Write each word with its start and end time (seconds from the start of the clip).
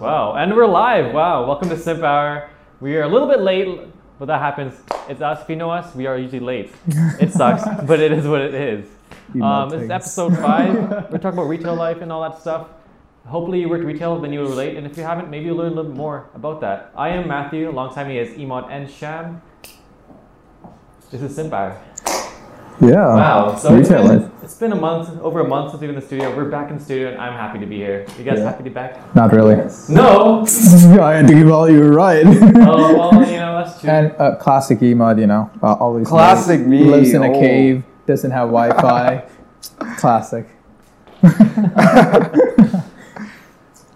Wow, 0.00 0.32
and 0.34 0.56
we're 0.56 0.66
live. 0.66 1.12
Wow, 1.12 1.46
welcome 1.46 1.68
to 1.68 1.76
Simp 1.76 2.02
Hour. 2.02 2.48
We 2.80 2.96
are 2.96 3.02
a 3.02 3.06
little 3.06 3.28
bit 3.28 3.40
late, 3.40 3.80
but 4.18 4.24
that 4.28 4.40
happens. 4.40 4.72
It's 5.10 5.20
us. 5.20 5.42
If 5.42 5.50
you 5.50 5.56
know 5.56 5.68
us, 5.70 5.94
we 5.94 6.06
are 6.06 6.16
usually 6.16 6.40
late. 6.40 6.72
It 7.20 7.30
sucks, 7.34 7.62
but 7.84 8.00
it 8.00 8.10
is 8.10 8.26
what 8.26 8.40
it 8.40 8.54
is. 8.54 8.88
Um, 9.42 9.68
this 9.68 9.82
is 9.82 9.90
episode 9.90 10.38
five. 10.38 10.74
We're 11.12 11.18
talking 11.18 11.38
about 11.38 11.48
retail 11.48 11.74
life 11.74 12.00
and 12.00 12.10
all 12.10 12.22
that 12.22 12.40
stuff. 12.40 12.68
Hopefully, 13.26 13.60
you 13.60 13.68
worked 13.68 13.84
retail, 13.84 14.18
then 14.18 14.32
you 14.32 14.40
will 14.40 14.48
relate. 14.48 14.78
And 14.78 14.86
if 14.86 14.96
you 14.96 15.02
haven't, 15.02 15.28
maybe 15.28 15.44
you'll 15.44 15.58
learn 15.58 15.74
a 15.74 15.76
little 15.76 15.92
more 15.92 16.30
about 16.34 16.62
that. 16.62 16.92
I 16.96 17.10
am 17.10 17.28
Matthew. 17.28 17.68
Alongside 17.68 18.08
me 18.08 18.18
is 18.18 18.30
Emad 18.38 18.70
and 18.70 18.88
Shyam. 18.88 19.42
This 21.10 21.20
is 21.20 21.36
Simp 21.36 21.52
Hour. 21.52 21.78
Yeah. 22.80 23.04
Wow. 23.04 23.54
So 23.54 23.76
retail 23.76 24.04
life. 24.06 24.29
It's 24.50 24.58
been 24.58 24.72
a 24.72 24.74
month, 24.74 25.08
over 25.20 25.38
a 25.38 25.46
month 25.46 25.70
since 25.70 25.80
we've 25.80 25.86
been 25.86 25.94
in 25.94 26.00
the 26.00 26.06
studio. 26.08 26.36
We're 26.36 26.46
back 26.50 26.70
in 26.72 26.78
the 26.78 26.84
studio, 26.84 27.12
and 27.12 27.20
I'm 27.20 27.34
happy 27.34 27.60
to 27.60 27.66
be 27.66 27.76
here. 27.76 28.04
You 28.18 28.24
guys 28.24 28.38
Yeah. 28.40 28.46
happy 28.46 28.64
to 28.64 28.70
be 28.70 28.74
back? 28.74 29.14
Not 29.14 29.32
really. 29.32 29.54
No. 29.88 30.40
I 31.00 31.14
had 31.14 31.28
to 31.28 31.34
give 31.34 31.52
all 31.52 31.70
you 31.70 31.78
were 31.78 31.92
right. 31.92 32.24
oh 32.26 32.98
well, 32.98 33.14
you 33.30 33.36
know 33.36 33.62
that's 33.62 33.80
true. 33.80 33.88
and 33.88 34.12
uh, 34.18 34.34
classic 34.34 34.80
Emad, 34.80 35.20
you 35.20 35.28
know, 35.28 35.48
uh, 35.62 35.74
always 35.74 36.08
Classic 36.08 36.66
me, 36.66 36.82
lives 36.82 37.14
in 37.14 37.22
a 37.22 37.30
oh. 37.30 37.40
cave, 37.40 37.84
doesn't 38.06 38.32
have 38.32 38.48
Wi-Fi. 38.48 39.24
classic. 39.98 40.48
I 41.22 42.82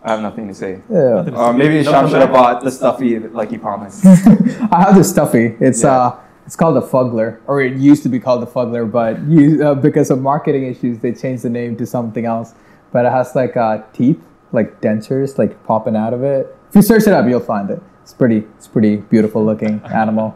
have 0.05 0.21
nothing 0.23 0.46
to 0.46 0.55
say. 0.55 0.80
Yeah. 0.88 1.15
Nothing 1.15 1.34
to 1.34 1.41
Uh, 1.41 1.52
maybe 1.52 1.82
No 1.82 1.91
Shyam 1.93 2.09
should 2.09 2.21
have 2.21 2.30
bought 2.30 2.62
the 2.62 2.71
stuffy 2.71 3.18
like 3.18 3.51
he 3.51 3.59
promised. 3.59 4.07
I 4.07 4.84
have 4.87 4.95
this 4.95 5.10
stuffy. 5.10 5.57
It's 5.59 5.82
Yeah. 5.82 5.96
uh, 5.98 6.21
it's 6.47 6.57
called 6.57 6.77
a 6.77 6.83
Fuggler, 6.83 7.41
or 7.47 7.61
it 7.62 7.77
used 7.77 8.03
to 8.03 8.09
be 8.09 8.19
called 8.21 8.43
a 8.43 8.47
Fuggler, 8.47 8.85
but 8.85 9.23
you, 9.29 9.65
uh, 9.66 9.75
because 9.75 10.11
of 10.11 10.21
marketing 10.21 10.65
issues, 10.66 10.98
they 10.98 11.12
changed 11.12 11.43
the 11.43 11.51
name 11.51 11.77
to 11.77 11.87
something 11.87 12.27
else. 12.27 12.55
But 12.93 13.07
it 13.07 13.12
has 13.12 13.35
like 13.35 13.57
uh, 13.57 13.83
teeth, 13.93 14.21
like 14.52 14.80
dentures, 14.80 15.38
like 15.38 15.65
popping 15.65 15.96
out 15.96 16.13
of 16.13 16.23
it. 16.23 16.55
If 16.71 16.77
you 16.77 16.83
search 16.83 17.02
it 17.07 17.13
up, 17.13 17.27
you'll 17.29 17.41
find 17.41 17.71
it. 17.71 17.83
It's 18.02 18.13
pretty, 18.13 18.45
it's 18.57 18.68
pretty 18.68 18.96
beautiful 18.96 19.45
looking 19.45 19.80
animal, 19.93 20.35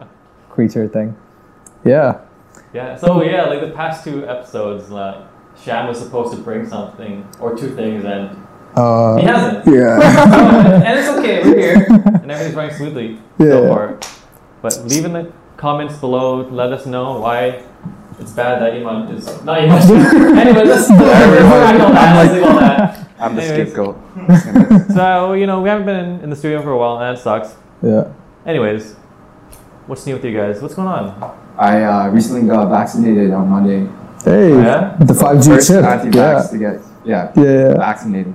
creature 0.49 0.87
thing. 0.87 1.15
Yeah. 1.85 2.19
Yeah. 2.73 2.95
So 2.97 3.21
yeah, 3.23 3.45
like 3.45 3.61
the 3.61 3.69
past 3.71 4.03
two 4.03 4.27
episodes, 4.27 4.89
like 4.89 5.15
Shyam 5.55 5.87
was 5.87 5.99
supposed 5.99 6.35
to 6.35 6.41
bring 6.41 6.67
something 6.67 7.27
or 7.39 7.55
two 7.55 7.69
things, 7.75 8.03
and 8.03 8.35
Uh, 8.75 9.17
he 9.17 9.25
hasn't. 9.25 9.65
yeah. 9.67 10.83
and 10.85 10.99
it's 10.99 11.07
okay. 11.09 11.43
We're 11.43 11.57
here, 11.57 11.85
and 11.89 12.31
everything's 12.31 12.55
running 12.55 12.75
smoothly 12.75 13.19
so 13.37 13.45
Yeah. 13.63 13.69
far. 13.69 13.99
But 14.61 14.83
leaving 14.85 15.15
in 15.15 15.23
the 15.25 15.31
comments 15.59 15.97
below. 15.97 16.47
Let 16.49 16.71
us 16.71 16.85
know 16.85 17.19
why 17.19 17.63
it's 18.19 18.31
bad 18.31 18.61
that 18.61 18.73
Iman 18.73 19.11
is 19.15 19.27
not 19.43 19.59
Iman. 19.59 20.37
anyway, 20.39 20.63
let's 20.63 20.89
let's 20.89 20.89
leave 20.89 21.01
all 21.51 21.91
that. 21.91 22.15
Let's 22.15 22.33
leave 22.33 22.43
all 22.43 22.59
that. 22.59 23.07
I'm 23.19 23.35
the 23.35 23.43
Anyways. 23.43 23.67
scapegoat. 23.67 23.95
So 24.95 25.33
you 25.33 25.45
know 25.45 25.61
we 25.61 25.69
haven't 25.69 25.85
been 25.85 25.99
in, 25.99 26.21
in 26.23 26.29
the 26.29 26.35
studio 26.35 26.61
for 26.61 26.71
a 26.71 26.77
while, 26.77 26.97
and 26.99 27.15
that 27.15 27.21
sucks. 27.21 27.55
yeah. 27.83 28.11
Anyways, 28.45 28.93
what's 29.87 30.05
new 30.07 30.15
with 30.15 30.23
you 30.25 30.35
guys? 30.35 30.61
What's 30.61 30.73
going 30.75 30.87
on? 30.87 31.37
I 31.57 31.83
uh, 31.83 32.07
recently 32.09 32.47
got 32.47 32.69
vaccinated 32.69 33.31
on 33.31 33.49
Monday. 33.49 33.81
Hey, 34.23 34.49
Yeah? 34.55 34.95
the 34.99 35.13
5G 35.13 35.47
First 35.47 35.67
chip. 35.67 35.83
anti-vax 35.83 36.11
Yeah. 36.15 36.47
to 36.51 36.57
get 36.57 36.75
yeah, 37.05 37.31
Yeah. 37.35 37.73
vaccinated. 37.77 38.33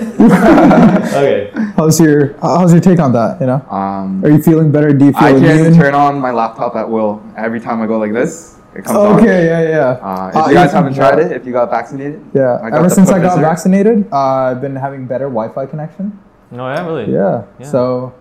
Okay. 1.10 1.50
How's 1.76 2.00
your 2.00 2.34
How's 2.40 2.72
your 2.72 2.80
take 2.80 2.98
on 3.00 3.12
that? 3.12 3.40
You 3.40 3.46
know, 3.46 3.60
Um, 3.70 4.24
are 4.24 4.30
you 4.30 4.40
feeling 4.42 4.70
better? 4.72 4.92
Do 4.92 5.06
you 5.06 5.12
feel 5.12 5.22
I 5.24 5.32
can 5.32 5.44
immune? 5.44 5.74
turn 5.74 5.94
on 5.94 6.18
my 6.20 6.30
laptop 6.30 6.76
at 6.76 6.88
will. 6.88 7.20
Every 7.36 7.60
time 7.60 7.82
I 7.82 7.86
go 7.86 7.98
like 7.98 8.12
this, 8.12 8.56
it 8.74 8.84
comes 8.84 8.96
on. 8.96 9.18
Okay, 9.18 9.46
yeah, 9.46 9.62
yeah. 9.68 9.98
Uh, 10.00 10.28
if 10.28 10.36
Uh, 10.36 10.48
you 10.48 10.54
guys 10.54 10.72
haven't 10.72 10.94
tried 10.94 11.18
it, 11.18 11.32
if 11.32 11.44
you 11.44 11.52
got 11.52 11.68
vaccinated, 11.70 12.22
Yeah, 12.32 12.58
got 12.62 12.72
ever 12.78 12.88
since 12.88 13.10
I 13.10 13.18
got 13.18 13.36
Pfizer. 13.38 13.42
vaccinated, 13.42 14.06
uh, 14.12 14.16
I've 14.54 14.60
been 14.60 14.76
having 14.76 15.06
better 15.06 15.26
Wi-Fi 15.26 15.66
connection. 15.66 16.18
No, 16.50 16.68
yeah, 16.68 16.86
really. 16.86 17.12
Yeah, 17.12 17.42
Yeah. 17.58 17.66
so 17.66 18.12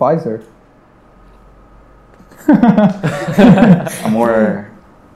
Pfizer. 0.00 0.42
I'm 4.04 4.12
more 4.12 4.70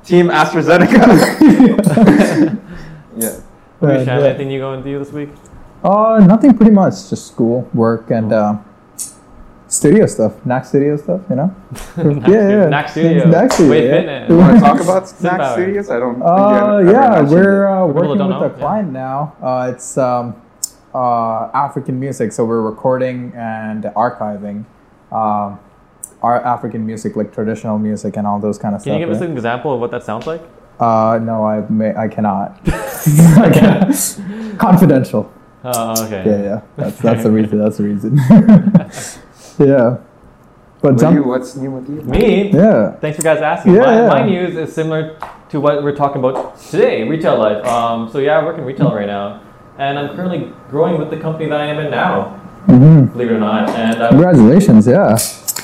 Team 0.04 0.28
AstraZeneca. 0.28 0.92
yeah. 3.16 3.28
Okay, 3.82 3.98
Yeah, 3.98 4.04
Shyam, 4.04 4.06
yeah. 4.06 4.26
anything 4.26 4.50
you 4.50 4.58
going 4.60 4.82
to 4.82 4.88
do 4.88 4.98
this 4.98 5.12
week? 5.12 5.30
Uh, 5.82 6.24
nothing 6.26 6.56
pretty 6.56 6.72
much, 6.72 7.10
just 7.10 7.26
school, 7.26 7.68
work, 7.74 8.10
and 8.10 8.32
uh, 8.32 8.56
studio 9.66 10.06
stuff, 10.06 10.44
Knack 10.46 10.64
studio 10.64 10.96
stuff. 10.96 11.22
You 11.28 11.36
know. 11.36 11.56
Knack 11.96 12.28
yeah, 12.28 12.48
yeah. 12.48 12.66
Knack 12.66 12.88
Studio. 12.88 13.24
Knack 13.28 13.52
Studio, 13.52 13.70
Wait 13.70 13.84
yeah. 13.84 13.90
Fitness. 13.90 14.28
You 14.30 14.38
want 14.38 14.54
to 14.54 14.60
talk 14.60 14.80
about 14.80 15.08
Simp 15.08 15.20
Snack 15.20 15.40
Hour. 15.40 15.54
Studios? 15.54 15.90
I 15.90 15.98
don't. 15.98 16.14
think 16.14 16.24
Uh, 16.26 16.78
you 16.84 16.88
ever 16.88 16.92
yeah, 16.92 17.22
we're 17.22 17.66
uh, 17.66 17.86
working 17.86 18.10
with 18.10 18.18
don't 18.18 18.32
a 18.32 18.48
know, 18.48 18.50
client 18.50 18.92
now. 18.92 19.34
Uh, 19.42 19.72
it's 19.74 19.98
um, 19.98 20.40
uh, 20.94 21.50
African 21.54 21.98
music, 21.98 22.32
so 22.32 22.44
we're 22.44 22.60
recording 22.60 23.32
and 23.34 23.84
archiving 23.84 24.64
um, 25.10 25.58
our 26.22 26.42
African 26.44 26.86
music, 26.86 27.16
like 27.16 27.32
traditional 27.32 27.78
music 27.78 28.16
and 28.16 28.26
all 28.26 28.38
those 28.38 28.58
kind 28.58 28.74
of 28.74 28.78
Can 28.78 28.84
stuff. 28.84 28.92
Can 28.92 29.00
you 29.00 29.06
give 29.06 29.16
us 29.16 29.22
an 29.22 29.32
example 29.32 29.74
of 29.74 29.80
what 29.80 29.90
that 29.90 30.04
sounds 30.04 30.26
like? 30.26 30.42
Uh, 30.78 31.18
no, 31.22 31.44
I 31.44 31.60
may, 31.68 31.94
I 31.94 32.08
cannot. 32.08 32.60
I 32.68 33.50
cannot. 33.52 34.58
Confidential. 34.58 35.32
Oh, 35.64 36.04
okay. 36.06 36.22
Yeah, 36.26 36.42
yeah. 36.42 36.60
That's 36.76 36.98
that's 36.98 37.22
the 37.22 37.30
reason. 37.38 37.58
That's 37.58 37.76
the 37.76 37.84
reason. 37.84 38.16
yeah. 39.58 39.98
But 40.80 40.94
What 40.94 41.00
jump. 41.00 41.14
you, 41.14 41.22
what's 41.22 41.54
new 41.54 41.70
with 41.70 41.88
you? 41.88 42.02
Me? 42.02 42.50
yeah. 42.52 42.92
Thanks 42.96 43.16
for 43.16 43.22
guys 43.22 43.40
asking. 43.40 43.74
Yeah, 43.74 43.82
my, 43.82 43.94
yeah. 43.94 44.08
my 44.08 44.26
news 44.26 44.56
is 44.56 44.74
similar 44.74 45.16
to 45.50 45.60
what 45.60 45.84
we're 45.84 45.94
talking 45.94 46.18
about 46.18 46.58
today, 46.58 47.06
retail 47.08 47.38
life. 47.38 47.64
Um, 47.64 48.10
so 48.10 48.18
yeah, 48.18 48.38
I 48.40 48.44
work 48.44 48.58
in 48.58 48.64
retail 48.64 48.92
right 48.92 49.06
now, 49.06 49.40
and 49.78 49.96
I'm 49.96 50.16
currently 50.16 50.52
growing 50.70 50.98
with 50.98 51.10
the 51.10 51.18
company 51.18 51.48
that 51.48 51.60
I 51.60 51.66
am 51.66 51.78
in 51.78 51.90
now. 51.92 52.40
Mm-hmm. 52.66 53.12
Believe 53.12 53.30
it 53.30 53.34
or 53.34 53.38
not, 53.38 53.68
and 53.70 54.02
uh, 54.02 54.08
Congratulations. 54.08 54.86
Yeah. 54.88 55.16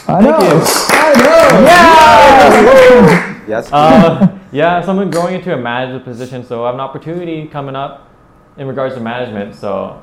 I 0.06 0.20
know. 0.20 0.38
you. 0.38 0.62
I 0.90 1.12
know. 1.16 1.60
Yeah. 1.66 3.44
Yes. 3.48 3.72
uh, 3.72 4.38
yeah, 4.52 4.80
so 4.82 4.98
I'm 4.98 5.10
growing 5.10 5.34
into 5.34 5.52
a 5.52 5.56
manager 5.56 6.04
position. 6.04 6.44
So 6.44 6.62
I 6.64 6.66
have 6.66 6.74
an 6.74 6.80
opportunity 6.80 7.48
coming 7.48 7.74
up 7.74 8.07
in 8.58 8.66
regards 8.66 8.94
to 8.96 9.00
management. 9.00 9.54
So, 9.54 10.02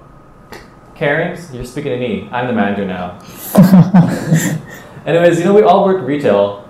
Karens, 0.95 1.53
you're 1.53 1.66
speaking 1.66 1.91
to 1.91 1.99
me. 1.99 2.29
I'm 2.31 2.47
the 2.47 2.53
manager 2.53 2.85
now. 2.85 3.19
Anyways, 5.05 5.38
you 5.38 5.45
know 5.45 5.53
we 5.53 5.61
all 5.61 5.85
work 5.85 6.01
retail. 6.07 6.65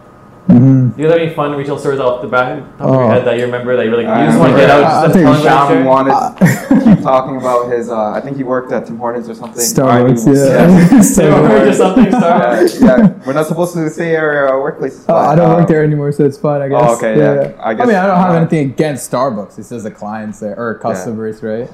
Hmm 0.48 0.90
Do 0.92 1.02
you 1.02 1.10
have 1.10 1.18
any 1.20 1.34
fun 1.34 1.54
retail 1.56 1.80
stories 1.80 2.00
off 2.00 2.22
the 2.22 2.28
back 2.28 2.60
top 2.78 2.82
of 2.82 2.94
your 2.94 3.04
Oh. 3.06 3.10
head 3.10 3.26
that 3.26 3.38
you 3.38 3.46
remember 3.46 3.76
that 3.76 3.86
you're 3.86 3.98
like, 3.98 4.06
I 4.06 4.22
you 4.22 4.28
just 4.28 4.40
want 4.40 4.52
to 4.54 4.58
get 4.60 4.68
remember- 4.70 4.86
out 4.86 4.94
I 4.94 5.08
just 5.08 5.14
think 5.16 5.26
to 5.26 5.44
tell 5.44 5.68
them 5.68 5.84
Shyam 5.84 5.86
what 5.86 6.06
you 6.06 6.38
share? 6.38 6.76
wanted 6.76 6.86
to 6.86 6.96
keep 6.96 7.04
talking 7.12 7.38
about 7.38 7.72
his. 7.72 7.90
Uh, 7.90 8.12
I 8.12 8.22
think 8.22 8.38
he 8.38 8.44
worked 8.44 8.72
at 8.72 8.86
Tim 8.86 8.98
Hortons 8.98 9.28
or 9.28 9.34
something. 9.36 9.60
Starbucks. 9.62 10.28
I 10.28 10.28
mean, 10.28 10.36
Yeah. 10.36 11.00
Starbucks. 11.00 11.70
Or 11.70 11.74
something, 11.74 12.06
Starbucks. 12.06 12.82
yeah, 12.82 13.26
we're 13.26 13.34
not 13.34 13.48
supposed 13.48 13.74
to 13.74 13.90
say 13.90 14.16
our 14.16 14.48
uh, 14.48 14.52
workplaces. 14.54 15.06
Oh, 15.10 15.16
I 15.16 15.36
don't 15.36 15.50
uh, 15.52 15.56
work 15.58 15.68
there 15.68 15.84
anymore, 15.84 16.12
so 16.12 16.24
it's 16.26 16.38
fine. 16.38 16.62
I 16.62 16.68
guess. 16.70 16.80
Oh, 16.84 16.96
okay, 16.98 17.18
yeah. 17.18 17.54
I 17.60 17.72
I, 17.72 17.74
guess, 17.74 17.88
mean, 17.88 17.96
I 17.96 18.06
don't 18.06 18.18
have 18.18 18.32
uh, 18.36 18.38
anything 18.40 18.70
against 18.70 19.12
Starbucks. 19.12 19.58
It's 19.58 19.70
just 19.70 19.84
the 19.84 19.92
clients 19.92 20.40
there 20.42 20.56
or 20.60 20.76
customers, 20.76 21.42
right? 21.42 21.70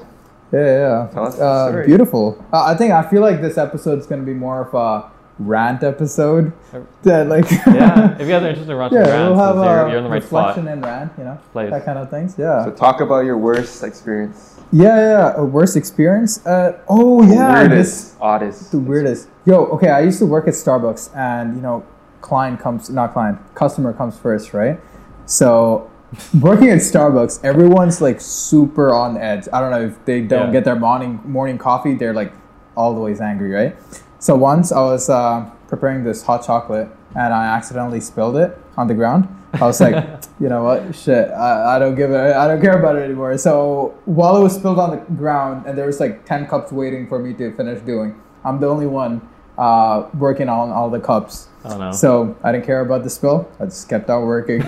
Yeah, 0.50 1.08
Tell 1.12 1.26
us 1.28 1.36
yeah. 1.38 1.44
Uh, 1.44 1.84
beautiful. 1.86 2.42
Uh, 2.52 2.64
I 2.64 2.74
think 2.74 2.92
I 2.92 3.02
feel 3.08 3.20
like 3.22 3.40
this 3.42 3.56
episode 3.58 3.98
is 3.98 4.06
gonna 4.06 4.22
be 4.22 4.34
more 4.34 4.62
of 4.66 4.74
a 4.74 5.10
rant 5.38 5.82
episode. 5.82 6.52
That 7.02 7.28
like. 7.28 7.50
yeah, 7.66 8.12
if 8.14 8.20
you 8.20 8.26
guys 8.28 8.42
are 8.42 8.48
interested 8.48 8.70
in 8.72 8.78
watching 8.78 8.98
yeah, 8.98 9.08
rants, 9.08 9.36
we'll 9.36 9.38
have 9.38 9.56
you're, 9.56 9.88
you're 9.88 9.98
in 9.98 10.04
the 10.04 10.10
right 10.10 10.22
spot. 10.22 10.48
reflection 10.56 10.68
and 10.68 10.84
rant, 10.84 11.12
you 11.18 11.24
know, 11.24 11.38
Place. 11.52 11.70
that 11.70 11.84
kind 11.84 11.98
of 11.98 12.10
things. 12.10 12.36
Yeah. 12.38 12.64
So 12.64 12.70
talk 12.72 13.00
about 13.00 13.24
your 13.24 13.36
worst 13.38 13.82
experience. 13.82 14.60
yeah, 14.72 14.84
yeah, 14.96 14.96
yeah. 15.10 15.32
A 15.36 15.44
worst 15.44 15.76
experience. 15.76 16.44
Uh, 16.46 16.78
oh 16.88 17.22
yeah, 17.22 17.66
this 17.68 17.68
Weirdest, 17.68 18.16
oddest. 18.20 18.70
the 18.72 18.78
weirdest. 18.78 19.28
Yo, 19.44 19.64
okay, 19.66 19.88
I 19.90 20.00
used 20.00 20.18
to 20.20 20.26
work 20.26 20.46
at 20.48 20.54
Starbucks, 20.54 21.14
and 21.16 21.56
you 21.56 21.62
know, 21.62 21.84
client 22.20 22.60
comes, 22.60 22.88
not 22.90 23.12
client, 23.12 23.38
customer 23.54 23.92
comes 23.92 24.16
first, 24.18 24.54
right? 24.54 24.78
So, 25.26 25.90
working 26.40 26.70
at 26.70 26.78
Starbucks, 26.78 27.44
everyone's 27.44 28.00
like 28.00 28.20
super 28.20 28.94
on 28.94 29.16
edge. 29.16 29.48
I 29.52 29.60
don't 29.60 29.70
know 29.72 29.82
if 29.82 30.04
they 30.04 30.20
don't 30.20 30.46
Yeah. 30.46 30.52
get 30.52 30.64
their 30.64 30.76
morning 30.76 31.20
morning 31.24 31.58
coffee, 31.58 31.94
they're 31.94 32.14
like 32.14 32.32
always 32.76 33.20
angry, 33.20 33.50
right? 33.50 33.76
So 34.22 34.36
once 34.36 34.70
I 34.70 34.80
was 34.80 35.10
uh, 35.10 35.50
preparing 35.66 36.04
this 36.04 36.22
hot 36.22 36.46
chocolate, 36.46 36.88
and 37.16 37.34
I 37.34 37.46
accidentally 37.46 37.98
spilled 37.98 38.36
it 38.36 38.56
on 38.76 38.86
the 38.86 38.94
ground. 38.94 39.26
I 39.54 39.66
was 39.66 39.80
like, 39.80 39.96
you 40.40 40.48
know 40.48 40.62
what, 40.62 40.94
shit, 40.94 41.28
I, 41.30 41.74
I 41.74 41.78
don't 41.80 41.96
give 41.96 42.12
it, 42.12 42.36
I 42.36 42.46
don't 42.46 42.62
care 42.62 42.78
about 42.78 42.94
it 42.94 43.00
anymore. 43.00 43.36
So 43.36 43.98
while 44.04 44.36
it 44.36 44.40
was 44.40 44.54
spilled 44.54 44.78
on 44.78 44.92
the 44.92 44.98
ground, 45.16 45.66
and 45.66 45.76
there 45.76 45.86
was 45.86 45.98
like 45.98 46.24
ten 46.24 46.46
cups 46.46 46.70
waiting 46.70 47.08
for 47.08 47.18
me 47.18 47.34
to 47.34 47.50
finish 47.56 47.82
doing, 47.82 48.14
I'm 48.44 48.60
the 48.60 48.68
only 48.68 48.86
one 48.86 49.28
uh, 49.58 50.08
working 50.14 50.48
on 50.48 50.70
all 50.70 50.88
the 50.88 51.00
cups. 51.00 51.48
Oh 51.64 51.76
no. 51.76 51.90
So 51.90 52.38
I 52.44 52.52
didn't 52.52 52.64
care 52.64 52.82
about 52.82 53.02
the 53.02 53.10
spill. 53.10 53.50
I 53.58 53.64
just 53.64 53.88
kept 53.88 54.08
on 54.08 54.24
working. 54.24 54.62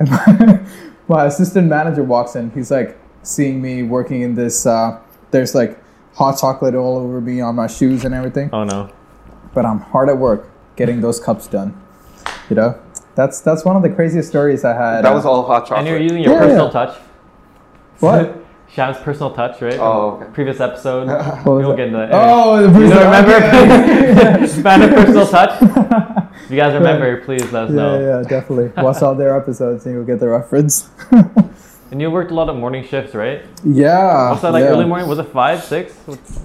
And 0.00 0.10
my, 0.10 0.66
my 1.06 1.24
assistant 1.26 1.68
manager 1.68 2.02
walks 2.02 2.34
in. 2.34 2.50
He's 2.50 2.72
like 2.72 2.98
seeing 3.22 3.62
me 3.62 3.84
working 3.84 4.22
in 4.22 4.34
this. 4.34 4.66
Uh, 4.66 5.00
there's 5.30 5.54
like 5.54 5.78
hot 6.14 6.38
chocolate 6.38 6.74
all 6.74 6.96
over 6.98 7.20
me 7.20 7.40
on 7.40 7.54
my 7.54 7.66
shoes 7.66 8.04
and 8.04 8.14
everything. 8.14 8.50
oh 8.52 8.64
no. 8.64 8.90
But 9.54 9.64
I'm 9.64 9.80
hard 9.80 10.08
at 10.08 10.18
work 10.18 10.50
getting 10.76 11.00
those 11.00 11.18
cups 11.20 11.46
done. 11.46 11.80
You 12.50 12.56
know, 12.56 12.80
that's 13.14 13.40
that's 13.40 13.64
one 13.64 13.76
of 13.76 13.82
the 13.82 13.90
craziest 13.90 14.28
stories 14.28 14.64
I 14.64 14.74
had. 14.74 15.02
That 15.04 15.12
uh, 15.12 15.14
was 15.14 15.24
all 15.24 15.46
hot 15.46 15.62
chocolate. 15.66 15.80
And 15.80 15.88
you're 15.88 15.98
using 16.00 16.22
your 16.22 16.32
Yeah, 16.34 16.38
personal 16.40 16.66
yeah. 16.66 16.70
touch. 16.72 16.98
What? 18.00 18.34
Shyam's 18.74 18.98
personal 18.98 19.32
touch, 19.34 19.62
right? 19.62 19.78
Oh, 19.78 20.10
okay. 20.20 20.26
Previous 20.34 20.60
episode. 20.60 21.08
What 21.44 21.46
we 21.46 21.64
was 21.64 21.66
won't 21.66 21.78
that? 21.78 21.84
get 21.84 21.86
into 21.88 21.98
that. 21.98 22.10
Oh, 22.12 22.66
the 22.66 22.78
you 22.80 22.88
don't 22.90 23.04
remember? 23.04 23.34
okay. 24.44 24.46
Fan 24.62 24.82
of 24.82 24.90
personal 24.90 25.26
touch. 25.26 25.62
If 26.44 26.50
you 26.50 26.56
guys 26.58 26.74
remember, 26.74 27.22
please 27.24 27.50
let 27.50 27.64
us 27.64 27.70
yeah, 27.70 27.76
know. 27.76 27.98
yeah, 28.20 28.28
definitely. 28.28 28.70
Watch 28.82 29.02
all 29.02 29.14
their 29.14 29.34
episodes 29.36 29.86
and 29.86 29.94
you'll 29.94 30.04
get 30.04 30.20
the 30.20 30.28
reference. 30.28 30.90
And 31.90 32.02
you 32.02 32.10
worked 32.10 32.30
a 32.30 32.34
lot 32.34 32.50
of 32.50 32.56
morning 32.56 32.84
shifts, 32.84 33.14
right? 33.14 33.42
yeah. 33.64 34.30
Was 34.30 34.42
that 34.42 34.52
like 34.52 34.62
yeah. 34.62 34.70
early 34.70 34.84
morning? 34.84 35.08
Was 35.08 35.18
it 35.18 35.28
five, 35.32 35.64
six? 35.64 35.96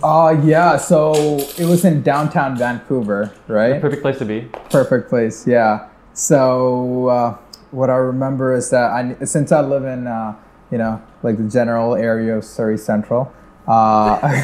Uh, 0.01 0.41
yeah. 0.43 0.77
So 0.77 1.13
it 1.57 1.65
was 1.65 1.83
in 1.83 2.01
downtown 2.01 2.57
Vancouver, 2.57 3.33
right? 3.47 3.81
Perfect 3.81 4.01
place 4.01 4.19
to 4.19 4.25
be. 4.25 4.47
Perfect 4.69 5.09
place. 5.09 5.45
Yeah. 5.45 5.89
So 6.13 7.07
uh, 7.07 7.37
what 7.71 7.89
I 7.89 7.95
remember 7.95 8.53
is 8.53 8.69
that 8.69 8.91
I 8.91 9.25
since 9.25 9.51
I 9.51 9.61
live 9.61 9.83
in 9.83 10.07
uh, 10.07 10.35
you 10.71 10.77
know 10.77 11.01
like 11.23 11.37
the 11.37 11.49
general 11.49 11.95
area 11.95 12.37
of 12.37 12.45
Surrey 12.45 12.77
Central. 12.77 13.33
Uh, 13.67 14.19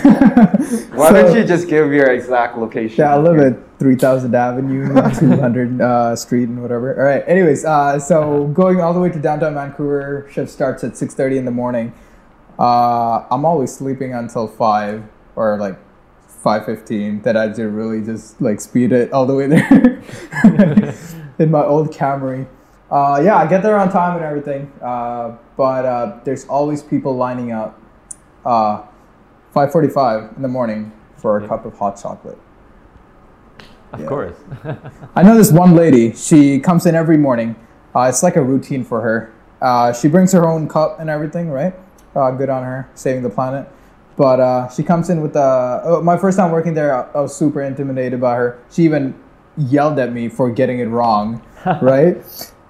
Why 0.94 1.10
so- 1.10 1.14
don't 1.14 1.36
you 1.36 1.44
just 1.44 1.68
give 1.68 1.92
your 1.92 2.10
exact 2.12 2.58
location? 2.58 3.00
Yeah, 3.00 3.16
I 3.16 3.18
live 3.18 3.38
at 3.40 3.80
3000 3.80 4.34
Avenue, 4.34 4.88
200 5.20 5.82
uh, 5.82 6.16
Street, 6.16 6.48
and 6.48 6.62
whatever. 6.62 6.98
All 6.98 7.04
right. 7.04 7.24
Anyways, 7.28 7.66
uh, 7.66 8.00
so 8.00 8.48
going 8.48 8.80
all 8.80 8.94
the 8.94 9.00
way 9.00 9.10
to 9.10 9.20
downtown 9.20 9.56
Vancouver, 9.56 10.28
shift 10.32 10.50
starts 10.50 10.84
at 10.84 10.94
6:30 10.94 11.38
in 11.38 11.46
the 11.46 11.52
morning. 11.52 11.94
Uh, 12.58 13.26
I'm 13.32 13.46
always 13.46 13.74
sleeping 13.74 14.14
until 14.14 14.48
five 14.48 15.04
or 15.36 15.58
like 15.58 15.78
5:15. 16.44 17.24
That 17.24 17.36
I 17.36 17.48
just 17.48 17.60
really 17.60 18.02
just 18.02 18.40
like 18.42 18.62
speed 18.62 18.92
it 18.94 19.12
all 19.12 19.26
the 19.26 19.36
way 19.36 19.48
there 19.48 20.02
in 21.40 21.52
my 21.52 21.64
old 21.64 21.92
Camry. 21.94 22.48
Uh, 22.90 23.22
yeah, 23.24 23.36
I 23.38 23.48
get 23.48 23.64
there 23.64 23.78
on 23.78 23.92
time 23.92 24.16
and 24.16 24.26
everything. 24.26 24.72
Uh, 24.82 25.36
but 25.58 25.86
uh, 25.86 26.20
there's 26.24 26.46
always 26.46 26.82
people 26.82 27.16
lining 27.16 27.52
up. 27.52 27.80
Uh, 29.60 29.68
5:45 29.68 30.36
in 30.38 30.42
the 30.42 30.48
morning 30.48 30.92
for 31.18 31.38
a 31.38 31.42
Yeah. 31.42 31.48
cup 31.48 31.66
of 31.66 31.78
hot 31.78 31.98
chocolate. 32.02 32.38
Of 33.94 34.00
Yeah. 34.02 34.06
course. 34.08 34.36
I 35.16 35.24
know 35.24 35.36
this 35.36 35.52
one 35.52 35.76
lady. 35.76 36.14
She 36.14 36.60
comes 36.60 36.86
in 36.86 36.96
every 36.96 37.18
morning. 37.18 37.56
Uh, 37.96 38.02
it's 38.10 38.24
like 38.24 38.36
a 38.36 38.42
routine 38.42 38.84
for 38.84 39.02
her. 39.02 39.30
Uh, 39.62 39.92
she 39.92 40.08
brings 40.08 40.32
her 40.32 40.48
own 40.48 40.68
cup 40.68 41.00
and 41.00 41.10
everything, 41.10 41.52
right? 41.52 41.74
Uh, 42.16 42.32
good 42.32 42.50
on 42.50 42.64
her, 42.64 42.88
saving 42.96 43.24
the 43.24 43.30
planet. 43.30 43.68
But 44.16 44.40
uh, 44.40 44.68
she 44.70 44.84
comes 44.84 45.10
in 45.10 45.22
with 45.22 45.34
the. 45.34 45.42
Uh, 45.42 46.02
my 46.04 46.18
first 46.18 46.38
time 46.38 46.52
working 46.52 46.74
there, 46.74 46.94
I, 46.96 47.06
I 47.16 47.22
was 47.22 47.36
super 47.36 47.62
intimidated 47.62 48.20
by 48.22 48.36
her. 48.36 48.58
She 48.70 48.84
even 48.84 49.14
yelled 49.58 49.98
at 50.00 50.14
me 50.14 50.30
for 50.30 50.50
getting 50.50 50.80
it 50.80 50.88
wrong, 50.88 51.42
right? 51.82 52.18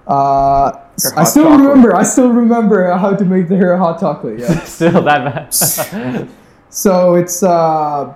Uh, 0.06 0.72
I 1.16 1.24
still 1.24 1.44
chocolate. 1.44 1.60
remember. 1.60 1.94
I 1.94 2.02
still 2.02 2.30
remember 2.32 2.90
how 2.96 3.14
to 3.14 3.24
make 3.24 3.48
her 3.48 3.76
hot 3.76 4.00
chocolate. 4.00 4.38
Yeah. 4.40 4.58
Still 4.64 5.02
that 5.02 5.22
bad. 5.24 6.28
So 6.70 7.14
it's 7.16 7.42
uh, 7.42 8.14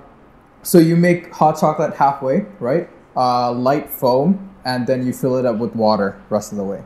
so 0.62 0.79
you 0.79 0.97
make 0.97 1.33
hot 1.33 1.59
chocolate 1.61 1.95
halfway, 1.95 2.47
right? 2.61 2.89
Uh, 3.17 3.53
light 3.53 3.91
foam, 3.91 4.55
and 4.65 4.87
then 4.87 5.05
you 5.06 5.12
fill 5.12 5.37
it 5.37 5.45
up 5.47 5.59
with 5.59 5.75
water 5.75 6.21
rest 6.31 6.53
of 6.53 6.59
the 6.59 6.65
way, 6.65 6.83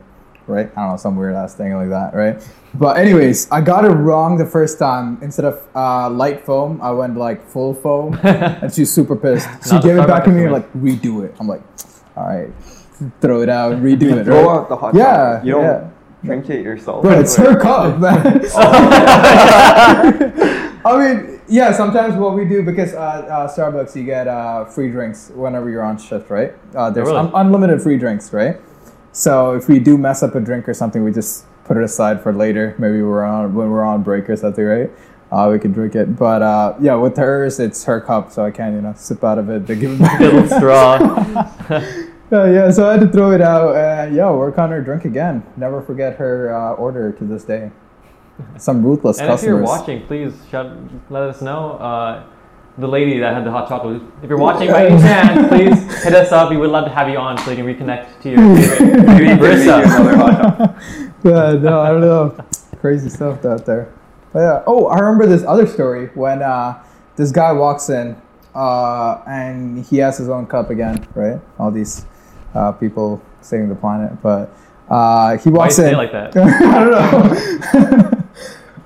right? 0.47 0.69
I 0.75 0.81
don't 0.81 0.91
know 0.91 0.97
some 0.97 1.15
weird 1.15 1.35
ass 1.35 1.53
thing 1.55 1.73
like 1.75 1.89
that, 1.89 2.13
right? 2.15 2.41
But 2.73 2.97
anyways, 2.97 3.49
I 3.51 3.61
got 3.61 3.85
it 3.85 3.89
wrong 3.89 4.37
the 4.37 4.45
first 4.45 4.77
time. 4.79 5.17
Instead 5.21 5.45
of 5.45 5.61
uh, 5.75 6.09
light 6.09 6.43
foam, 6.45 6.81
I 6.81 6.91
went 6.91 7.17
like 7.17 7.43
full 7.47 7.73
foam, 7.73 8.13
and 8.23 8.73
she's 8.73 8.91
super 8.91 9.15
pissed. 9.15 9.47
She 9.67 9.71
Not 9.75 9.83
gave 9.83 9.97
it 9.97 10.07
back 10.07 10.23
to 10.25 10.31
me 10.31 10.43
way. 10.45 10.49
like 10.49 10.73
redo 10.73 11.23
it. 11.23 11.35
I'm 11.39 11.47
like, 11.47 11.61
all 12.15 12.27
right, 12.27 12.49
throw 13.21 13.41
it 13.41 13.49
out, 13.49 13.73
redo 13.81 14.17
it. 14.17 14.25
Throw 14.25 14.45
right? 14.47 14.55
out 14.57 14.69
the 14.69 14.75
hot 14.75 14.93
Yeah, 14.95 15.03
chocolate. 15.05 15.45
You 15.45 15.51
don't 15.53 15.63
yeah. 15.63 15.89
drink 16.23 16.49
it 16.49 16.63
yourself. 16.63 17.01
Bro, 17.03 17.19
it's 17.21 17.35
her 17.37 17.59
cup, 17.59 17.99
man. 18.01 18.41
I 20.85 20.97
mean, 20.97 21.38
yeah. 21.49 21.71
Sometimes 21.71 22.15
what 22.15 22.35
we 22.35 22.45
do 22.45 22.63
because 22.63 22.93
uh, 22.93 22.97
uh, 22.97 23.47
Starbucks, 23.47 23.95
you 23.95 24.03
get 24.03 24.27
uh, 24.27 24.65
free 24.65 24.89
drinks 24.89 25.31
whenever 25.33 25.69
you're 25.69 25.83
on 25.83 25.97
shift, 25.97 26.29
right? 26.29 26.53
Uh, 26.75 26.89
there's 26.89 27.07
really? 27.07 27.19
un- 27.19 27.31
unlimited 27.33 27.81
free 27.81 27.97
drinks, 27.97 28.31
right? 28.31 28.57
So 29.11 29.53
if 29.53 29.67
we 29.67 29.79
do 29.79 29.97
mess 29.97 30.23
up 30.23 30.35
a 30.35 30.39
drink 30.39 30.69
or 30.69 30.73
something, 30.73 31.03
we 31.03 31.11
just 31.11 31.45
put 31.65 31.77
it 31.77 31.83
aside 31.83 32.21
for 32.21 32.31
later. 32.33 32.75
Maybe 32.77 33.01
we're 33.01 33.23
on 33.23 33.53
when 33.53 33.69
we're 33.69 33.83
on 33.83 34.03
break 34.03 34.29
or 34.29 34.35
something, 34.35 34.63
right? 34.63 34.91
Uh, 35.31 35.49
we 35.51 35.59
can 35.59 35.71
drink 35.71 35.93
it, 35.93 36.15
but 36.15 36.41
uh, 36.41 36.75
yeah, 36.81 36.95
with 36.95 37.15
hers, 37.15 37.59
it's 37.59 37.83
her 37.83 38.01
cup, 38.01 38.31
so 38.31 38.43
I 38.43 38.49
can't, 38.49 38.73
you 38.73 38.81
know, 38.81 38.95
sip 38.97 39.23
out 39.23 39.37
of 39.37 39.47
it 39.49 39.67
They 39.67 39.75
give 39.75 39.91
it 39.91 39.99
back. 39.99 40.19
A 40.19 40.23
little 40.23 40.47
straw. 40.47 40.97
Yeah, 41.69 41.81
yeah, 42.31 42.71
so 42.71 42.89
I 42.89 42.93
had 42.93 43.01
to 43.01 43.07
throw 43.07 43.31
it 43.31 43.41
out 43.41 43.75
and 43.75 44.15
yeah, 44.15 44.31
work 44.31 44.57
on 44.57 44.71
her 44.71 44.81
drink 44.81 45.05
again. 45.05 45.43
Never 45.55 45.83
forget 45.83 46.15
her 46.15 46.51
uh, 46.51 46.73
order 46.73 47.11
to 47.11 47.23
this 47.25 47.43
day. 47.43 47.69
Some 48.57 48.83
ruthless 48.83 49.19
And 49.19 49.31
if 49.31 49.43
you're 49.43 49.61
watching, 49.61 50.05
please 50.07 50.33
shout, 50.49 50.75
let 51.09 51.23
us 51.23 51.41
know. 51.41 51.73
Uh, 51.73 52.23
the 52.79 52.87
lady 52.87 53.19
that 53.19 53.33
had 53.33 53.45
the 53.45 53.51
hot 53.51 53.67
chocolate. 53.67 54.01
If 54.23 54.29
you're 54.29 54.37
watching 54.37 54.71
by 54.71 54.87
any 54.87 55.01
chance, 55.01 55.47
please 55.49 56.03
hit 56.03 56.13
us 56.13 56.31
up. 56.31 56.49
We 56.49 56.57
would 56.57 56.69
love 56.69 56.85
to 56.85 56.91
have 56.91 57.09
you 57.09 57.17
on 57.17 57.37
so 57.37 57.51
you 57.51 57.57
can 57.57 57.65
reconnect 57.65 58.21
to 58.21 58.29
your 58.29 58.55
favorite 58.55 59.05
Maybe 59.05 59.23
you 59.25 59.37
can 59.37 59.39
make 59.39 59.59
you 59.59 60.07
another 60.07 60.73
barista. 60.73 61.13
yeah, 61.23 61.59
no, 61.59 61.81
I 61.81 61.89
don't 61.89 62.01
know. 62.01 62.45
Crazy 62.79 63.09
stuff 63.09 63.43
out 63.45 63.65
there. 63.65 63.93
But 64.31 64.39
yeah. 64.39 64.63
Oh, 64.65 64.87
I 64.87 64.99
remember 64.99 65.25
this 65.25 65.43
other 65.43 65.67
story 65.67 66.07
when 66.13 66.41
uh, 66.41 66.81
this 67.15 67.31
guy 67.31 67.51
walks 67.51 67.89
in 67.89 68.15
uh, 68.55 69.21
and 69.27 69.83
he 69.85 69.97
has 69.97 70.17
his 70.17 70.29
own 70.29 70.45
cup 70.47 70.69
again, 70.69 71.05
right? 71.15 71.41
All 71.57 71.71
these 71.71 72.05
uh, 72.53 72.71
people 72.71 73.21
saving 73.41 73.69
the 73.69 73.75
planet, 73.75 74.21
but 74.21 74.55
uh, 74.89 75.37
he 75.37 75.49
Why 75.49 75.51
you 75.51 75.51
walks 75.51 75.75
say 75.75 75.87
in. 75.89 75.95
it 75.95 75.97
like 75.97 76.11
that? 76.11 76.35
I 76.37 76.83
don't 76.83 78.09
know. 78.11 78.18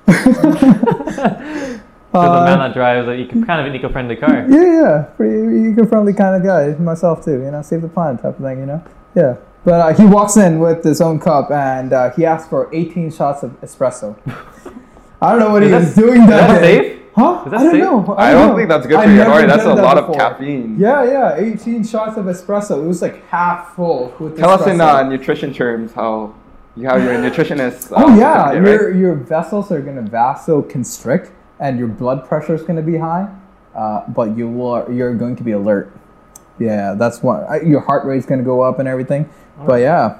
Because 2.14 2.28
Uh, 2.28 2.42
a 2.42 2.44
man 2.44 2.58
that 2.60 2.72
drives 2.74 3.08
a 3.08 3.12
eco- 3.14 3.42
kind 3.44 3.60
of 3.60 3.66
an 3.66 3.74
eco-friendly 3.74 4.14
car. 4.14 4.46
Yeah, 4.48 4.62
yeah, 4.82 5.02
pretty 5.16 5.70
eco-friendly 5.72 6.12
kind 6.12 6.36
of 6.36 6.44
guy. 6.44 6.68
Myself 6.80 7.24
too, 7.24 7.42
you 7.42 7.50
know, 7.50 7.60
save 7.62 7.82
the 7.82 7.88
planet 7.88 8.22
type 8.22 8.38
of 8.38 8.44
thing, 8.44 8.60
you 8.60 8.66
know. 8.66 8.84
Yeah, 9.16 9.36
but 9.64 9.80
uh, 9.80 9.92
he 9.94 10.04
walks 10.06 10.36
in 10.36 10.60
with 10.60 10.84
his 10.84 11.00
own 11.00 11.18
cup 11.18 11.50
and 11.50 11.92
uh, 11.92 12.10
he 12.12 12.24
asks 12.24 12.48
for 12.48 12.68
18 12.72 13.10
shots 13.10 13.42
of 13.42 13.60
espresso. 13.62 14.16
I 15.20 15.30
don't 15.30 15.40
know 15.40 15.50
what 15.50 15.64
Is 15.64 15.68
he 15.68 15.70
that- 15.72 15.80
was 15.80 15.94
doing 15.96 16.22
is 16.22 16.28
that, 16.28 16.46
that 16.52 16.60
day. 16.60 16.78
safe? 16.90 17.00
Huh? 17.16 17.42
Is 17.46 17.50
that 17.50 17.60
I 17.60 17.62
don't 17.64 17.72
safe? 17.72 17.80
know. 17.82 18.14
I 18.16 18.30
don't 18.30 18.40
don't 18.42 18.48
know. 18.50 18.56
think 18.58 18.68
that's 18.68 18.86
good 18.86 18.96
I've 18.96 19.04
for 19.06 19.10
your 19.10 19.18
never 19.18 19.30
body. 19.30 19.46
That's 19.48 19.62
a 19.64 19.66
that 19.74 19.76
lot 19.82 19.98
of 19.98 20.06
before. 20.06 20.20
caffeine. 20.20 20.76
Yeah, 20.78 21.04
yeah, 21.04 21.36
18 21.36 21.82
shots 21.84 22.16
of 22.16 22.26
espresso. 22.26 22.84
It 22.84 22.86
was 22.86 23.02
like 23.02 23.26
half 23.26 23.74
full 23.74 24.14
with 24.20 24.36
Tell 24.38 24.50
us 24.50 24.66
in 24.68 24.80
uh, 24.80 25.02
nutrition 25.02 25.52
terms 25.52 25.92
how 25.94 26.32
you 26.76 26.88
have 26.88 27.02
your 27.02 27.14
nutritionist. 27.14 27.92
uh, 27.92 27.94
Oh 28.04 28.18
yeah, 28.18 28.48
certificate, 28.50 28.64
your 28.70 28.88
right? 28.90 28.96
your 28.96 29.14
vessels 29.14 29.70
are 29.72 29.80
gonna 29.80 30.02
vasoconstrict, 30.02 31.30
and 31.60 31.78
your 31.78 31.88
blood 31.88 32.26
pressure 32.28 32.54
is 32.54 32.62
gonna 32.62 32.82
be 32.82 32.96
high, 32.98 33.28
uh, 33.74 34.02
but 34.08 34.36
you 34.36 34.48
will 34.48 34.86
you're 34.92 35.14
going 35.14 35.36
to 35.36 35.42
be 35.42 35.52
alert. 35.52 35.92
Yeah, 36.58 36.94
that's 36.94 37.22
what 37.22 37.48
uh, 37.50 37.60
your 37.62 37.80
heart 37.80 38.04
rate's 38.04 38.26
gonna 38.26 38.42
go 38.42 38.60
up 38.62 38.78
and 38.78 38.88
everything. 38.88 39.28
But 39.66 39.80
yeah, 39.80 40.18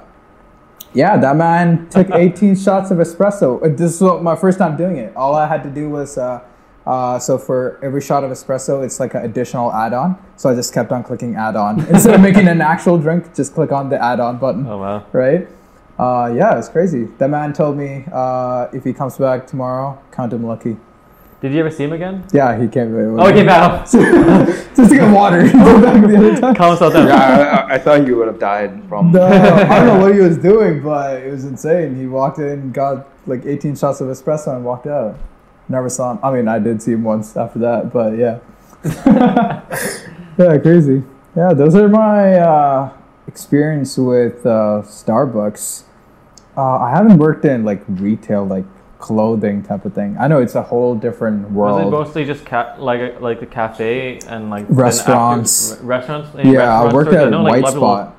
yeah, 0.93 1.17
that 1.17 1.35
man 1.35 1.87
took 1.89 2.09
18 2.13 2.55
shots 2.55 2.91
of 2.91 2.97
espresso. 2.99 3.61
Uh, 3.63 3.69
This 3.75 3.95
is 3.95 4.01
what, 4.01 4.23
my 4.23 4.35
first 4.35 4.57
time 4.57 4.77
doing 4.77 4.97
it. 4.97 5.15
All 5.15 5.35
I 5.35 5.47
had 5.47 5.63
to 5.63 5.69
do 5.69 5.89
was. 5.89 6.17
Uh, 6.17 6.41
uh, 6.87 7.17
so 7.17 7.35
for 7.39 7.79
every 7.81 7.99
shot 7.99 8.23
of 8.23 8.29
espresso, 8.29 8.85
it's 8.85 8.99
like 8.99 9.15
an 9.15 9.25
additional 9.25 9.73
add-on. 9.73 10.15
So 10.35 10.51
I 10.51 10.53
just 10.53 10.71
kept 10.71 10.91
on 10.91 11.03
clicking 11.03 11.35
add-on 11.35 11.79
instead 11.89 12.13
of 12.13 12.21
making 12.21 12.47
an 12.47 12.61
actual 12.61 12.99
drink. 12.99 13.33
Just 13.33 13.55
click 13.55 13.71
on 13.71 13.89
the 13.89 13.97
add-on 13.99 14.37
button 14.37 14.67
Oh 14.67 14.77
wow. 14.77 15.03
right? 15.11 15.47
Uh, 15.97 16.33
yeah, 16.35 16.57
it's 16.59 16.67
crazy. 16.69 17.05
That 17.19 17.29
man 17.29 17.53
told 17.53 17.77
me 17.77 18.05
uh, 18.11 18.67
if 18.73 18.83
he 18.83 18.91
comes 18.93 19.17
back 19.17 19.47
tomorrow, 19.47 19.97
count 20.11 20.33
him 20.33 20.45
lucky. 20.45 20.77
Did 21.41 21.53
you 21.53 21.59
ever 21.59 21.69
see 21.71 21.83
him 21.83 21.93
again? 21.93 22.25
Yeah, 22.33 22.59
he 22.59 22.67
came. 22.67 22.95
Oh, 23.19 23.27
he 23.27 23.33
came 23.33 23.45
back. 23.45 23.89
Just 23.91 24.89
to 24.89 24.95
get 24.97 25.13
water. 25.13 25.41
He 25.45 25.51
came 25.51 25.81
back 25.81 26.01
the 26.07 26.17
other 26.17 26.41
time. 26.41 26.55
Calm 26.55 26.71
yourself 26.71 26.93
down. 26.93 27.07
yeah, 27.07 27.15
I, 27.15 27.73
I- 27.73 27.75
I 27.75 27.77
thought 27.77 28.07
you 28.07 28.15
would 28.17 28.27
have 28.27 28.39
died 28.39 28.81
from. 28.89 29.11
No, 29.11 29.21
I 29.23 29.79
don't 29.79 29.87
know 29.87 29.99
what 30.05 30.15
he 30.15 30.21
was 30.21 30.37
doing, 30.37 30.81
but 30.81 31.21
it 31.21 31.31
was 31.31 31.45
insane. 31.45 31.95
He 31.95 32.07
walked 32.07 32.39
in, 32.39 32.71
got 32.71 33.07
like 33.27 33.45
18 33.45 33.75
shots 33.75 34.01
of 34.01 34.07
espresso, 34.07 34.55
and 34.55 34.65
walked 34.65 34.87
out. 34.87 35.17
Never 35.69 35.89
saw 35.89 36.11
him. 36.13 36.19
I 36.23 36.31
mean, 36.31 36.47
I 36.47 36.57
did 36.59 36.81
see 36.81 36.93
him 36.93 37.03
once 37.03 37.35
after 37.37 37.59
that, 37.59 37.91
but 37.93 38.17
yeah. 38.17 38.39
yeah, 40.37 40.57
crazy. 40.59 41.03
Yeah, 41.35 41.53
those 41.53 41.75
are 41.75 41.87
my 41.89 42.35
uh, 42.39 42.93
experience 43.35 43.97
with 43.97 44.45
uh, 44.45 44.81
Starbucks. 44.85 45.83
Uh, 46.55 46.77
I 46.77 46.89
haven't 46.91 47.17
worked 47.17 47.43
in 47.43 47.65
like 47.65 47.81
retail, 47.89 48.45
like 48.45 48.63
clothing 48.97 49.61
type 49.61 49.83
of 49.83 49.93
thing. 49.93 50.15
I 50.17 50.27
know 50.29 50.39
it's 50.41 50.55
a 50.55 50.61
whole 50.63 50.95
different 50.95 51.51
world. 51.51 51.79
Was 51.83 51.87
it 51.87 51.91
mostly 51.91 52.23
just 52.25 52.45
ca- 52.45 52.75
like 52.79 53.19
like 53.19 53.41
the 53.41 53.45
cafe 53.45 54.19
and 54.29 54.49
like 54.49 54.63
then 54.69 54.71
after- 54.71 54.83
Restaurants. 54.83 55.77
re- 55.81 55.85
restaurants. 55.87 56.29
Any 56.37 56.53
yeah, 56.53 56.81
I 56.81 56.93
worked 56.93 57.11
at 57.11 57.25
You 57.25 57.29
know, 57.31 57.43
like, 57.43 57.51
White 57.51 57.63
level- 57.65 57.81
Spot. 57.81 58.11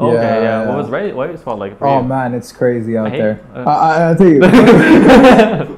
Okay, 0.00 0.14
yeah. 0.14 0.42
Yeah. 0.42 0.66
What 0.68 0.76
was 0.78 0.90
right 0.90 1.14
White 1.14 1.36
Spot 1.38 1.58
like? 1.58 1.78
For 1.78 1.86
Oh 1.86 2.02
you? 2.02 2.08
man, 2.08 2.34
it's 2.34 2.50
crazy 2.52 2.96
out 2.96 3.10
hate- 3.10 3.18
there. 3.18 3.40
uh, 3.54 3.62
I, 3.64 3.74
I, 3.74 4.10
I 4.10 4.14
think. 4.14 4.42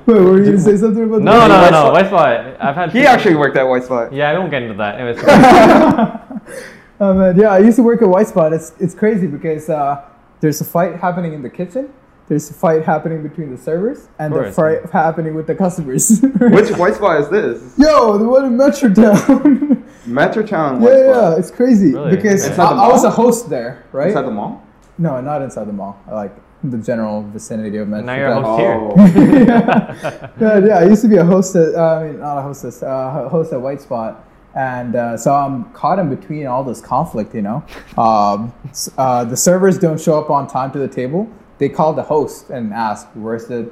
Wait, 0.07 0.21
were 0.21 0.39
you 0.39 0.45
gonna 0.47 0.59
say 0.71 0.77
something 0.79 1.05
about 1.05 1.21
No, 1.23 1.33
that? 1.33 1.49
no, 1.49 1.55
White 1.61 1.71
no, 1.71 1.81
Spot? 1.81 1.93
White 1.93 2.07
Spot. 2.07 2.57
I've 2.61 2.75
had. 2.75 2.93
He 2.93 3.03
actually 3.07 3.35
worked 3.37 3.57
at 3.59 3.63
White 3.69 3.85
Spot. 3.85 4.11
Yeah, 4.13 4.31
I 4.31 4.39
won't 4.39 4.51
get 4.51 4.63
into 4.63 4.75
that. 4.77 4.95
Anyways, 5.01 5.21
Oh 7.03 7.15
man, 7.15 7.37
yeah, 7.39 7.49
I 7.51 7.59
used 7.59 7.77
to 7.77 7.83
work 7.83 8.03
at 8.03 8.09
White 8.09 8.27
Spot. 8.29 8.53
It's 8.53 8.73
it's 8.79 8.95
crazy 8.95 9.27
because 9.27 9.69
uh, 9.71 10.05
there's 10.41 10.61
a 10.61 10.65
fight 10.65 10.97
happening 10.97 11.33
in 11.33 11.43
the 11.43 11.49
kitchen. 11.51 11.93
there's 12.29 12.49
a 12.51 12.55
fight 12.55 12.85
happening 12.85 13.23
between 13.23 13.51
the 13.51 13.57
servers 13.59 14.09
and 14.19 14.33
Of 14.33 14.39
the 14.39 14.45
course, 14.53 14.57
fight 14.85 14.91
happening 14.93 15.35
with 15.35 15.47
the 15.47 15.55
customers. 15.55 16.21
Which 16.57 16.71
white 16.77 16.95
spot 16.95 17.21
is 17.23 17.29
this? 17.29 17.75
Yo, 17.79 18.19
the 18.19 18.29
one 18.29 18.45
in 18.45 18.55
Metrotown. 18.57 19.83
Metrotown 20.07 20.73
yeah, 20.81 20.87
white 20.87 20.93
yeah, 20.99 21.13
spot. 21.13 21.39
it's 21.41 21.51
crazy 21.51 21.93
Really? 21.95 22.17
because 22.17 22.47
Inside 22.47 22.63
I, 22.63 22.75
the 22.75 22.81
I 22.83 22.89
was 22.89 23.05
a 23.05 23.11
host 23.11 23.49
there, 23.51 23.85
right? 23.93 24.09
Inside 24.09 24.27
the 24.27 24.31
mall? 24.31 24.63
no, 24.99 25.21
not 25.21 25.41
inside 25.43 25.67
the 25.67 25.73
mall. 25.73 25.99
Like 26.11 26.35
the 26.63 26.79
general 26.79 27.23
vicinity 27.23 27.79
of 27.79 27.89
Metrotown. 27.89 28.05
Now 28.05 28.17
you're 28.17 28.29
a 28.29 28.43
host 28.43 28.61
Oh. 28.61 29.07
here. 29.07 29.45
yeah, 30.41 30.67
yeah, 30.69 30.79
I 30.79 30.85
used 30.85 31.03
to 31.03 31.09
be 31.09 31.17
a 31.17 31.25
hostess. 31.25 31.75
Uh, 31.75 31.83
I 31.97 32.05
mean, 32.09 32.21
not 32.21 32.37
a 32.39 32.43
hostess. 32.43 32.83
Uh, 32.83 33.25
a 33.27 33.29
host 33.29 33.53
at 33.53 33.61
White 33.61 33.81
Spot, 33.81 34.23
and 34.55 34.97
uh, 34.97 35.17
so 35.17 35.35
I'm 35.35 35.73
caught 35.73 35.99
in 35.99 36.15
between 36.15 36.47
all 36.47 36.65
this 36.65 36.81
conflict. 36.81 37.35
You 37.35 37.43
know, 37.43 37.65
um, 37.97 38.53
uh, 38.99 39.25
the 39.25 39.37
servers 39.37 39.79
don't 39.79 40.01
show 40.01 40.19
up 40.19 40.31
on 40.31 40.47
time 40.49 40.73
to 40.73 40.79
the 40.79 40.89
table. 40.89 41.29
They 41.59 41.69
call 41.69 41.93
the 41.93 42.03
host 42.03 42.51
and 42.51 42.73
ask, 42.73 43.09
"Where's 43.15 43.47
the 43.47 43.65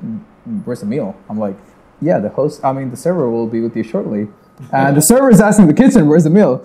Where's 0.64 0.80
the 0.80 0.87
meal?" 0.87 1.16
I'm 1.28 1.38
like, 1.38 1.56
"Yeah, 2.00 2.18
the 2.18 2.28
host. 2.28 2.64
I 2.64 2.73
mean, 2.73 2.90
the 2.90 2.97
server 2.97 3.30
will 3.30 3.47
be 3.47 3.61
with 3.61 3.76
you 3.76 3.82
shortly." 3.82 4.28
And 4.73 4.97
the 4.97 5.02
server 5.02 5.30
is 5.30 5.40
asking 5.40 5.66
the 5.66 5.75
kitchen, 5.75 6.08
"Where's 6.08 6.25
the 6.25 6.30
meal?" 6.30 6.64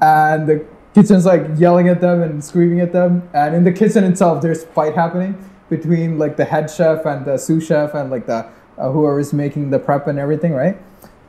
And 0.00 0.46
the 0.46 0.66
kitchen's 0.94 1.26
like 1.26 1.46
yelling 1.56 1.88
at 1.88 2.00
them 2.00 2.22
and 2.22 2.42
screaming 2.42 2.80
at 2.80 2.92
them. 2.92 3.28
And 3.34 3.54
in 3.54 3.64
the 3.64 3.72
kitchen 3.72 4.04
itself, 4.04 4.42
there's 4.42 4.64
fight 4.64 4.94
happening 4.94 5.36
between 5.68 6.18
like 6.18 6.36
the 6.36 6.44
head 6.44 6.70
chef 6.70 7.04
and 7.06 7.24
the 7.24 7.36
sous 7.36 7.66
chef 7.66 7.94
and 7.94 8.10
like 8.10 8.26
the 8.26 8.46
uh, 8.78 8.90
whoever's 8.90 9.32
making 9.32 9.70
the 9.70 9.78
prep 9.78 10.06
and 10.06 10.18
everything, 10.18 10.52
right? 10.52 10.78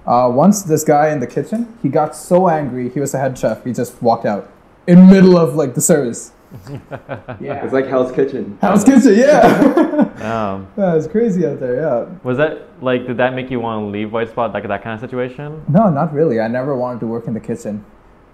Uh, 0.07 0.29
once 0.33 0.63
this 0.63 0.83
guy 0.85 1.09
in 1.09 1.19
the 1.19 1.27
kitchen, 1.27 1.77
he 1.83 1.89
got 1.89 2.15
so 2.15 2.47
angry. 2.49 2.89
He 2.89 2.99
was 2.99 3.11
the 3.11 3.17
head 3.19 3.37
chef. 3.37 3.63
He 3.65 3.73
just 3.73 4.01
walked 4.01 4.25
out 4.25 4.49
in 4.87 5.09
middle 5.09 5.37
of 5.37 5.55
like 5.55 5.75
the 5.75 5.81
service. 5.81 6.31
yeah, 7.41 7.63
It's 7.65 7.73
like 7.73 7.87
Hell's 7.87 8.13
Kitchen. 8.13 8.57
Hell's 8.61 8.85
Kitchen. 8.85 9.15
Yeah, 9.15 9.41
Um, 10.21 10.67
yeah, 10.77 10.95
it's 10.95 11.07
crazy 11.07 11.45
out 11.45 11.59
there. 11.59 11.75
Yeah. 11.75 12.05
was 12.23 12.37
that 12.37 12.81
like? 12.81 13.05
Did 13.05 13.17
that 13.17 13.33
make 13.33 13.51
you 13.51 13.59
want 13.59 13.83
to 13.83 13.87
leave 13.87 14.13
White 14.13 14.29
Spot? 14.29 14.53
Like 14.53 14.65
that 14.67 14.81
kind 14.81 14.93
of 14.95 15.01
situation? 15.01 15.63
No, 15.67 15.89
not 15.89 16.13
really. 16.13 16.39
I 16.39 16.47
never 16.47 16.73
wanted 16.75 17.01
to 17.01 17.07
work 17.07 17.27
in 17.27 17.33
the 17.33 17.41
kitchen. 17.41 17.83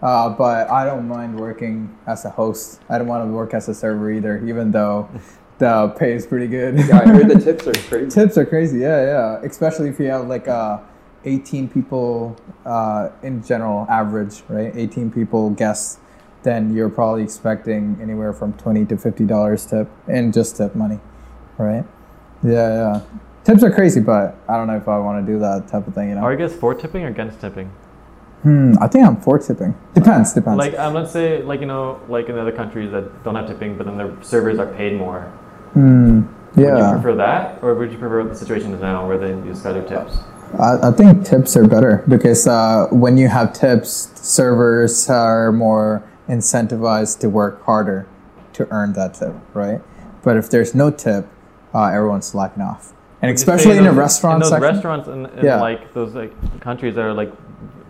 Uh, 0.01 0.29
but 0.29 0.69
I 0.69 0.85
don't 0.85 1.07
mind 1.07 1.39
working 1.39 1.97
as 2.05 2.23
a 2.25 2.29
host. 2.29 2.81
I 2.89 2.97
don't 2.99 3.07
want 3.07 3.25
to 3.27 3.31
work 3.31 3.53
as 3.55 3.67
a 3.69 3.73
server 3.73 4.11
either, 4.11 4.45
even 4.45 4.71
though 4.71 5.09
the 5.57 5.87
pay 5.97 6.13
is 6.13 6.27
pretty 6.27 6.47
good. 6.47 6.77
Yeah, 6.77 6.99
I 6.99 7.07
heard 7.07 7.29
the 7.29 7.39
tips 7.39 7.65
are 7.65 7.73
crazy. 7.89 8.09
Tips 8.11 8.37
are 8.37 8.45
crazy, 8.45 8.79
yeah, 8.79 9.05
yeah. 9.05 9.41
Especially 9.43 9.89
if 9.89 9.99
you 9.99 10.07
have 10.07 10.27
like 10.27 10.47
uh, 10.47 10.79
18 11.25 11.69
people 11.69 12.35
uh, 12.65 13.09
in 13.21 13.43
general, 13.43 13.85
average, 13.89 14.43
right? 14.49 14.71
18 14.75 15.11
people 15.11 15.49
guests, 15.51 15.99
then 16.43 16.73
you're 16.73 16.89
probably 16.89 17.23
expecting 17.23 17.97
anywhere 18.01 18.33
from 18.33 18.53
20 18.53 18.85
to 18.85 18.97
50 18.97 19.25
dollars 19.25 19.65
tip 19.65 19.89
and 20.07 20.33
just 20.33 20.57
tip 20.57 20.75
money, 20.75 20.99
right? 21.57 21.85
Yeah, 22.43 22.51
yeah. 22.51 23.01
Tips 23.45 23.63
are 23.63 23.71
crazy, 23.71 23.99
but 23.99 24.35
I 24.47 24.57
don't 24.57 24.67
know 24.67 24.77
if 24.77 24.87
I 24.87 24.97
want 24.99 25.25
to 25.25 25.31
do 25.33 25.39
that 25.39 25.67
type 25.67 25.87
of 25.87 25.93
thing, 25.95 26.09
you 26.09 26.15
know. 26.15 26.21
Are 26.21 26.31
you 26.31 26.37
guys 26.37 26.55
for 26.55 26.73
tipping 26.73 27.03
or 27.03 27.07
against 27.07 27.39
tipping? 27.41 27.67
Hmm, 28.41 28.73
I 28.81 28.87
think 28.87 29.05
I'm 29.05 29.15
for 29.21 29.39
tipping. 29.39 29.73
Depends, 29.93 30.33
depends. 30.33 30.57
Like, 30.57 30.77
um, 30.77 30.93
let's 30.93 31.11
say, 31.13 31.41
like 31.43 31.61
you 31.61 31.65
know, 31.65 32.01
like 32.09 32.27
in 32.27 32.37
other 32.37 32.51
countries 32.51 32.91
that 32.91 33.23
don't 33.23 33.35
have 33.35 33.47
tipping, 33.47 33.77
but 33.77 33.85
then 33.85 33.97
their 33.97 34.13
servers 34.21 34.59
are 34.59 34.67
paid 34.67 34.97
more. 34.97 35.21
Hmm, 35.73 36.23
Yeah. 36.57 36.73
Would 36.73 36.77
you 36.87 36.91
prefer 37.01 37.15
that, 37.15 37.63
or 37.63 37.73
would 37.75 37.91
you 37.91 37.97
prefer 37.97 38.23
the 38.25 38.35
situation 38.35 38.73
is 38.73 38.81
now 38.81 39.07
where 39.07 39.17
they 39.17 39.29
use 39.29 39.65
other 39.65 39.81
tips? 39.81 40.17
I, 40.59 40.89
I 40.89 40.91
think 40.91 41.25
tips 41.25 41.55
are 41.57 41.67
better 41.67 42.03
because 42.07 42.47
uh, 42.47 42.87
when 42.91 43.17
you 43.17 43.27
have 43.27 43.53
tips, 43.53 44.11
servers 44.15 45.09
are 45.09 45.51
more 45.51 46.03
incentivized 46.29 47.19
to 47.19 47.29
work 47.29 47.63
harder 47.63 48.07
to 48.53 48.67
earn 48.71 48.93
that 48.93 49.15
tip, 49.15 49.33
right? 49.53 49.81
But 50.23 50.37
if 50.37 50.49
there's 50.49 50.73
no 50.75 50.91
tip, 50.91 51.27
uh, 51.73 51.85
everyone's 51.85 52.27
slacking 52.27 52.61
off, 52.63 52.93
and 53.21 53.29
Would 53.29 53.31
you 53.31 53.37
say 53.37 53.53
especially 53.53 53.77
in 53.77 53.87
a 53.87 53.91
restaurant 53.91 54.35
in 54.35 54.39
those 54.41 54.49
section. 54.49 54.73
restaurants 54.73 55.07
in, 55.07 55.25
in 55.37 55.45
Yeah. 55.45 55.59
like 55.59 55.93
those 55.93 56.13
like 56.13 56.33
countries 56.61 56.95
that 56.95 57.01
are 57.03 57.13
like 57.13 57.31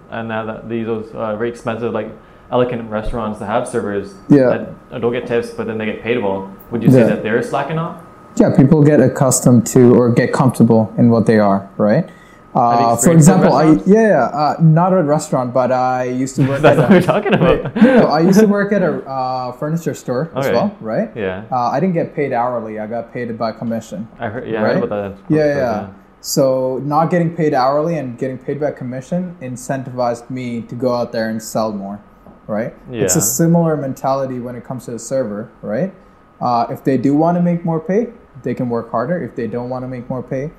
and 0.09 0.27
now 0.27 0.45
that 0.45 0.69
these 0.69 0.85
those 0.85 1.09
uh, 1.13 1.35
very 1.35 1.49
expensive 1.49 1.91
like 1.91 2.09
elegant 2.51 2.89
restaurants 2.89 3.39
that 3.39 3.47
have 3.47 3.67
servers 3.67 4.13
Yeah. 4.29 4.65
that 4.91 5.01
don't 5.01 5.11
get 5.11 5.25
tips 5.27 5.49
but 5.51 5.65
then 5.67 5.77
they 5.79 5.85
get 5.85 6.01
paid 6.01 6.17
well 6.19 6.55
would 6.71 6.81
you 6.83 6.91
say 6.91 6.99
Yeah. 6.99 7.07
that 7.07 7.23
they're 7.23 7.41
slacking 7.43 7.77
off 7.79 8.01
yeah, 8.35 8.55
people 8.55 8.83
get 8.83 8.99
accustomed 8.99 9.67
to 9.67 9.93
or 9.95 10.11
get 10.11 10.33
comfortable 10.33 10.91
in 10.97 11.09
what 11.11 11.27
they 11.27 11.37
are, 11.37 11.69
right? 11.77 12.09
Uh, 12.55 12.95
for 12.97 13.11
example, 13.11 13.53
I 13.53 13.71
yeah, 13.85 14.07
yeah, 14.07 14.23
uh, 14.25 14.55
not 14.61 14.93
a 14.93 15.01
restaurant, 15.01 15.53
but 15.53 15.71
I 15.71 16.03
used 16.03 16.35
to 16.35 16.47
work 16.49 16.61
that's 16.61 16.77
at 16.77 16.83
what 16.83 16.89
we're 16.91 16.97
a, 16.97 17.01
talking 17.01 17.33
about 17.33 17.75
no, 17.75 17.81
no, 18.01 18.05
I 18.07 18.19
used 18.19 18.39
to 18.39 18.45
work 18.59 18.71
at 18.71 18.83
a 18.83 19.01
uh, 19.09 19.51
furniture 19.53 19.93
store 19.95 20.31
as 20.35 20.51
well, 20.51 20.75
right? 20.79 21.09
yeah 21.15 21.45
Uh, 21.51 21.69
I 21.69 21.79
didn't 21.79 21.95
get 21.95 22.13
paid 22.13 22.31
hourly. 22.31 22.79
I 22.79 22.85
got 22.87 23.11
paid 23.11 23.35
by 23.37 23.51
commission. 23.53 24.07
I 24.19 24.29
heard 24.29 24.47
yeah 24.47 24.59
I 24.59 24.63
Right? 24.63 24.75
heard 24.75 24.83
about 24.83 25.17
that 25.17 25.35
Yeah, 25.35 25.55
yeah. 25.55 25.93
So 26.21 26.79
not 26.85 27.09
getting 27.09 27.35
paid 27.35 27.53
hourly 27.53 27.97
and 27.97 28.17
getting 28.17 28.37
paid 28.37 28.59
by 28.59 28.71
commission 28.71 29.35
incentivized 29.41 30.29
me 30.29 30.61
to 30.69 30.75
go 30.75 30.93
out 30.95 31.11
there 31.11 31.27
and 31.29 31.41
sell 31.41 31.71
more, 31.73 31.99
right? 32.47 32.73
Yeah. 32.89 33.03
It's 33.03 33.15
a 33.17 33.21
similar 33.21 33.75
mentality 33.75 34.39
when 34.39 34.55
it 34.55 34.63
comes 34.63 34.85
to 34.85 34.91
the 34.91 34.99
server, 34.99 35.49
right? 35.61 35.91
Uh, 36.39 36.67
if 36.69 36.83
they 36.83 36.97
do 36.97 37.15
want 37.15 37.35
to 37.37 37.41
make 37.41 37.65
more 37.65 37.79
pay, 37.79 38.07
they 38.43 38.53
can 38.53 38.69
work 38.69 38.91
harder. 38.91 39.21
If 39.21 39.35
they 39.35 39.47
don't 39.47 39.69
want 39.69 39.83
to 39.83 39.87
make 39.89 40.07
more 40.09 40.23
pay, 40.23 40.51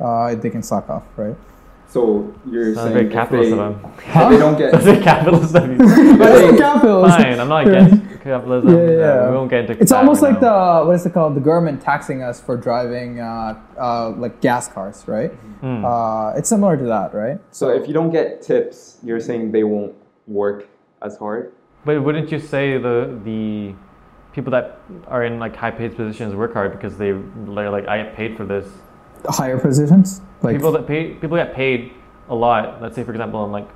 uh, 0.00 0.34
they 0.34 0.50
can 0.50 0.62
suck 0.62 0.88
off, 0.90 1.04
right? 1.16 1.36
So 1.88 2.34
you're 2.50 2.74
Sounds 2.74 2.92
saying 2.92 2.94
very 2.94 3.08
capitalist 3.10 3.50
they, 3.52 3.58
of 3.58 3.80
him. 3.80 3.90
if 3.98 4.30
they 4.30 4.38
don't 4.38 4.58
get 4.58 4.72
That's 4.72 4.84
very 4.84 5.02
capitalist 5.02 5.54
of 5.54 5.70
you. 5.70 5.76
That's 6.18 6.50
they- 6.50 6.58
capitalism. 6.58 7.22
Fine, 7.22 7.40
I'm 7.40 7.48
not 7.48 7.66
against 7.68 8.20
capitalism. 8.24 8.70
Yeah, 8.70 8.76
Uh, 8.76 8.90
yeah. 8.90 9.30
we 9.30 9.36
won't 9.36 9.50
get 9.50 9.60
into 9.70 9.80
It's 9.80 9.92
almost 9.92 10.20
right 10.20 10.32
like 10.32 10.42
now. 10.42 10.80
the 10.80 10.86
what 10.86 10.94
is 10.96 11.06
it 11.06 11.12
called? 11.14 11.36
The 11.36 11.40
government 11.40 11.80
taxing 11.80 12.22
us 12.24 12.40
for 12.40 12.56
driving 12.56 13.20
uh, 13.20 13.54
uh, 13.78 14.10
like 14.10 14.40
gas 14.40 14.66
cars, 14.66 15.04
right? 15.06 15.30
Hmm. 15.62 15.84
Uh, 15.84 16.32
it's 16.32 16.48
similar 16.48 16.76
to 16.76 16.84
that, 16.84 17.14
right? 17.14 17.38
so 17.52 17.68
if 17.70 17.86
you 17.86 17.94
don't 17.94 18.10
get 18.10 18.42
tips, 18.42 18.98
you're 19.04 19.20
saying 19.20 19.52
they 19.52 19.62
won't 19.64 19.94
work 20.26 20.66
as 21.02 21.16
hard. 21.16 21.52
But 21.84 22.02
wouldn't 22.02 22.32
you 22.32 22.40
say 22.40 22.78
the 22.78 23.16
the 23.24 23.74
people 24.32 24.50
that 24.50 24.80
are 25.06 25.22
in 25.24 25.38
like 25.38 25.54
high 25.54 25.70
paid 25.70 25.94
positions 25.96 26.34
work 26.34 26.52
hard 26.52 26.72
because 26.72 26.98
they 26.98 27.12
they're 27.12 27.70
like 27.70 27.86
I 27.86 28.02
get 28.02 28.16
paid 28.16 28.36
for 28.36 28.44
this. 28.44 28.66
Higher 29.24 29.58
positions, 29.58 30.20
like 30.42 30.56
people 30.56 30.72
that 30.72 30.86
pay 30.86 31.14
people 31.14 31.36
get 31.36 31.54
paid 31.54 31.92
a 32.28 32.34
lot. 32.34 32.80
Let's 32.80 32.94
say 32.94 33.04
for 33.04 33.12
example, 33.12 33.44
in 33.44 33.52
like 33.52 33.68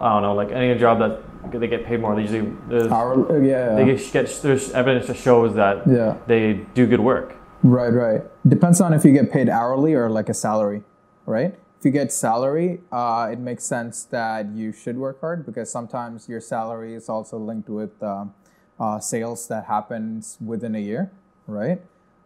I 0.00 0.12
don't 0.12 0.22
know, 0.22 0.34
like 0.34 0.50
any 0.50 0.78
job 0.78 0.98
that 0.98 1.22
they 1.52 1.68
get 1.68 1.84
paid 1.84 2.00
more. 2.00 2.14
They 2.14 2.22
usually 2.22 2.52
there's, 2.68 2.90
Hour, 2.90 3.32
uh, 3.32 3.40
yeah, 3.40 3.74
they 3.74 3.84
get, 3.96 4.42
there's 4.42 4.70
evidence 4.72 5.06
that 5.06 5.16
shows 5.16 5.54
that 5.54 5.86
yeah, 5.86 6.16
they 6.26 6.54
do 6.74 6.86
good 6.86 7.00
work. 7.00 7.36
right, 7.62 7.88
right. 7.88 8.22
Depends 8.46 8.80
on 8.80 8.92
if 8.92 9.04
you 9.04 9.12
get 9.12 9.30
paid 9.32 9.48
hourly 9.48 9.94
or 9.94 10.10
like 10.10 10.28
a 10.28 10.34
salary, 10.34 10.82
right? 11.24 11.54
If 11.78 11.84
you 11.84 11.90
get 11.90 12.12
salary, 12.12 12.80
uh, 12.90 13.28
it 13.30 13.38
makes 13.38 13.64
sense 13.64 14.04
that 14.04 14.52
you 14.52 14.72
should 14.72 14.96
work 14.96 15.20
hard 15.20 15.44
because 15.44 15.70
sometimes 15.70 16.28
your 16.28 16.40
salary 16.40 16.94
is 16.94 17.08
also 17.08 17.38
linked 17.38 17.68
with 17.68 18.02
um, 18.02 18.34
uh, 18.80 18.98
sales 18.98 19.46
that 19.48 19.66
happens 19.66 20.38
within 20.44 20.74
a 20.74 20.80
year, 20.80 21.10
right? 21.46 21.80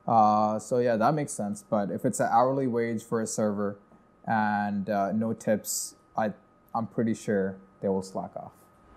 Uh, 0.07 0.59
so 0.59 0.79
yeah, 0.79 0.97
that 0.97 1.15
makes 1.15 1.33
sense. 1.33 1.65
But 1.69 1.91
if 1.91 2.05
it's 2.05 2.21
an 2.21 2.29
hourly 2.31 2.67
wage 2.67 3.03
for 3.03 3.21
a 3.21 3.27
server 3.27 3.77
and 4.27 4.89
uh, 4.91 5.13
no 5.13 5.33
tips, 5.33 5.95
I 6.17 6.33
I'm 6.75 6.87
pretty 6.87 7.15
sure 7.15 7.57
they 7.81 7.89
will 7.89 8.03
slack 8.03 8.31
off. 8.37 8.53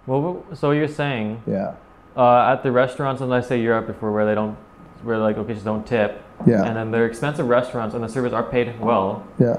Well, 0.05 0.43
so 0.53 0.71
you're 0.71 0.87
saying 0.87 1.41
Yeah, 1.47 1.75
uh, 2.17 2.51
at 2.53 2.63
the 2.63 2.71
restaurants 2.71 3.21
in 3.21 3.29
let's 3.29 3.47
say 3.47 3.61
Europe 3.61 3.87
before 3.87 4.11
where 4.11 4.25
they 4.25 4.35
don't 4.35 4.55
where 5.03 5.17
like 5.17 5.37
locations 5.37 5.63
don't 5.65 5.85
tip, 5.85 6.21
Yeah. 6.45 6.63
and 6.63 6.75
then 6.77 6.91
they're 6.91 7.05
expensive 7.05 7.47
restaurants 7.47 7.93
and 7.95 8.03
the 8.03 8.07
servers 8.09 8.33
are 8.33 8.43
paid 8.43 8.79
well. 8.79 9.23
yeah. 9.39 9.57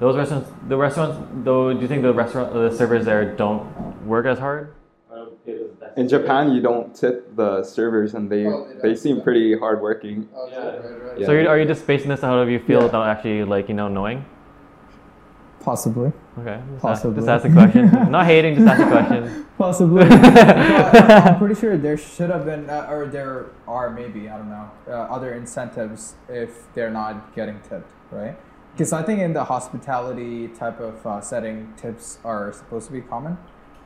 Those 0.00 0.16
restaurants, 0.16 0.50
the 0.66 0.76
restaurants, 0.76 1.18
though, 1.44 1.72
do 1.72 1.78
you 1.80 1.86
think 1.86 2.02
the 2.02 2.12
restaurant, 2.12 2.52
the 2.52 2.70
servers 2.76 3.04
there 3.04 3.36
don't 3.36 3.62
work 4.04 4.26
as 4.26 4.38
hard? 4.40 4.74
In 5.98 6.06
Japan, 6.08 6.52
you 6.52 6.60
don't 6.60 6.94
tip 6.94 7.34
the 7.34 7.64
servers, 7.64 8.14
and 8.14 8.30
they 8.30 8.46
Oh, 8.46 8.68
they 8.80 8.90
they 8.90 8.94
seem 8.94 9.20
pretty 9.20 9.58
hardworking. 9.58 10.28
So 10.32 10.48
Yeah. 11.16 11.30
you're, 11.32 11.48
are 11.48 11.58
you 11.58 11.66
just 11.66 11.84
basing 11.88 12.08
this 12.10 12.22
on 12.22 12.30
how 12.30 12.42
you 12.48 12.60
feel 12.60 12.78
Yeah. 12.78 12.84
without 12.86 13.06
actually 13.08 13.42
like 13.42 13.68
you 13.68 13.74
know 13.74 13.88
knowing? 13.88 14.24
Possibly. 15.60 16.12
Okay, 16.38 16.60
just, 16.74 16.84
ask, 16.84 17.02
Possibly. 17.02 17.16
just 17.16 17.28
ask 17.28 17.44
a 17.46 17.52
question. 17.52 18.10
Not 18.16 18.26
hating, 18.26 18.54
just 18.54 18.68
ask 18.68 18.80
a 18.80 18.86
question. 18.96 19.46
Possibly. 19.58 20.08
but 20.08 21.10
I'm 21.26 21.38
pretty 21.38 21.56
sure 21.56 21.76
there 21.76 21.96
should 21.98 22.30
have 22.30 22.44
been, 22.44 22.70
uh, 22.70 22.86
or 22.88 23.06
there 23.06 23.46
are 23.66 23.90
maybe, 23.90 24.28
I 24.30 24.36
don't 24.38 24.50
know, 24.50 24.70
uh, 24.86 24.92
other 25.16 25.34
incentives 25.34 26.14
if 26.28 26.72
they're 26.74 26.92
not 26.92 27.34
getting 27.34 27.58
tipped, 27.68 27.90
right? 28.12 28.36
Because 28.72 28.92
I 28.92 29.02
think 29.02 29.18
in 29.20 29.32
the 29.32 29.44
hospitality 29.44 30.46
type 30.46 30.78
of 30.80 31.04
uh, 31.04 31.20
setting, 31.20 31.74
tips 31.76 32.18
are 32.24 32.52
supposed 32.52 32.86
to 32.86 32.92
be 32.92 33.00
common, 33.00 33.36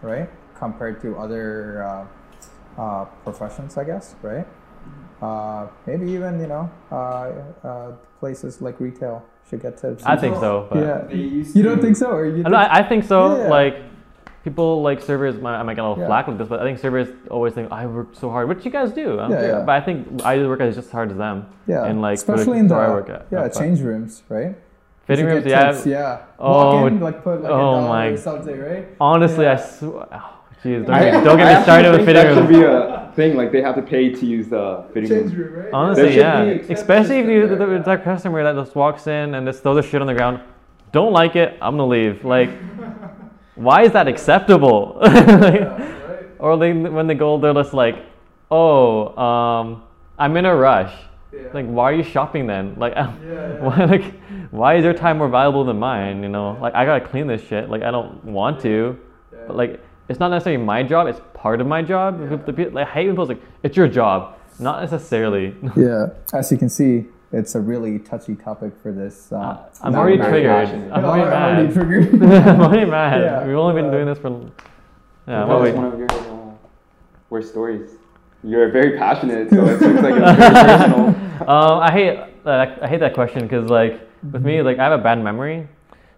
right? 0.02 0.28
Compared 0.62 1.00
to 1.02 1.16
other 1.18 1.82
uh, 1.82 2.80
uh, 2.80 3.04
professions, 3.26 3.76
I 3.76 3.82
guess, 3.82 4.14
right? 4.22 4.46
Uh, 5.20 5.66
maybe 5.88 6.06
even, 6.12 6.38
you 6.38 6.46
know, 6.46 6.70
uh, 6.92 6.96
uh, 7.66 7.90
places 8.20 8.62
like 8.62 8.78
retail 8.78 9.24
should 9.50 9.60
get 9.60 9.76
tips. 9.76 10.04
I 10.06 10.16
think 10.16 10.36
so, 10.36 10.68
but 10.70 10.78
Yeah. 10.78 10.98
They 11.08 11.16
You 11.58 11.62
don't 11.66 11.80
think 11.80 11.96
so? 11.96 12.12
Or 12.12 12.24
you 12.26 12.44
I, 12.46 12.50
I 12.50 12.78
I 12.78 12.82
think 12.88 13.02
so. 13.12 13.18
Yeah. 13.36 13.48
Like, 13.58 13.74
people 14.44 14.82
like 14.88 15.00
servers. 15.00 15.34
might- 15.44 15.58
I 15.60 15.62
might 15.64 15.74
get 15.74 15.84
a 15.84 15.88
little 15.88 16.02
Yeah. 16.02 16.10
flack 16.10 16.24
with 16.28 16.38
this, 16.38 16.48
but 16.52 16.58
I 16.62 16.64
think 16.66 16.78
servers 16.78 17.08
always 17.28 17.52
think 17.54 17.66
I 17.72 17.82
work 17.86 18.10
so 18.22 18.30
hard, 18.30 18.46
which 18.48 18.64
you 18.64 18.70
guys 18.78 18.90
do. 18.92 19.06
I 19.18 19.22
don't 19.22 19.30
Yeah, 19.32 19.46
yeah. 19.52 19.64
But 19.66 19.74
I 19.78 19.80
think 19.86 19.96
I 20.24 20.32
work 20.46 20.60
as 20.60 20.76
just 20.76 20.88
as 20.90 20.92
hard 20.98 21.10
as 21.10 21.16
them. 21.26 21.46
Yeah, 21.66 21.88
And 21.88 21.96
like 22.06 22.14
especially 22.22 22.58
in 22.62 22.68
the 22.68 22.76
where 22.76 22.86
I 22.90 22.94
work 22.98 23.08
at. 23.16 23.26
yeah 23.34 23.48
change 23.60 23.78
rooms, 23.88 24.22
right? 24.36 24.54
fitting 25.08 25.26
rooms, 25.26 25.44
yeah. 25.44 25.72
tips, 25.72 25.84
yeah. 25.86 26.18
Oh, 26.38 26.52
Walk 26.52 26.92
in, 26.92 27.00
like 27.08 27.18
put 27.26 27.42
like 27.42 27.50
oh 27.50 27.56
a 27.58 27.62
dollar 27.82 27.88
my- 27.94 28.06
or 28.14 28.16
something, 28.28 28.58
right? 28.68 28.84
Honestly, 29.00 29.46
I 29.54 29.56
swear. 29.56 30.06
Jeez, 30.64 30.86
don't, 30.86 30.90
I- 30.94 31.10
get, 31.10 31.24
don't 31.24 31.40
I 31.40 31.44
get 31.44 31.44
me 31.44 31.50
actually 31.50 31.62
started 31.64 31.90
with 31.90 31.96
think 31.98 32.06
fitting 32.06 32.22
That 32.22 32.34
should 32.34 32.48
rooms. 32.50 32.56
be 32.56 32.64
a 32.64 33.12
thing. 33.16 33.36
Like 33.36 33.52
they 33.52 33.62
have 33.62 33.74
to 33.74 33.82
pay 33.82 34.10
to 34.14 34.26
use 34.26 34.48
the 34.48 34.84
fitting 34.94 35.08
Change 35.08 35.32
room. 35.34 35.52
room, 35.54 35.64
right? 35.64 35.72
Honestly, 35.72 36.12
should 36.12 36.16
yeah. 36.16 36.42
Especially 36.70 37.18
if 37.18 37.26
you 37.26 37.48
there, 37.48 37.78
the, 37.78 37.82
that 37.84 38.04
customer 38.04 38.42
that 38.44 38.54
just 38.54 38.74
walks 38.76 39.06
in 39.06 39.34
and 39.34 39.46
just 39.46 39.62
throws 39.62 39.76
their 39.76 39.82
shit 39.90 40.00
on 40.00 40.06
the 40.06 40.14
ground. 40.14 40.40
Don't 40.92 41.12
like 41.12 41.36
it. 41.36 41.58
I'm 41.60 41.76
gonna 41.76 41.86
leave. 41.86 42.24
Like, 42.24 42.50
why 43.56 43.82
is 43.82 43.92
that 43.92 44.06
acceptable? 44.08 44.98
Like, 45.00 45.12
Yeah, 45.26 45.36
right? 46.06 46.26
or 46.38 46.56
they 46.56 46.72
when 46.72 47.06
they 47.06 47.14
go, 47.14 47.38
they're 47.38 47.54
just 47.54 47.74
like, 47.74 47.96
oh, 48.50 49.16
um, 49.20 49.82
I'm 50.18 50.36
in 50.36 50.44
a 50.44 50.54
rush. 50.54 50.94
Yeah. 51.32 51.48
Like, 51.54 51.66
why 51.66 51.84
are 51.90 51.94
you 51.94 52.02
shopping 52.04 52.46
then? 52.46 52.74
Like, 52.76 52.92
yeah, 52.94 53.12
yeah. 53.26 53.60
why 53.60 53.84
like 53.84 54.20
why 54.50 54.76
is 54.76 54.84
your 54.84 54.92
time 54.94 55.18
more 55.18 55.28
valuable 55.28 55.64
than 55.64 55.78
mine? 55.78 56.22
You 56.22 56.28
know, 56.28 56.58
like 56.60 56.74
I 56.74 56.84
gotta 56.84 57.04
clean 57.06 57.26
this 57.26 57.42
shit. 57.42 57.68
Like 57.70 57.82
I 57.82 57.90
don't 57.90 58.22
want 58.24 58.60
to, 58.62 58.98
but 59.46 59.56
like 59.56 59.80
it's 60.08 60.18
not 60.20 60.30
necessarily 60.30 60.62
my 60.62 60.82
job. 60.82 61.06
It's 61.06 61.20
part 61.34 61.60
of 61.60 61.66
my 61.66 61.82
job. 61.82 62.20
Yeah. 62.20 62.36
The 62.36 62.52
people, 62.52 62.72
like, 62.74 62.88
I 62.88 62.90
hate 62.92 63.06
when 63.06 63.14
people 63.16 63.26
like 63.26 63.40
it's 63.62 63.76
your 63.76 63.88
job. 63.88 64.36
Not 64.58 64.80
necessarily. 64.82 65.54
Yeah, 65.76 66.08
as 66.34 66.50
you 66.52 66.58
can 66.58 66.68
see, 66.68 67.06
it's 67.32 67.54
a 67.54 67.60
really 67.60 67.98
touchy 67.98 68.34
topic 68.34 68.72
for 68.82 68.92
this. 68.92 69.32
Uh, 69.32 69.64
I'm 69.82 69.92
not 69.92 70.00
already 70.00 70.18
very 70.18 70.30
triggered. 70.42 70.50
passionate. 70.66 70.92
I'm 70.92 71.02
Yeah, 71.02 71.08
already 71.08 71.30
already 71.30 71.66
mad. 71.66 71.74
triggered. 71.74 72.22
I'm 72.48 72.60
already 72.60 72.90
mad. 72.90 73.20
Yeah, 73.22 73.46
We've 73.46 73.56
only 73.56 73.74
been 73.80 73.86
uh, 73.88 73.90
doing 73.90 74.06
this 74.06 74.18
for. 74.18 74.30
Yeah. 75.26 75.40
What 75.44 75.48
Well, 75.48 75.60
was 75.60 75.70
wait. 75.70 75.76
one 75.76 75.86
of 75.92 75.98
your 75.98 76.10
uh, 76.12 76.52
worst 77.30 77.48
stories? 77.50 77.90
You're 78.44 78.70
very 78.70 78.98
passionate, 78.98 79.50
so 79.50 79.64
it 79.66 79.78
seems 79.78 80.00
like 80.02 80.14
it's 80.16 80.36
very 80.38 80.50
personal. 80.78 81.48
um, 81.48 81.80
I 81.80 81.90
hate 81.92 82.44
that. 82.44 82.82
I 82.82 82.88
hate 82.88 83.00
that 83.00 83.14
question 83.14 83.42
because 83.42 83.70
like 83.70 84.00
with 84.32 84.44
me, 84.44 84.60
like 84.62 84.78
I 84.78 84.84
have 84.84 84.98
a 85.00 85.02
bad 85.02 85.22
memory, 85.22 85.68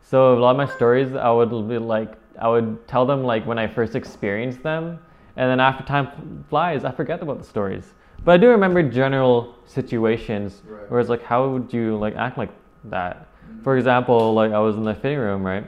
so 0.02 0.34
a 0.36 0.40
lot 0.40 0.52
of 0.52 0.56
my 0.56 0.66
stories 0.74 1.14
I 1.14 1.30
would 1.30 1.50
be 1.68 1.78
like 1.78 2.14
I 2.40 2.48
would 2.48 2.86
tell 2.88 3.04
them 3.06 3.22
like 3.24 3.46
when 3.46 3.58
I 3.58 3.66
first 3.66 3.94
experienced 3.94 4.62
them, 4.62 4.98
and 5.36 5.50
then 5.50 5.60
after 5.60 5.84
time 5.84 6.44
flies, 6.48 6.84
I 6.84 6.90
forget 6.92 7.22
about 7.22 7.38
the 7.38 7.44
stories. 7.44 7.94
But 8.24 8.32
I 8.32 8.36
do 8.38 8.48
remember 8.48 8.82
general 8.82 9.54
situations 9.66 10.62
Right. 10.66 10.90
where 10.90 11.00
it's 11.00 11.10
like, 11.10 11.22
how 11.22 11.48
would 11.48 11.72
you 11.72 11.96
like 11.98 12.14
act 12.16 12.38
like 12.38 12.50
that? 12.84 13.28
For 13.62 13.76
example, 13.76 14.34
like 14.34 14.52
I 14.52 14.58
was 14.58 14.76
in 14.76 14.84
the 14.84 14.94
fitting 14.94 15.18
room, 15.18 15.42
right, 15.44 15.64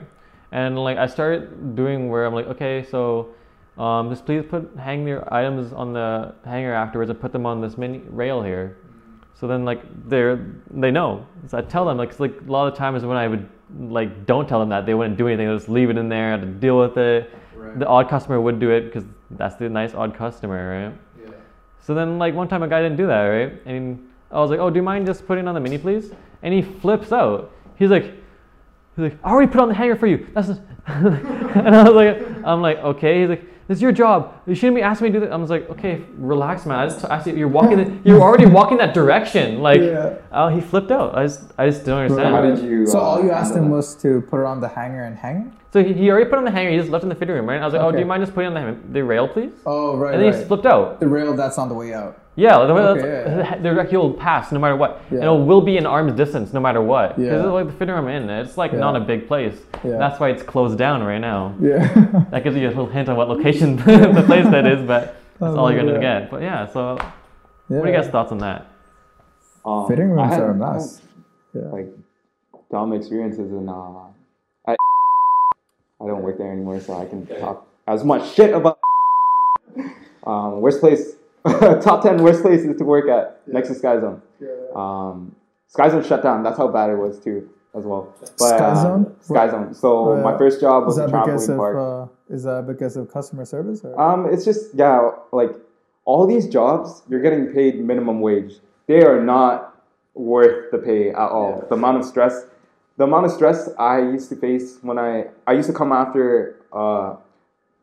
and 0.51 0.77
like 0.77 0.97
I 0.97 1.07
started 1.07 1.75
doing 1.75 2.09
where 2.09 2.25
I'm 2.25 2.33
like, 2.33 2.47
okay, 2.47 2.83
so. 2.89 3.29
Um, 3.77 4.09
just 4.09 4.25
please 4.25 4.43
put 4.49 4.71
hang 4.79 5.05
your 5.07 5.31
items 5.31 5.71
on 5.71 5.93
the 5.93 6.33
hanger 6.43 6.73
afterwards 6.73 7.11
and 7.11 7.21
put 7.21 7.31
them 7.31 7.45
on 7.45 7.61
this 7.61 7.77
mini 7.77 8.01
rail 8.09 8.41
here. 8.41 8.75
So 9.35 9.45
then 9.47 9.65
like 9.65 9.83
they're 10.09 10.39
they 10.71 10.89
know. 10.89 11.27
So 11.45 11.59
I 11.59 11.61
tell 11.61 11.85
them 11.85 11.95
like 11.99 12.09
'cause, 12.09 12.19
like 12.19 12.41
a 12.47 12.51
lot 12.51 12.67
of 12.67 12.75
times 12.75 13.05
when 13.05 13.17
I 13.17 13.27
would 13.27 13.47
like 13.79 14.25
don't 14.25 14.47
tell 14.47 14.59
them 14.59 14.69
that 14.69 14.85
they 14.85 14.93
wouldn't 14.93 15.17
do 15.17 15.27
anything. 15.27 15.45
They 15.45 15.51
would 15.51 15.59
just 15.59 15.69
leave 15.69 15.89
it 15.89 15.97
in 15.97 16.09
there. 16.09 16.37
To 16.37 16.45
deal 16.45 16.79
with 16.79 16.97
it. 16.97 17.33
Right. 17.55 17.77
The 17.79 17.87
odd 17.87 18.09
customer 18.09 18.39
would 18.39 18.59
do 18.59 18.71
it 18.71 18.85
because 18.85 19.03
that's 19.31 19.55
the 19.55 19.69
nice 19.69 19.93
odd 19.93 20.15
customer, 20.15 20.85
right? 20.85 21.25
Yeah. 21.25 21.35
So 21.81 21.93
then 21.93 22.17
like 22.17 22.33
one 22.33 22.47
time 22.47 22.63
a 22.63 22.67
guy 22.67 22.81
didn't 22.81 22.97
do 22.97 23.07
that, 23.07 23.23
right? 23.23 23.61
And 23.65 24.07
I 24.31 24.39
was 24.39 24.49
like, 24.49 24.59
oh, 24.59 24.69
do 24.69 24.77
you 24.77 24.83
mind 24.83 25.05
just 25.05 25.25
putting 25.25 25.47
on 25.47 25.55
the 25.55 25.59
mini, 25.59 25.77
please? 25.77 26.11
And 26.43 26.53
he 26.53 26.61
flips 26.61 27.11
out. 27.11 27.51
He's 27.77 27.89
like, 27.89 28.05
he's 28.95 29.03
like, 29.03 29.17
I 29.23 29.31
already 29.31 29.51
put 29.51 29.61
on 29.61 29.69
the 29.69 29.75
hanger 29.75 29.95
for 29.95 30.07
you. 30.07 30.27
That's 30.33 30.49
and 30.87 31.75
I 31.75 31.83
was 31.83 31.93
like, 31.93 32.45
I'm 32.45 32.61
like, 32.61 32.77
okay. 32.77 33.21
He's 33.21 33.29
like, 33.29 33.67
this 33.67 33.77
is 33.77 33.81
your 33.81 33.91
job. 33.91 34.33
You 34.47 34.55
shouldn't 34.55 34.75
be 34.75 34.81
asking 34.81 35.07
me 35.07 35.11
to 35.11 35.19
do 35.19 35.25
that. 35.25 35.33
I 35.33 35.35
was 35.35 35.49
like, 35.49 35.69
okay, 35.71 36.03
relax, 36.17 36.65
man. 36.65 36.79
I 36.79 36.85
just 36.87 37.03
asked 37.03 37.27
you. 37.27 37.35
You're 37.35 37.49
walking. 37.49 37.77
The, 37.77 38.09
you're 38.09 38.21
already 38.21 38.45
walking 38.45 38.77
that 38.77 38.93
direction. 38.93 39.61
Like, 39.61 39.81
Yeah. 39.81 40.15
oh, 40.31 40.47
he 40.47 40.61
flipped 40.61 40.89
out. 40.89 41.17
I 41.17 41.25
just, 41.25 41.51
I 41.57 41.69
just 41.69 41.85
don't 41.85 41.99
understand. 41.99 42.33
How 42.33 42.41
did 42.41 42.59
you? 42.59 42.87
So 42.87 42.97
uh, 42.97 43.01
all 43.01 43.23
you 43.23 43.29
asked 43.31 43.53
him 43.53 43.65
that? 43.65 43.71
was 43.71 43.93
to 43.97 44.21
put 44.21 44.39
it 44.39 44.45
on 44.45 44.61
the 44.61 44.69
hanger 44.69 45.03
and 45.03 45.17
hang 45.17 45.37
it? 45.47 45.47
So 45.73 45.83
he, 45.83 45.93
he 45.93 46.09
already 46.09 46.29
put 46.29 46.35
it 46.35 46.39
on 46.39 46.45
the 46.45 46.51
hanger. 46.51 46.71
He 46.71 46.77
just 46.77 46.89
left 46.89 47.03
it 47.03 47.07
in 47.07 47.09
the 47.09 47.15
fitting 47.15 47.35
room, 47.35 47.45
right? 47.45 47.61
I 47.61 47.65
was 47.65 47.73
like, 47.73 47.83
oh, 47.83 47.91
do 47.91 47.99
you 47.99 48.05
mind 48.05 48.23
just 48.23 48.33
putting 48.33 48.53
it 48.53 48.57
on 48.57 48.81
the, 48.87 48.93
the 48.93 49.03
rail, 49.03 49.27
please? 49.27 49.51
Oh, 49.65 49.97
right. 49.97 50.13
and 50.13 50.23
then 50.23 50.27
he 50.27 50.31
right. 50.31 50.37
just 50.37 50.47
flipped 50.47 50.65
out. 50.65 51.01
the 51.01 51.07
rail 51.07 51.35
that's 51.35 51.57
on 51.57 51.67
the 51.67 51.75
way 51.75 51.93
out. 51.93 52.17
Yeah, 52.37 52.51
the, 52.67 52.73
Okay, 52.73 53.01
that's, 53.01 53.49
yeah, 53.49 53.55
the 53.57 53.63
direct 53.63 53.89
he'll 53.89 54.13
pass 54.13 54.51
no 54.51 54.59
matter 54.59 54.75
what. 54.75 55.01
Yeah. 55.09 55.21
And 55.21 55.23
it 55.25 55.45
will 55.47 55.59
be 55.61 55.77
in 55.77 55.87
arm's 55.87 56.13
distance 56.13 56.53
no 56.53 56.59
matter 56.59 56.81
what. 56.83 57.15
Because 57.17 57.31
Yeah. 57.31 57.43
it's 57.43 57.51
like 57.51 57.65
the 57.65 57.73
fitting 57.73 57.95
room 57.95 58.07
in. 58.07 58.29
It's 58.29 58.57
like 58.57 58.73
Yeah. 58.73 58.77
not 58.77 58.95
a 58.95 58.99
big 58.99 59.27
place. 59.27 59.57
Yeah. 59.83 59.97
That's 59.97 60.19
why 60.19 60.29
it's 60.29 60.43
closed 60.43 60.77
down 60.77 61.01
right 61.01 61.17
now. 61.17 61.55
Yeah. 61.59 61.87
That 62.29 62.43
gives 62.43 62.55
you 62.55 62.67
a 62.67 62.69
little 62.69 62.85
hint 62.85 63.09
on 63.09 63.15
what 63.17 63.27
location 63.27 63.75
the 63.77 64.23
place 64.27 64.36
that 64.45 64.65
is, 64.67 64.81
but 64.85 65.15
that's 65.39 65.55
Oh, 65.55 65.57
all 65.57 65.71
you're 65.71 65.81
gonna 65.83 65.93
yeah. 66.01 66.19
get. 66.21 66.31
But 66.31 66.41
yeah, 66.41 66.65
so 66.67 66.97
yeah. 66.97 67.11
what 67.77 67.87
are 67.87 67.91
you 67.91 67.97
guys' 67.97 68.09
thoughts 68.09 68.31
on 68.31 68.37
that? 68.39 68.65
Um, 69.65 69.87
Fitting 69.87 70.09
rooms 70.11 70.33
had- 70.33 70.41
are 70.41 70.45
a 70.51 70.63
I 70.63 70.67
had, 70.67 70.73
mess. 70.75 71.01
Yeah. 71.53 71.61
Like 71.71 71.87
dumb 72.71 72.93
experiences, 72.93 73.51
and 73.51 73.69
uh, 73.69 73.73
I 74.67 74.75
I 76.01 76.05
don't 76.07 76.21
work 76.21 76.37
there 76.37 76.51
anymore, 76.51 76.79
so 76.79 76.93
I 76.99 77.05
can 77.05 77.25
talk 77.25 77.67
as 77.87 78.03
much 78.03 78.33
shit 78.33 78.53
about. 78.53 78.77
Um, 80.25 80.59
worst 80.61 80.79
place, 80.81 81.13
top 81.81 82.03
ten 82.03 82.21
worst 82.21 82.41
places 82.41 82.77
to 82.77 82.83
work 82.83 83.07
at 83.09 83.41
next 83.47 83.69
to 83.69 83.75
Sky 83.75 83.99
Zone. 83.99 84.21
Um, 84.75 85.35
Sky 85.67 85.89
Zone 85.89 86.03
shut 86.03 86.21
down. 86.23 86.43
That's 86.43 86.57
how 86.57 86.67
bad 86.67 86.89
it 86.89 86.95
was 86.97 87.19
too, 87.19 87.49
as 87.75 87.85
well. 87.85 88.13
But, 88.19 88.37
Sky 88.37 88.57
uh, 88.57 89.03
Sky 89.21 89.49
Zone. 89.49 89.73
So 89.73 90.09
Oh, 90.09 90.17
yeah. 90.17 90.23
my 90.23 90.37
first 90.37 90.59
job 90.59 90.85
was 90.85 90.97
Is 90.97 91.05
a 91.05 91.07
that 91.07 91.25
because 91.25 91.47
trampoline 91.47 91.51
of 91.51 91.57
park. 91.57 91.77
uh, 92.09 92.13
is 92.29 92.43
that 92.43 92.65
because 92.67 92.97
of 92.97 93.11
customer 93.11 93.45
service 93.45 93.83
or? 93.83 93.99
Um, 93.99 94.27
it's 94.31 94.45
just 94.45 94.73
yeah, 94.73 95.11
like 95.31 95.51
all 96.05 96.25
these 96.27 96.47
jobs, 96.47 97.03
you're 97.09 97.21
getting 97.21 97.47
paid 97.53 97.79
minimum 97.79 98.21
wage. 98.21 98.55
They 98.87 99.03
are 99.03 99.21
not 99.21 99.75
worth 100.13 100.71
the 100.71 100.77
pay 100.77 101.09
at 101.09 101.17
all. 101.17 101.59
Yeah. 101.61 101.67
The 101.69 101.75
amount 101.75 101.97
of 101.97 102.05
stress, 102.05 102.45
the 102.97 103.03
amount 103.03 103.25
of 103.25 103.31
stress 103.31 103.69
I 103.77 103.99
used 103.99 104.29
to 104.29 104.35
face 104.35 104.79
when 104.81 104.97
I 104.97 105.27
I 105.45 105.53
used 105.53 105.67
to 105.67 105.73
come 105.73 105.91
after 105.91 106.57
uh, 106.71 107.15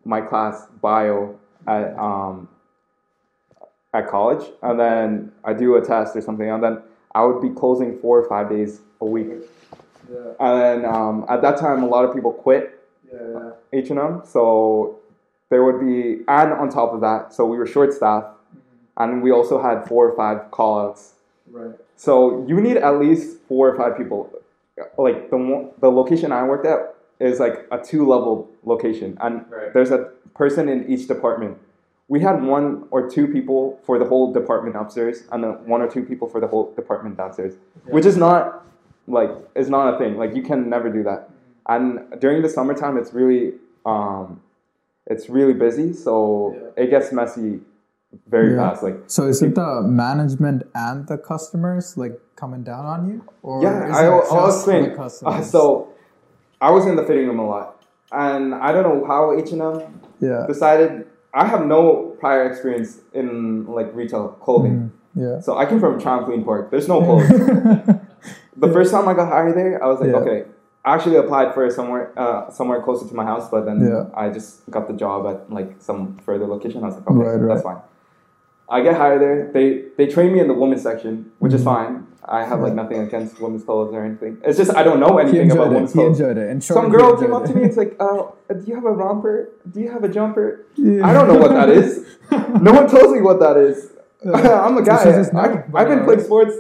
my 0.05 0.21
class 0.21 0.67
bio 0.81 1.39
at 1.67 1.97
um 1.99 2.49
at 3.93 4.09
college, 4.09 4.51
and 4.63 4.79
then 4.79 5.33
I 5.45 5.53
do 5.53 5.77
a 5.77 5.85
test 5.85 6.17
or 6.17 6.21
something, 6.21 6.51
and 6.51 6.63
then 6.63 6.83
I 7.15 7.25
would 7.25 7.41
be 7.41 7.51
closing 7.51 7.99
four 8.01 8.19
or 8.19 8.29
five 8.29 8.51
days 8.51 8.81
a 9.01 9.07
week. 9.07 9.29
yeah, 10.13 10.33
And 10.41 10.61
then 10.61 10.85
um, 10.85 11.25
at 11.29 11.43
that 11.43 11.59
time, 11.59 11.83
a 11.85 11.87
lot 11.87 12.05
of 12.05 12.13
people 12.13 12.33
quit 12.33 12.84
Uh, 13.15 13.53
H 13.73 13.91
and 13.91 13.99
M. 13.99 14.23
So 14.25 14.99
there 15.51 15.63
would 15.65 15.81
be, 15.81 16.23
and 16.29 16.53
on 16.53 16.69
top 16.71 16.93
of 16.93 17.01
that, 17.01 17.33
so 17.33 17.47
we 17.47 17.57
were 17.57 17.67
short 17.67 17.93
staffed, 17.93 18.27
mm-hmm. 18.29 19.03
and 19.03 19.23
we 19.23 19.31
also 19.31 19.63
had 19.63 19.87
four 19.87 20.09
or 20.09 20.17
five 20.17 20.51
call 20.51 20.81
outs. 20.81 21.15
right. 21.51 21.75
So 21.97 22.45
you 22.49 22.61
need 22.61 22.77
at 22.77 22.99
least 22.99 23.39
four 23.49 23.69
or 23.69 23.77
five 23.77 23.97
people. 23.97 24.31
Like 24.99 25.31
the 25.31 25.71
the 25.79 25.91
location 25.91 26.33
I 26.33 26.43
worked 26.43 26.67
at 26.67 26.95
is 27.21 27.39
like 27.39 27.67
a 27.71 27.79
two 27.79 28.07
level 28.07 28.51
location, 28.65 29.17
and 29.21 29.45
Right. 29.49 29.73
there's 29.73 29.93
a 29.93 30.11
person 30.35 30.69
in 30.69 30.89
each 30.89 31.07
department. 31.07 31.59
We 32.09 32.21
had 32.21 32.43
one 32.43 32.87
or 32.91 33.09
two 33.09 33.29
people 33.29 33.79
for 33.85 33.99
the 33.99 34.05
whole 34.05 34.33
department 34.33 34.75
upstairs, 34.77 35.23
and 35.31 35.43
then 35.45 35.53
one 35.67 35.81
or 35.81 35.89
two 35.89 36.03
people 36.03 36.29
for 36.29 36.41
the 36.41 36.49
whole 36.49 36.73
department 36.75 37.17
downstairs, 37.17 37.55
which 37.87 38.05
is 38.05 38.17
not 38.17 38.65
like 39.07 39.31
is 39.55 39.71
not 39.71 39.95
a 39.95 39.99
thing. 39.99 40.17
Like 40.19 40.35
you 40.35 40.43
can 40.43 40.69
never 40.69 40.91
do 40.91 41.03
that. 41.05 41.31
And 41.69 42.01
during 42.21 42.43
the 42.43 42.49
summertime, 42.49 42.97
it's 42.99 43.13
really 43.15 43.55
um, 43.87 44.41
it's 45.07 45.29
really 45.29 45.53
busy, 45.55 45.93
so 45.93 46.73
it 46.77 46.89
gets 46.91 47.13
messy 47.13 47.61
very 48.29 48.53
Yeah. 48.55 48.71
fast. 48.71 48.83
Like 48.83 48.97
So 49.07 49.27
is 49.29 49.43
it 49.43 49.55
the 49.55 49.83
management 49.83 50.63
and 50.75 51.07
the 51.07 51.19
customers 51.19 51.97
like 51.97 52.19
coming 52.37 52.63
down 52.63 52.85
on 52.87 53.09
you, 53.09 53.25
or 53.43 53.63
Yeah, 53.63 53.89
is 53.91 53.97
I, 53.97 54.07
it 54.07 54.11
I'll, 54.11 54.47
just 54.47 54.67
the 54.67 54.73
explain. 54.73 54.93
Uh, 54.93 54.97
customers? 54.97 55.51
so, 55.51 55.89
I 56.61 56.71
was 56.71 56.87
in 56.87 56.97
the 56.97 57.03
fitting 57.05 57.27
room 57.27 57.39
a 57.39 57.47
lot, 57.47 57.83
and 58.13 58.55
I 58.55 58.73
don't 58.73 58.83
know 58.83 59.07
how 59.07 59.37
H 59.39 59.53
and 59.53 59.63
M 59.63 60.01
yeah, 60.21 60.45
decided. 60.47 61.07
I 61.35 61.47
have 61.47 61.67
no 61.67 62.15
prior 62.21 62.49
experience 62.49 63.01
in 63.13 63.67
like 63.67 63.93
retail 63.95 64.29
clothing, 64.41 64.93
yeah. 65.15 65.41
so 65.41 65.57
I 65.59 65.67
came 65.67 65.81
from 65.81 66.01
trampoline 66.01 66.45
park. 66.45 66.71
There's 66.71 66.89
no 66.89 67.01
clothes. 67.07 67.29
the 68.57 68.69
first 68.73 68.93
time 68.93 69.09
I 69.09 69.15
got 69.15 69.29
hired 69.29 69.57
there, 69.57 69.83
I 69.83 69.89
was 69.89 70.01
like, 70.01 70.11
Yeah. 70.11 70.17
okay. 70.23 70.45
I 70.85 70.95
actually 70.95 71.17
applied 71.17 71.55
for 71.55 71.69
somewhere 71.71 72.13
uh, 72.19 72.51
somewhere 72.51 72.83
closer 72.83 73.09
to 73.09 73.15
my 73.15 73.25
house, 73.25 73.49
but 73.51 73.65
then 73.65 73.81
Yeah. 73.81 74.05
I 74.15 74.29
just 74.29 74.69
got 74.71 74.87
the 74.87 74.93
job 74.95 75.27
at 75.27 75.51
like 75.51 75.71
some 75.79 76.19
further 76.27 76.47
location. 76.47 76.83
I 76.83 76.87
was 76.89 76.97
like, 76.97 77.09
okay, 77.11 77.19
Right, 77.21 77.49
that's 77.49 77.63
fine. 77.63 77.79
I 78.69 78.81
get 78.83 78.95
hired 78.97 79.21
there. 79.21 79.51
They 79.53 79.67
they 79.99 80.07
train 80.07 80.33
me 80.35 80.41
in 80.41 80.49
the 80.49 80.55
women's 80.55 80.83
section, 80.83 81.33
which 81.39 81.53
is 81.55 81.63
Mhm. 81.63 81.73
fine. 81.75 82.07
I 82.27 82.43
have 82.45 82.61
like 82.61 82.75
nothing 82.75 83.01
against 83.07 83.39
women's 83.41 83.65
clothes 83.65 83.93
or 83.95 84.03
anything. 84.03 84.39
It's 84.43 84.57
just 84.59 84.75
I 84.75 84.83
don't 84.83 84.99
know 85.01 85.19
anything 85.19 85.51
about 85.51 85.67
it. 85.69 85.71
women's 85.75 85.93
He 85.93 85.99
clothes. 85.99 86.19
enjoyed 86.21 86.39
it. 86.39 86.63
Short, 86.63 86.77
Some 86.81 86.91
girl 86.91 87.17
came 87.21 87.35
up 87.35 87.45
to 87.45 87.55
me. 87.55 87.63
It's 87.65 87.77
like, 87.77 87.97
oh, 88.01 88.35
do 88.49 88.63
you 88.67 88.75
have 88.75 88.87
a 88.87 88.91
romper? 88.93 89.51
Do 89.71 89.81
you 89.81 89.91
have 89.91 90.05
a 90.05 90.09
jumper? 90.09 90.65
Yeah. 90.77 91.07
I 91.07 91.13
don't 91.13 91.29
know 91.29 91.39
what 91.39 91.51
that 91.53 91.69
is. 91.69 92.05
No 92.69 92.73
one 92.73 92.89
tells 92.89 93.13
me 93.13 93.21
what 93.21 93.39
that 93.41 93.57
is. 93.59 93.91
I'm 94.25 94.77
a 94.79 94.83
guy. 94.83 94.97
I, 94.97 95.65
I've 95.79 95.89
been 95.89 96.05
playing 96.05 96.21
sports 96.23 96.55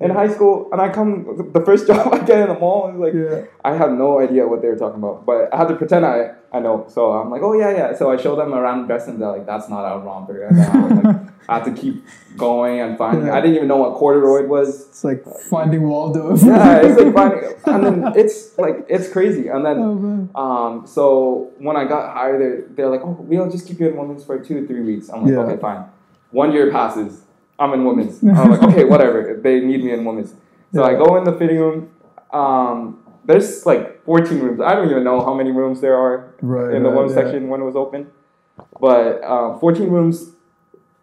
in 0.00 0.10
high 0.10 0.28
school, 0.28 0.68
and 0.72 0.80
I 0.80 0.88
come 0.88 1.50
the 1.52 1.60
first 1.60 1.86
job 1.90 2.12
I 2.12 2.18
get 2.24 2.40
in 2.40 2.48
the 2.48 2.58
mall 2.58 2.92
like 2.96 3.12
Yeah. 3.14 3.44
I 3.64 3.74
have 3.76 3.92
no 3.92 4.18
idea 4.20 4.46
what 4.48 4.62
they 4.62 4.68
were 4.68 4.76
talking 4.76 4.98
about, 5.02 5.26
but 5.26 5.52
I 5.52 5.58
had 5.58 5.68
to 5.68 5.76
pretend 5.76 6.06
I 6.06 6.32
I 6.52 6.58
know. 6.58 6.86
So 6.88 7.12
I'm 7.12 7.30
like, 7.30 7.42
oh 7.42 7.52
yeah, 7.52 7.70
yeah. 7.70 7.94
So 7.94 8.10
I 8.10 8.16
show 8.16 8.34
them 8.34 8.52
around 8.54 8.86
dress 8.86 9.06
and 9.06 9.20
they're 9.20 9.30
like, 9.30 9.46
that's 9.46 9.68
not 9.68 9.84
our 9.84 10.00
romper. 10.00 10.48
Like, 10.50 11.16
I 11.48 11.54
have 11.58 11.64
to 11.64 11.72
keep 11.72 12.04
going 12.36 12.80
and 12.80 12.96
finding. 12.98 13.26
Yeah. 13.26 13.34
I 13.36 13.40
didn't 13.40 13.56
even 13.56 13.68
know 13.68 13.76
what 13.76 13.94
corduroy 13.94 14.46
was. 14.46 14.68
It's 14.88 15.04
like 15.04 15.24
finding 15.48 15.82
Waldo. 15.88 16.34
Yeah, 16.36 16.80
it's 16.82 17.00
like 17.00 17.14
finding, 17.14 17.52
and 17.66 17.84
then 17.84 18.12
it's 18.16 18.56
like 18.58 18.84
it's 18.88 19.08
crazy. 19.12 19.48
And 19.48 19.64
then 19.66 20.30
Oh, 20.34 20.40
um, 20.42 20.86
so 20.86 21.50
when 21.58 21.76
I 21.76 21.84
got 21.84 22.14
hired, 22.14 22.40
they're, 22.40 22.64
they're 22.74 22.88
like, 22.90 23.02
oh, 23.04 23.16
we'll 23.20 23.50
just 23.50 23.66
keep 23.68 23.78
you 23.80 23.88
in 23.88 23.96
women's 23.96 24.24
for 24.24 24.38
two 24.42 24.64
or 24.64 24.66
three 24.66 24.80
weeks. 24.80 25.08
I'm 25.08 25.22
like, 25.24 25.32
Yeah. 25.32 25.40
okay, 25.40 25.60
fine. 25.60 25.84
One 26.30 26.52
year 26.52 26.70
passes. 26.70 27.22
I'm 27.60 27.72
in 27.74 27.84
women's. 27.84 28.22
I'm 28.24 28.50
like, 28.50 28.62
okay, 28.62 28.84
whatever. 28.84 29.38
They 29.40 29.60
need 29.60 29.84
me 29.84 29.92
in 29.92 30.04
women's. 30.04 30.34
So 30.72 30.82
I 30.82 30.94
go 30.94 31.16
in 31.16 31.24
the 31.24 31.32
fitting 31.32 31.58
room. 31.58 31.90
Um, 32.32 33.04
there's 33.24 33.66
like 33.66 34.02
14 34.04 34.38
rooms. 34.40 34.60
I 34.60 34.74
don't 34.74 34.90
even 34.90 35.04
know 35.04 35.22
how 35.22 35.34
many 35.34 35.52
rooms 35.52 35.80
there 35.80 35.96
are 35.96 36.34
Right. 36.40 36.74
in 36.74 36.82
the 36.82 36.88
right, 36.88 36.96
women's 36.96 37.14
yeah. 37.16 37.22
section 37.24 37.48
when 37.48 37.60
it 37.60 37.64
was 37.64 37.76
open. 37.76 38.08
But 38.80 39.22
uh, 39.22 39.58
14 39.58 39.88
rooms, 39.90 40.30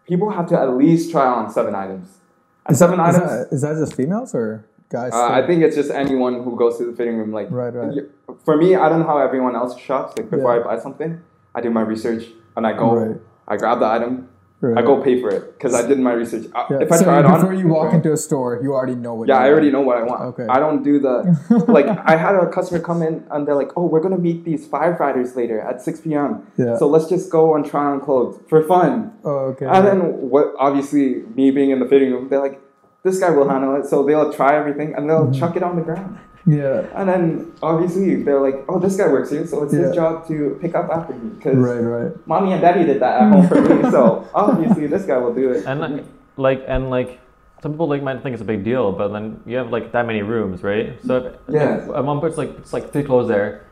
people 0.06 0.30
have 0.30 0.46
to 0.48 0.58
at 0.60 0.70
least 0.76 1.10
try 1.12 1.26
on 1.26 1.50
seven 1.50 1.74
items. 1.74 2.18
And 2.66 2.72
Is 2.74 2.78
seven 2.78 2.98
that, 2.98 3.10
is, 3.10 3.16
items, 3.16 3.30
that, 3.30 3.54
is 3.54 3.60
that 3.62 3.74
just 3.76 3.94
females 3.94 4.34
or 4.34 4.66
guys? 4.90 5.12
uh, 5.12 5.28
I 5.30 5.46
think 5.46 5.62
it's 5.62 5.76
just 5.76 5.90
anyone 5.90 6.42
who 6.42 6.56
goes 6.56 6.76
to 6.78 6.84
the 6.86 6.92
fitting 6.96 7.16
room. 7.16 7.32
Like, 7.32 7.50
Right, 7.50 7.72
right. 7.72 7.94
for 8.44 8.56
me, 8.56 8.74
I 8.74 8.88
don't 8.88 9.00
know 9.00 9.06
how 9.06 9.18
everyone 9.18 9.54
else 9.54 9.78
shops. 9.78 10.14
Like 10.18 10.28
before 10.30 10.54
Yeah. 10.56 10.62
I 10.62 10.64
buy 10.76 10.78
something, 10.82 11.20
I 11.54 11.60
do 11.60 11.70
my 11.70 11.82
research 11.82 12.24
and 12.56 12.66
I 12.66 12.72
go, 12.72 12.94
Right. 12.96 13.20
I 13.46 13.56
grab 13.56 13.78
the 13.80 13.86
item, 13.86 14.28
Right. 14.60 14.76
I 14.76 14.82
go 14.86 15.00
pay 15.00 15.20
for 15.20 15.28
it 15.30 15.52
because 15.56 15.72
I 15.72 15.86
did 15.86 16.00
my 16.00 16.12
research. 16.12 16.46
Uh, 16.52 16.64
Yeah. 16.70 16.78
If 16.80 16.90
I 16.90 16.96
so 16.96 17.04
try 17.04 17.20
it 17.20 17.24
on, 17.24 17.40
before 17.40 17.54
you 17.54 17.68
walk 17.68 17.94
into 17.94 18.12
a 18.12 18.16
store, 18.16 18.58
you 18.60 18.74
already 18.74 18.96
know 18.96 19.14
what. 19.14 19.28
yeah, 19.28 19.38
I 19.38 19.48
already 19.50 19.70
know 19.70 19.82
what 19.82 19.96
I 19.98 20.02
want. 20.02 20.20
Okay. 20.30 20.46
I 20.50 20.58
don't 20.58 20.82
do 20.82 20.98
the 20.98 21.14
like. 21.76 21.86
I 21.86 22.16
had 22.16 22.34
a 22.34 22.48
customer 22.50 22.80
come 22.80 23.00
in 23.02 23.24
and 23.30 23.46
they're 23.46 23.54
like, 23.54 23.70
"Oh, 23.76 23.86
we're 23.86 24.00
gonna 24.00 24.18
meet 24.18 24.44
these 24.44 24.66
firefighters 24.66 25.36
later 25.36 25.60
at 25.60 25.80
6 25.80 26.00
p.m. 26.00 26.42
Yeah. 26.56 26.76
So 26.76 26.88
let's 26.88 27.06
just 27.08 27.30
go 27.30 27.54
and 27.54 27.64
try 27.64 27.84
on 27.84 28.00
clothes 28.00 28.40
for 28.48 28.62
fun." 28.64 29.12
Oh, 29.24 29.54
okay. 29.54 29.66
And 29.66 29.86
then 29.86 29.98
what? 30.34 30.54
Obviously, 30.58 31.22
me 31.36 31.52
being 31.52 31.70
in 31.70 31.78
the 31.78 31.86
fitting 31.86 32.10
room, 32.12 32.28
they're 32.28 32.40
like, 32.48 32.60
"This 33.04 33.20
guy 33.20 33.30
will 33.30 33.48
handle 33.48 33.76
it." 33.76 33.86
So 33.86 34.02
they'll 34.04 34.32
try 34.32 34.56
everything 34.58 34.92
and 34.96 35.08
they'll 35.08 35.26
Mm-hmm. 35.28 35.38
chuck 35.38 35.54
it 35.54 35.62
on 35.62 35.76
the 35.76 35.82
ground. 35.82 36.18
Yeah. 36.48 36.86
And 36.98 37.08
then 37.08 37.52
obviously 37.62 38.22
they're 38.24 38.40
like, 38.40 38.64
"Oh, 38.68 38.78
this 38.78 38.96
guy 38.96 39.06
works 39.08 39.30
here, 39.30 39.46
so 39.46 39.62
it's 39.64 39.72
Yeah. 39.74 39.80
his 39.86 39.94
job 39.94 40.26
to 40.28 40.56
pick 40.62 40.74
up 40.74 40.88
after 40.90 41.12
me." 41.14 41.30
Because 41.36 41.56
Right. 41.56 41.80
Right. 41.80 42.12
mommy 42.26 42.52
and 42.52 42.60
daddy 42.60 42.84
did 42.84 43.00
that 43.04 43.20
at 43.22 43.26
home 43.32 43.46
for 43.46 43.60
me, 43.60 43.90
so 43.96 44.24
obviously 44.34 44.86
this 44.86 45.04
guy 45.04 45.18
will 45.18 45.34
do 45.34 45.50
it. 45.52 45.64
And 45.66 46.02
like 46.36 46.64
and 46.66 46.88
like 46.90 47.18
some 47.62 47.72
people 47.72 47.88
like 47.88 48.02
might 48.02 48.22
think 48.22 48.32
it's 48.34 48.42
a 48.42 48.50
big 48.54 48.62
deal, 48.64 48.92
but 48.92 49.08
then 49.08 49.40
you 49.44 49.56
have 49.58 49.70
like 49.76 49.92
that 49.92 50.06
many 50.06 50.22
rooms, 50.22 50.62
right? 50.62 50.96
So 51.04 51.16
if, 51.16 51.24
Yeah. 51.48 51.76
if 51.78 51.88
at 51.90 52.04
one 52.04 52.18
point 52.20 52.30
it's 52.30 52.38
like 52.38 52.52
it's 52.58 52.72
like 52.72 52.92
three 52.92 53.02
clothes 53.02 53.28
there, 53.28 53.62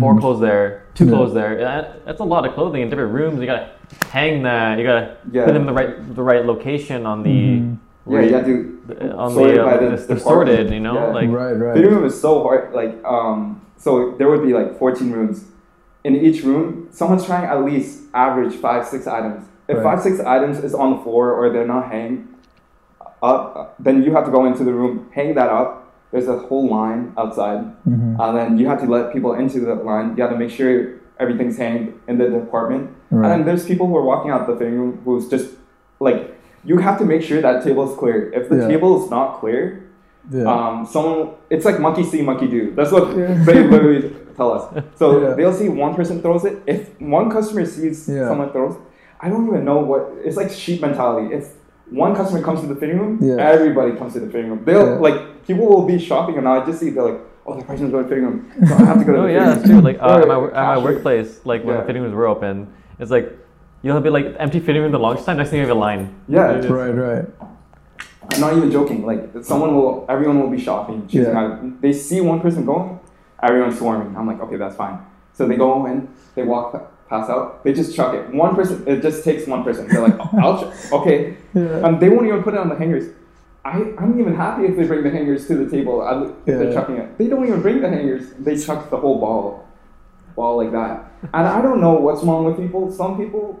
4 0.00 0.14
Mhm. 0.14 0.20
clothes 0.20 0.40
there, 0.40 0.84
two 0.94 1.04
Yeah. 1.04 1.10
clothes 1.12 1.34
there. 1.34 1.56
That, 1.58 2.06
that's 2.06 2.20
a 2.20 2.24
lot 2.24 2.46
of 2.46 2.54
clothing 2.54 2.80
in 2.82 2.88
different 2.90 3.12
rooms. 3.12 3.38
You 3.40 3.46
gotta 3.46 3.66
hang 4.10 4.42
that. 4.44 4.78
You 4.78 4.84
gotta 4.84 5.08
Yeah. 5.30 5.44
put 5.44 5.52
them 5.52 5.62
in 5.62 5.66
the 5.66 5.72
right 5.80 6.14
the 6.16 6.22
right 6.22 6.44
location 6.46 7.04
on 7.06 7.22
the 7.22 7.38
Mhm. 7.60 7.76
Yeah, 8.06 8.20
you 8.22 8.34
have 8.34 8.46
to 8.46 9.12
on 9.16 9.32
sort 9.32 9.50
it 9.50 9.56
the, 9.58 9.62
by 9.62 9.72
uh, 9.74 9.78
the 9.80 9.86
it's- 9.92 10.06
they're 10.06 10.18
sorted. 10.18 10.70
You 10.70 10.80
know, 10.80 10.94
Yeah. 10.94 11.06
like 11.12 11.28
right. 11.30 11.52
Right. 11.52 11.74
Fitting 11.76 11.90
room 11.94 12.04
is 12.04 12.18
so 12.20 12.42
hard. 12.42 12.72
Like, 12.72 13.02
um, 13.04 13.60
so 13.76 14.12
there 14.18 14.28
would 14.28 14.42
be 14.42 14.52
like 14.54 14.78
14 14.78 15.12
rooms. 15.12 15.44
In 16.02 16.16
each 16.16 16.42
room, 16.44 16.88
someone's 16.90 17.24
trying 17.26 17.44
at 17.44 17.62
least 17.64 18.04
average 18.14 18.54
five, 18.54 18.86
six 18.86 19.06
items. 19.06 19.44
If 19.68 19.76
Right. 19.76 19.82
five, 19.84 20.00
six 20.00 20.18
items 20.20 20.58
is 20.64 20.74
on 20.74 20.96
the 20.96 21.02
floor 21.02 21.30
or 21.32 21.50
they're 21.50 21.66
not 21.66 21.86
hanging 21.92 22.28
up, 23.22 23.74
then 23.78 24.02
you 24.02 24.12
have 24.12 24.24
to 24.24 24.30
go 24.30 24.46
into 24.46 24.64
the 24.64 24.72
room, 24.72 25.06
hang 25.12 25.34
that 25.34 25.50
up. 25.50 25.92
There's 26.10 26.26
a 26.26 26.36
whole 26.38 26.68
line 26.68 27.12
outside. 27.18 27.64
Mhm. 27.88 28.16
And 28.18 28.36
then 28.36 28.58
you 28.58 28.66
have 28.66 28.80
to 28.80 28.86
let 28.90 29.12
people 29.12 29.34
into 29.34 29.60
the 29.60 29.74
line. 29.74 30.14
You 30.16 30.22
have 30.22 30.32
to 30.32 30.38
make 30.38 30.50
sure 30.50 30.94
everything's 31.20 31.58
hanged 31.58 31.92
in 32.08 32.18
the 32.18 32.28
department. 32.28 32.90
And 33.10 33.24
then 33.24 33.44
there's 33.44 33.66
people 33.66 33.86
who 33.86 33.96
are 33.96 34.02
walking 34.04 34.30
out 34.30 34.46
the 34.46 34.56
fitting 34.56 34.78
room 34.78 35.00
who's 35.04 35.28
just 35.28 35.54
like, 36.00 36.34
you 36.64 36.78
have 36.78 36.98
to 36.98 37.04
make 37.04 37.22
sure 37.22 37.40
that 37.40 37.64
table 37.64 37.90
is 37.90 37.96
clear. 37.98 38.32
If 38.32 38.48
the 38.48 38.56
Yeah. 38.56 38.68
table 38.68 39.02
is 39.02 39.10
not 39.10 39.40
clear, 39.40 39.84
Yeah. 40.30 40.44
um, 40.44 40.86
someone 40.86 41.30
it's 41.48 41.64
like 41.64 41.80
monkey 41.80 42.04
see, 42.04 42.22
monkey 42.22 42.46
do. 42.48 42.72
That's 42.74 42.92
what 42.92 43.16
Yeah. 43.16 43.42
they 43.44 43.62
literally 43.66 44.14
tell 44.36 44.52
us. 44.52 44.64
So 44.96 45.20
Yeah. 45.20 45.34
they'll 45.34 45.52
see 45.52 45.68
one 45.68 45.94
person 45.94 46.20
throws 46.20 46.44
it. 46.44 46.58
If 46.66 46.90
one 47.00 47.30
customer 47.30 47.64
sees 47.64 48.08
Yeah. 48.08 48.28
someone 48.28 48.50
throws, 48.50 48.76
I 49.20 49.28
don't 49.28 49.46
even 49.48 49.64
know 49.64 49.78
what. 49.80 50.12
It's 50.24 50.36
like 50.36 50.50
sheep 50.50 50.80
mentality. 50.82 51.34
If 51.34 51.44
one 51.90 52.14
customer 52.14 52.42
comes 52.42 52.60
to 52.60 52.66
the 52.66 52.76
fitting 52.76 52.98
room, 52.98 53.18
Yeah. 53.20 53.36
everybody 53.36 53.92
comes 53.92 54.12
to 54.12 54.20
the 54.20 54.26
fitting 54.30 54.50
room. 54.50 54.60
They'll 54.64 54.86
Yeah. 54.94 54.98
like 55.06 55.46
people 55.46 55.66
will 55.66 55.86
be 55.86 55.98
shopping 55.98 56.36
and 56.38 56.46
I 56.46 56.64
just 56.64 56.78
see 56.80 56.90
they're 56.90 57.02
like, 57.04 57.20
oh, 57.46 57.54
the 57.56 57.64
person's 57.64 57.90
going 57.90 58.04
to 58.04 58.08
the 58.08 58.14
fitting 58.14 58.24
room, 58.28 58.44
so 58.68 58.74
I 58.74 58.84
have 58.84 58.98
to 59.00 59.04
go 59.04 59.12
to 59.14 59.18
Oh 59.22 59.22
the 59.26 59.32
yeah, 59.32 59.38
fitting 59.54 59.56
that's 59.58 59.68
room. 59.70 59.80
true. 59.82 59.90
Like 59.90 59.98
uh, 60.02 60.20
at, 60.22 60.28
my, 60.28 60.44
at 60.60 60.66
my 60.76 60.78
workplace, 60.78 61.40
like 61.44 61.64
when 61.64 61.74
Yeah. 61.74 61.80
the 61.80 61.86
fitting 61.86 62.02
rooms 62.02 62.14
were 62.14 62.26
open, 62.28 62.68
it's 63.00 63.10
like 63.10 63.26
you'll 63.82 63.94
have 63.94 64.04
like 64.12 64.34
empty 64.38 64.60
fitting 64.60 64.82
room 64.82 64.92
the 64.92 64.98
longest 64.98 65.26
time. 65.26 65.36
Next 65.38 65.50
thing 65.50 65.60
you 65.60 65.66
have 65.66 65.76
a 65.76 65.80
line. 65.80 66.14
Yeah. 66.28 66.50
It's 66.52 66.66
just- 66.66 66.74
Right. 66.74 66.90
Right. 66.90 67.24
I'm 68.32 68.40
not 68.40 68.56
even 68.56 68.70
joking. 68.70 69.04
Like 69.04 69.30
someone 69.42 69.74
will, 69.74 70.06
everyone 70.08 70.40
will 70.40 70.50
be 70.50 70.60
shopping. 70.60 71.06
choosing 71.08 71.32
Yeah. 71.32 71.44
item. 71.54 71.78
They 71.80 71.92
see 71.92 72.20
one 72.20 72.40
person 72.40 72.64
going, 72.64 73.00
everyone's 73.42 73.78
swarming. 73.78 74.14
I'm 74.16 74.26
like, 74.26 74.40
okay, 74.42 74.56
that's 74.56 74.76
fine. 74.76 74.98
So 75.32 75.46
they 75.48 75.56
go 75.56 75.86
in, 75.86 76.08
they 76.34 76.42
walk, 76.42 76.72
pa- 76.72 76.82
pass 77.08 77.28
out. 77.30 77.64
They 77.64 77.72
just 77.72 77.94
chuck 77.96 78.14
it. 78.14 78.32
One 78.32 78.54
person. 78.54 78.84
It 78.86 79.00
just 79.02 79.24
takes 79.24 79.46
one 79.46 79.64
person. 79.64 79.88
They're 79.88 80.02
like, 80.02 80.16
oh, 80.20 80.30
I'll 80.40 80.58
ch- 80.62 80.92
okay, 80.92 81.36
Yeah. 81.54 81.86
and 81.86 81.98
they 81.98 82.08
won't 82.08 82.26
even 82.26 82.42
put 82.42 82.54
it 82.54 82.60
on 82.60 82.68
the 82.68 82.76
hangers. 82.76 83.06
I, 83.64 83.92
I'm 83.98 84.18
even 84.20 84.34
happy 84.36 84.64
if 84.66 84.76
they 84.76 84.86
bring 84.86 85.02
the 85.02 85.10
hangers 85.10 85.46
to 85.48 85.54
the 85.56 85.68
table. 85.70 86.00
I, 86.02 86.12
Yeah. 86.46 86.58
they're 86.58 86.72
chucking 86.72 86.96
it, 86.98 87.18
they 87.18 87.26
don't 87.26 87.44
even 87.46 87.60
bring 87.62 87.80
the 87.80 87.88
hangers. 87.88 88.30
They 88.38 88.56
chuck 88.56 88.90
the 88.90 88.96
whole 88.98 89.18
ball, 89.18 89.66
ball 90.36 90.56
like 90.58 90.72
that. 90.72 91.10
And 91.34 91.46
I 91.48 91.60
don't 91.62 91.80
know 91.80 91.94
what's 91.94 92.22
wrong 92.22 92.44
with 92.44 92.56
people. 92.58 92.92
Some 92.92 93.16
people. 93.16 93.58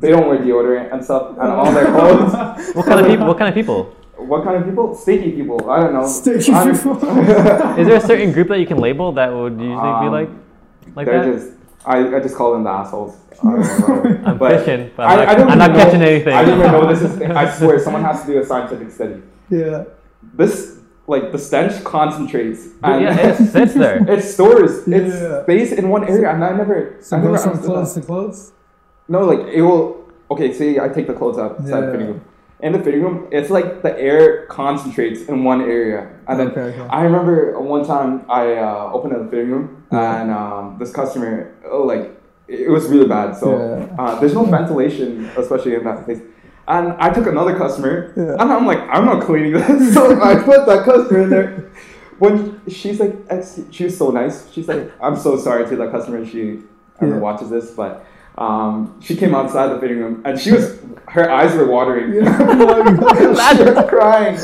They 0.00 0.10
don't 0.10 0.28
wear 0.28 0.38
deodorant 0.38 0.92
and 0.92 1.04
stuff, 1.04 1.30
and 1.30 1.48
all 1.52 1.70
their 1.72 1.86
clothes. 1.96 2.74
What 2.74 2.86
kind 2.86 3.00
of 3.00 3.06
people? 3.06 3.26
What 3.26 3.38
kind 3.38 3.48
of 3.48 3.54
people? 3.54 3.94
What 4.16 4.44
kind 4.44 4.56
of 4.56 4.64
people? 4.68 4.94
Sticky 4.94 5.32
people. 5.32 5.70
I 5.70 5.80
don't 5.80 5.92
know. 5.94 6.06
Sticky 6.06 6.52
I'm- 6.52 6.74
people. 6.76 6.96
Is 7.80 7.86
there 7.86 7.96
a 7.96 8.00
certain 8.00 8.32
group 8.32 8.48
that 8.48 8.58
you 8.60 8.66
can 8.66 8.78
label 8.78 9.12
that 9.12 9.32
would 9.32 9.54
usually 9.54 9.74
be 9.76 10.06
Um, 10.08 10.12
like 10.12 10.30
like 10.96 11.06
They're 11.06 11.24
that? 11.24 11.32
just. 11.38 11.52
I, 11.86 12.16
I 12.16 12.20
just 12.20 12.34
call 12.36 12.52
them 12.52 12.64
the 12.64 12.70
assholes. 12.70 13.16
I 13.42 13.50
don't 13.50 14.26
I'm 14.26 14.36
But 14.38 14.58
fishing, 14.64 14.90
but 14.96 15.06
I- 15.06 15.12
I'm 15.12 15.18
not, 15.18 15.28
I 15.28 15.34
don't 15.36 15.50
I'm 15.50 15.58
not 15.58 15.70
know- 15.70 15.76
catching 15.84 16.02
anything. 16.02 16.34
I 16.34 16.44
didn't 16.44 16.60
even 16.60 16.72
know 16.72 16.86
this 16.92 17.02
is. 17.02 17.20
I 17.22 17.48
swear, 17.50 17.78
someone 17.78 18.02
has 18.02 18.20
to 18.22 18.26
do 18.26 18.38
a 18.40 18.44
scientific 18.44 18.90
study. 18.90 19.22
yeah. 19.50 19.84
This, 20.34 20.78
like, 21.06 21.30
the 21.32 21.38
stench 21.38 21.82
concentrates. 21.84 22.66
And 22.82 23.02
yeah, 23.02 23.28
it 23.28 23.36
sits 23.36 23.72
there. 23.74 23.96
it 24.10 24.22
stores. 24.22 24.86
Yeah. 24.86 24.98
It 24.98 25.44
stays 25.44 25.72
in 25.72 25.88
one 25.88 26.04
area, 26.04 26.30
and 26.34 26.44
I 26.44 26.52
never. 26.56 26.96
So 27.00 27.16
I 27.16 27.20
it 27.20 27.24
never 27.24 27.38
from 27.38 27.58
clothes 27.62 27.94
to 27.94 28.00
clothes. 28.02 28.52
No, 29.08 29.24
like 29.24 29.40
it 29.48 29.62
will. 29.62 29.96
Okay, 30.30 30.52
say 30.52 30.78
I 30.78 30.88
take 30.88 31.06
the 31.06 31.14
clothes 31.14 31.38
out 31.38 31.52
outside 31.58 31.80
the 31.86 31.92
fitting 31.92 32.06
room. 32.08 32.20
In 32.60 32.72
the 32.72 32.80
fitting 32.80 33.02
room, 33.02 33.28
it's 33.30 33.50
like 33.50 33.82
the 33.82 33.98
air 33.98 34.44
concentrates 34.46 35.22
in 35.28 35.44
one 35.44 35.62
area, 35.62 36.10
and 36.26 36.38
then 36.40 36.48
Okay, 36.48 36.60
okay. 36.60 36.86
I 36.90 37.02
remember 37.04 37.58
one 37.60 37.86
time 37.86 38.26
I 38.28 38.54
uh, 38.56 38.90
opened 38.92 39.14
up 39.14 39.22
the 39.24 39.28
fitting 39.30 39.50
room, 39.50 39.86
Yeah. 39.92 40.20
and 40.20 40.30
um, 40.30 40.76
this 40.78 40.92
customer, 40.92 41.54
oh, 41.70 41.82
like 41.84 42.20
it 42.48 42.68
was 42.68 42.88
really 42.88 43.06
bad. 43.06 43.36
So 43.36 43.48
Yeah. 43.56 43.94
uh, 44.02 44.18
there's 44.20 44.34
no 44.34 44.44
ventilation, 44.44 45.30
especially 45.36 45.74
in 45.76 45.84
that 45.84 46.04
place. 46.04 46.20
And 46.66 46.92
I 46.98 47.08
took 47.10 47.26
another 47.26 47.56
customer, 47.56 48.12
Yeah. 48.16 48.32
and 48.40 48.52
I'm 48.52 48.66
like, 48.66 48.80
I'm 48.90 49.06
not 49.06 49.22
cleaning 49.22 49.52
this. 49.52 49.94
so 49.96 50.20
I 50.20 50.34
put 50.42 50.66
that 50.66 50.84
customer 50.84 51.20
in 51.22 51.30
there. 51.30 51.70
When 52.18 52.60
she's 52.68 52.98
like, 53.00 53.14
she 53.70 53.84
was 53.84 53.96
so 53.96 54.10
nice. 54.10 54.50
She's 54.52 54.66
like, 54.68 54.90
I'm 55.00 55.16
so 55.16 55.38
sorry 55.38 55.64
to 55.68 55.76
that 55.76 55.92
customer. 55.92 56.26
She 56.26 56.58
ever 57.00 57.14
Yeah. 57.14 57.20
watches 57.20 57.48
this, 57.50 57.70
but 57.70 58.04
um, 58.38 58.98
she 59.00 59.16
came 59.16 59.34
outside 59.34 59.68
the 59.68 59.80
fitting 59.80 59.98
room, 59.98 60.22
and 60.24 60.38
she 60.38 60.52
was, 60.52 60.78
her 61.08 61.28
eyes 61.30 61.54
were 61.56 61.66
watering. 61.66 62.14
Yeah. 62.14 63.56
she 63.56 63.62
was 63.64 63.90
crying, 63.90 64.38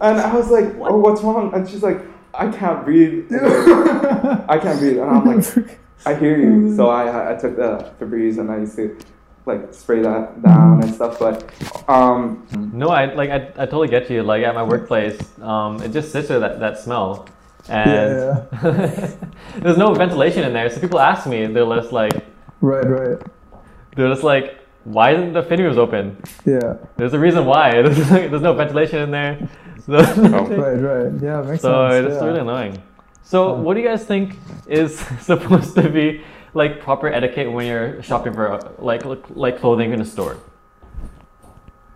and 0.00 0.20
I 0.20 0.34
was 0.34 0.50
like, 0.50 0.74
"Oh, 0.80 0.98
what's 0.98 1.22
wrong?" 1.22 1.54
And 1.54 1.68
she's 1.68 1.82
like, 1.84 2.00
"I 2.34 2.50
can't 2.50 2.84
breathe. 2.84 3.30
I 3.32 4.58
can't 4.60 4.78
breathe." 4.80 4.98
And 4.98 5.08
I'm 5.08 5.24
like, 5.24 5.78
I 6.04 6.14
hear 6.14 6.36
you. 6.36 6.74
So 6.74 6.88
I, 6.88 7.32
I 7.32 7.36
took 7.36 7.56
the 7.56 7.92
Febreze 7.98 8.38
and 8.38 8.50
I 8.50 8.58
used 8.58 8.76
to 8.76 8.98
like 9.44 9.72
spray 9.72 10.02
that 10.02 10.42
down 10.42 10.82
and 10.82 10.92
stuff. 10.92 11.18
But 11.18 11.50
um, 11.88 12.46
No, 12.72 12.88
I 12.88 13.14
like 13.14 13.30
I, 13.30 13.36
I 13.56 13.66
totally 13.66 13.88
get 13.88 14.10
you. 14.10 14.22
Like 14.24 14.42
at 14.42 14.54
my 14.54 14.64
workplace, 14.64 15.18
um, 15.40 15.80
it 15.82 15.92
just 15.92 16.10
sits 16.10 16.28
there 16.28 16.40
that, 16.40 16.58
that 16.58 16.78
smell, 16.78 17.28
and 17.68 18.46
there's 19.62 19.78
no 19.78 19.94
ventilation 19.94 20.42
in 20.42 20.52
there. 20.52 20.68
So 20.70 20.80
people 20.80 20.98
ask 20.98 21.26
me, 21.28 21.46
they're 21.46 21.66
just 21.76 21.92
like 21.92 22.12
right. 22.60 22.86
Right. 22.86 23.18
they're 23.96 24.08
just 24.08 24.22
like, 24.22 24.58
why 24.84 25.12
isn't 25.14 25.32
the 25.32 25.42
fitting 25.42 25.64
rooms 25.66 25.78
open? 25.78 26.16
Yeah. 26.44 26.74
There's 26.96 27.12
a 27.14 27.18
reason 27.18 27.44
why. 27.44 27.70
There's, 27.82 28.10
like, 28.10 28.30
there's 28.30 28.42
no 28.42 28.52
ventilation 28.54 29.00
in 29.00 29.10
there. 29.10 29.48
So, 29.86 29.92
Right. 29.98 30.80
Right. 30.80 31.22
Yeah. 31.22 31.42
Makes 31.42 31.62
so 31.62 31.88
sense. 31.88 32.06
So 32.06 32.06
it's 32.08 32.14
yeah. 32.16 32.24
really 32.26 32.40
annoying. 32.40 32.82
So 33.22 33.54
what 33.54 33.74
do 33.74 33.80
you 33.80 33.86
guys 33.88 34.04
think 34.04 34.36
is 34.66 34.98
supposed 35.20 35.76
to 35.76 35.88
be 35.88 36.22
like 36.54 36.80
proper 36.80 37.06
etiquette 37.06 37.52
when 37.52 37.66
you're 37.66 38.02
shopping 38.02 38.32
for 38.34 38.58
like 38.80 39.04
like 39.30 39.60
clothing 39.60 39.92
in 39.92 40.00
a 40.00 40.04
store? 40.04 40.38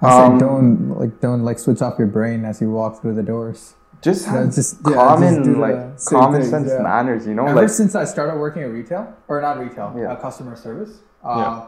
I 0.02 0.10
say 0.10 0.24
Um, 0.24 0.38
don't 0.38 0.90
like 0.90 1.20
don't 1.20 1.42
like 1.44 1.58
switch 1.58 1.82
off 1.82 1.98
your 1.98 2.06
brain 2.06 2.44
as 2.44 2.60
you 2.60 2.70
walk 2.70 3.00
through 3.02 3.14
the 3.14 3.24
doors. 3.24 3.74
Just 4.02 4.26
Yeah, 4.26 4.32
have 4.32 4.54
just- 4.54 4.78
yeah, 4.86 4.94
common 4.94 5.44
just 5.44 5.58
like 5.58 6.04
common 6.06 6.40
things, 6.40 6.50
sense 6.50 6.68
yeah. 6.70 6.82
manners, 6.82 7.26
you 7.26 7.34
know? 7.34 7.46
Ever 7.46 7.54
Like 7.62 7.68
since 7.68 7.94
I 7.94 8.04
started 8.04 8.38
working 8.38 8.62
at 8.62 8.70
retail, 8.70 9.12
or 9.28 9.40
not 9.40 9.58
retail, 9.58 9.92
Yeah. 9.96 10.12
uh, 10.12 10.16
customer 10.16 10.56
service, 10.56 11.00
uh, 11.24 11.66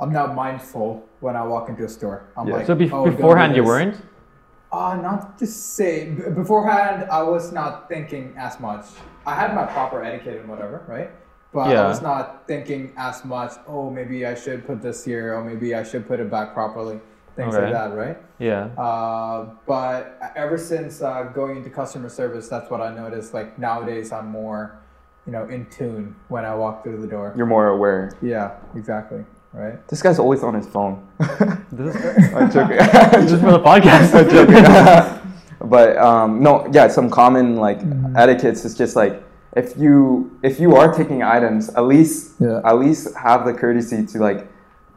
I'm 0.00 0.12
now 0.12 0.26
mindful 0.32 1.02
when 1.20 1.36
I 1.36 1.44
walk 1.46 1.68
into 1.68 1.84
a 1.84 1.88
store. 1.88 2.24
I'm 2.36 2.46
Yeah. 2.48 2.54
like, 2.56 2.66
So 2.66 2.74
bef- 2.76 2.86
"Oh, 2.92 3.04
don't 3.04 3.10
do 3.10 3.16
beforehand, 3.16 3.56
you 3.56 3.64
weren't. 3.64 3.96
Uh, 4.72 4.96
not 5.00 5.38
to 5.38 5.46
say 5.46 6.10
b- 6.10 6.30
beforehand, 6.30 7.06
I 7.10 7.22
was 7.22 7.52
not 7.52 7.88
thinking 7.88 8.34
as 8.36 8.58
much. 8.58 8.86
I 9.26 9.34
had 9.34 9.54
my 9.54 9.66
proper 9.66 10.02
etiquette 10.02 10.40
and 10.40 10.48
whatever, 10.48 10.82
right? 10.88 11.10
But 11.52 11.70
Yeah. 11.70 11.84
I 11.84 11.88
was 11.88 12.02
not 12.02 12.42
thinking 12.48 12.92
as 12.96 13.24
much. 13.24 13.52
Oh, 13.68 13.88
maybe 13.88 14.26
I 14.26 14.34
should 14.34 14.66
put 14.66 14.82
this 14.82 15.04
here, 15.04 15.34
or 15.36 15.44
maybe 15.44 15.76
I 15.76 15.84
should 15.84 16.08
put 16.08 16.18
it 16.18 16.28
back 16.28 16.54
properly. 16.54 17.00
Things 17.36 17.54
like 17.54 17.72
that, 17.72 17.94
right? 17.94 18.16
Yeah. 18.38 18.66
Uh, 18.80 19.50
but 19.66 20.18
ever 20.36 20.56
since 20.56 21.02
uh, 21.02 21.24
going 21.34 21.56
into 21.56 21.70
customer 21.70 22.08
service, 22.08 22.48
that's 22.48 22.70
what 22.70 22.80
I 22.80 22.94
noticed. 22.94 23.34
Like 23.34 23.58
nowadays, 23.58 24.12
I'm 24.12 24.28
more, 24.28 24.78
you 25.26 25.32
know, 25.32 25.48
in 25.48 25.66
tune 25.66 26.14
when 26.28 26.44
I 26.44 26.54
walk 26.54 26.84
through 26.84 27.00
the 27.00 27.06
door. 27.08 27.32
you're 27.36 27.46
more 27.46 27.68
aware. 27.68 28.12
Yeah, 28.22 28.56
exactly. 28.76 29.24
Right. 29.52 29.86
This 29.88 30.02
guy's 30.02 30.18
always 30.18 30.42
on 30.42 30.54
his 30.54 30.66
phone. 30.66 31.06
This 31.72 31.94
is 31.96 32.34
I'm 32.34 32.50
joking. 32.50 32.78
just 33.28 33.42
for 33.42 33.50
the 33.52 33.60
podcast. 33.60 34.14
I'm 34.14 34.28
joking. 34.30 35.68
but 35.68 35.96
um, 35.98 36.42
no, 36.42 36.66
yeah, 36.72 36.88
some 36.88 37.10
common 37.10 37.56
like 37.56 37.80
etiquettes 38.16 38.64
is 38.64 38.76
just 38.76 38.94
like 38.96 39.22
if 39.56 39.76
you 39.76 40.38
if 40.42 40.58
you 40.60 40.74
are 40.76 40.92
taking 40.92 41.22
items, 41.22 41.68
at 41.70 41.82
least 41.84 42.34
Yeah. 42.40 42.60
at 42.64 42.78
least 42.78 43.14
have 43.16 43.44
the 43.44 43.52
courtesy 43.54 44.04
to 44.06 44.18
like 44.18 44.46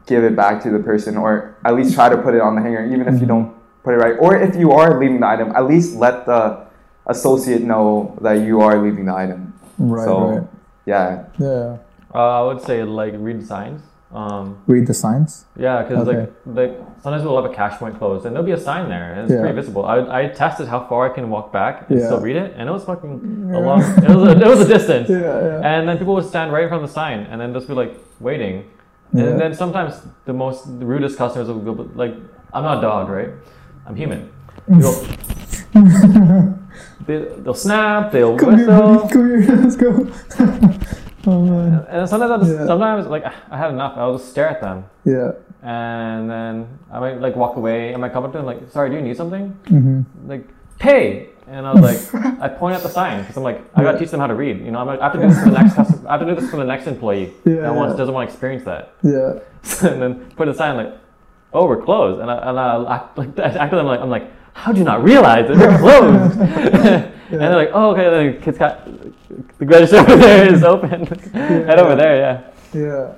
give 0.08 0.24
it 0.24 0.34
back 0.34 0.62
to 0.62 0.70
the 0.70 0.78
person, 0.80 1.16
or 1.16 1.56
at 1.64 1.74
least 1.76 1.94
try 1.94 2.08
to 2.08 2.16
put 2.18 2.34
it 2.34 2.40
on 2.40 2.56
the 2.56 2.62
hanger, 2.62 2.84
even 2.86 3.06
if 3.12 3.20
you 3.20 3.26
don't 3.26 3.54
put 3.84 3.94
it 3.94 3.98
right. 3.98 4.16
Or 4.18 4.36
if 4.36 4.56
you 4.56 4.72
are 4.72 4.98
leaving 4.98 5.20
the 5.20 5.26
item, 5.28 5.52
at 5.54 5.66
least 5.66 5.96
let 5.96 6.26
the 6.26 6.66
associate 7.06 7.62
know 7.62 8.16
that 8.22 8.34
you 8.46 8.60
are 8.60 8.82
leaving 8.82 9.04
the 9.06 9.14
item. 9.14 9.54
Right. 9.78 10.04
so 10.04 10.28
right. 10.30 10.48
yeah, 10.86 11.24
Yeah. 11.38 11.76
Uh, 12.14 12.40
I 12.40 12.42
would 12.46 12.62
say 12.62 12.82
like 12.84 13.12
read 13.16 13.40
the 13.42 13.46
signs. 13.46 13.82
Um, 14.10 14.62
Read 14.66 14.86
the 14.86 14.94
signs. 14.94 15.44
yeah, 15.54 15.82
because 15.82 16.08
Okay. 16.08 16.20
like 16.20 16.32
like 16.46 16.72
sometimes 17.02 17.22
we'll 17.24 17.36
have 17.40 17.50
a 17.50 17.54
cash 17.54 17.78
point 17.78 17.98
closed 17.98 18.24
and 18.24 18.34
there'll 18.34 18.46
be 18.46 18.52
a 18.52 18.64
sign 18.70 18.88
there 18.88 19.12
and 19.12 19.20
it's 19.24 19.30
Yeah. 19.32 19.40
pretty 19.40 19.54
visible. 19.54 19.84
I, 19.84 19.96
I 20.20 20.28
tested 20.28 20.66
how 20.66 20.80
far 20.88 21.10
I 21.10 21.14
can 21.14 21.28
walk 21.28 21.52
back 21.52 21.90
and 21.90 22.00
Yeah. 22.00 22.06
still 22.06 22.20
read 22.28 22.36
it 22.36 22.54
and 22.56 22.70
it 22.70 22.72
was 22.72 22.84
fucking 22.84 23.50
a 23.54 23.60
long. 23.60 23.80
It 23.82 24.08
was 24.08 24.28
a, 24.28 24.40
it 24.40 24.48
was 24.54 24.60
a 24.60 24.68
distance. 24.76 25.08
Yeah. 25.16 25.20
Yeah. 25.20 25.60
And 25.70 25.86
then 25.86 25.98
people 25.98 26.14
would 26.14 26.24
stand 26.24 26.52
right 26.54 26.62
in 26.62 26.70
front 26.70 26.82
of 26.82 26.88
the 26.88 26.94
sign 26.94 27.18
and 27.30 27.38
then 27.40 27.52
just 27.52 27.68
be 27.68 27.74
like 27.74 27.92
waiting. 28.18 28.64
Yeah. 29.12 29.24
And 29.24 29.40
then 29.40 29.54
sometimes 29.54 30.00
the 30.26 30.32
most 30.32 30.66
the 30.78 30.84
rudest 30.86 31.16
customers 31.16 31.48
will 31.48 31.60
go 31.60 31.88
like, 31.94 32.14
I'm 32.52 32.62
not 32.62 32.78
a 32.78 32.80
dog, 32.82 33.08
right? 33.08 33.30
I'm 33.86 33.96
human. 33.96 34.30
They'll, 34.68 34.92
they, 37.06 37.18
they'll 37.42 37.54
snap, 37.54 38.12
they'll 38.12 38.36
Come 38.36 38.58
here, 38.58 38.66
whistle. 38.68 38.96
buddy. 38.96 39.12
Come 39.12 39.42
here. 39.42 39.56
Let's 39.62 39.76
go. 39.76 39.90
oh 41.26 41.42
man. 41.44 41.86
And 41.88 42.08
sometimes, 42.08 42.30
I'll 42.32 42.38
just, 42.38 42.50
Yeah. 42.52 42.66
sometimes 42.66 43.06
like 43.06 43.24
I 43.50 43.56
had 43.56 43.70
enough. 43.70 43.94
I'll 43.96 44.18
just 44.18 44.30
stare 44.30 44.48
at 44.48 44.60
them, 44.60 44.84
Yeah. 45.04 45.32
and 45.62 46.28
then 46.30 46.78
I 46.92 47.00
might 47.00 47.20
like 47.20 47.34
walk 47.36 47.56
away. 47.56 47.94
I 47.94 47.96
might 47.96 48.12
come 48.12 48.24
up 48.24 48.32
to 48.32 48.38
them 48.38 48.46
like, 48.46 48.70
"Sorry, 48.70 48.90
do 48.90 48.96
you 48.96 49.02
need 49.02 49.16
something?" 49.16 49.56
Mm-hmm. 49.66 50.28
Like, 50.28 50.46
pay. 50.78 51.28
And 51.46 51.66
I 51.66 51.72
was 51.72 52.12
like, 52.12 52.24
I 52.40 52.48
point 52.48 52.76
at 52.76 52.82
the 52.82 52.88
sign 52.88 53.22
because 53.22 53.36
I'm 53.36 53.42
like, 53.42 53.62
I 53.74 53.82
gotta 53.82 53.98
teach 53.98 54.10
them 54.10 54.20
how 54.20 54.26
to 54.26 54.34
read. 54.34 54.58
You 54.60 54.70
know, 54.70 54.80
I'm 54.80 54.86
like, 54.86 55.00
I 55.00 55.04
have 55.04 55.12
to 55.14 55.20
do 55.20 55.28
this 55.28 55.38
for 55.38 55.50
the 55.50 55.58
next 55.62 55.74
customer. 55.74 56.08
I 56.08 56.12
have 56.12 56.20
to 56.20 56.26
do 56.26 56.40
this 56.40 56.50
for 56.50 56.56
the 56.58 56.64
next 56.64 56.86
employee 56.86 57.32
Yeah, 57.44 57.62
that 57.62 57.74
wants 57.74 57.96
doesn't 57.96 58.12
want 58.12 58.28
to 58.28 58.32
experience 58.32 58.64
that. 58.64 58.94
Yeah. 59.02 59.40
and 59.88 60.02
then 60.02 60.30
put 60.32 60.48
a 60.48 60.54
sign 60.54 60.76
like, 60.76 60.94
"Oh, 61.52 61.66
we're 61.66 61.82
closed," 61.82 62.20
and 62.20 62.30
I 62.30 62.50
and 62.50 62.58
I 62.58 62.96
act 62.96 63.18
like 63.18 63.38
I 63.38 63.44
act 63.44 63.70
to 63.70 63.76
them 63.76 63.86
like 63.86 64.00
I'm 64.00 64.10
like, 64.10 64.30
"How 64.52 64.72
do 64.72 64.78
you 64.78 64.84
not 64.84 65.02
realize 65.02 65.48
that 65.48 65.56
we're 65.56 65.78
closed?" 65.78 66.38
and 67.30 67.40
they're 67.40 67.56
like, 67.56 67.70
"Oh, 67.72 67.90
okay." 67.92 68.10
Then 68.10 68.34
the 68.34 68.40
kids 68.40 68.58
got 68.58 68.84
the 69.58 69.66
register 69.66 69.96
over 69.98 70.16
there 70.16 70.52
is 70.52 70.62
open. 70.62 71.06
Head 71.06 71.78
over 71.78 71.96
there, 71.96 72.16
yeah. 72.16 72.50
Yeah. 72.72 73.14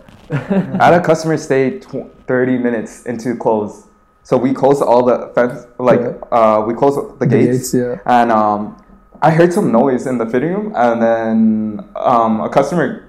I 0.80 0.84
had 0.86 0.94
a 0.94 1.02
customer 1.02 1.36
stay 1.36 1.80
tw- 1.80 2.10
30 2.26 2.58
minutes 2.58 3.04
into 3.06 3.36
close. 3.36 3.86
So 4.30 4.36
we 4.36 4.54
closed 4.54 4.80
all 4.80 5.02
the 5.04 5.16
fence, 5.34 5.66
like 5.80 5.98
Yeah. 5.98 6.14
uh, 6.38 6.62
we 6.64 6.72
closed 6.80 6.96
the, 6.96 7.04
The 7.18 7.26
gates, 7.26 7.72
gates, 7.72 7.74
yeah. 7.74 7.98
and 8.18 8.30
um, 8.30 8.76
I 9.20 9.30
heard 9.32 9.52
some 9.52 9.72
noise 9.72 10.06
in 10.06 10.18
the 10.18 10.26
fitting 10.32 10.52
room, 10.54 10.72
and 10.76 11.02
then 11.02 11.84
um, 11.96 12.40
a 12.40 12.48
customer, 12.48 13.08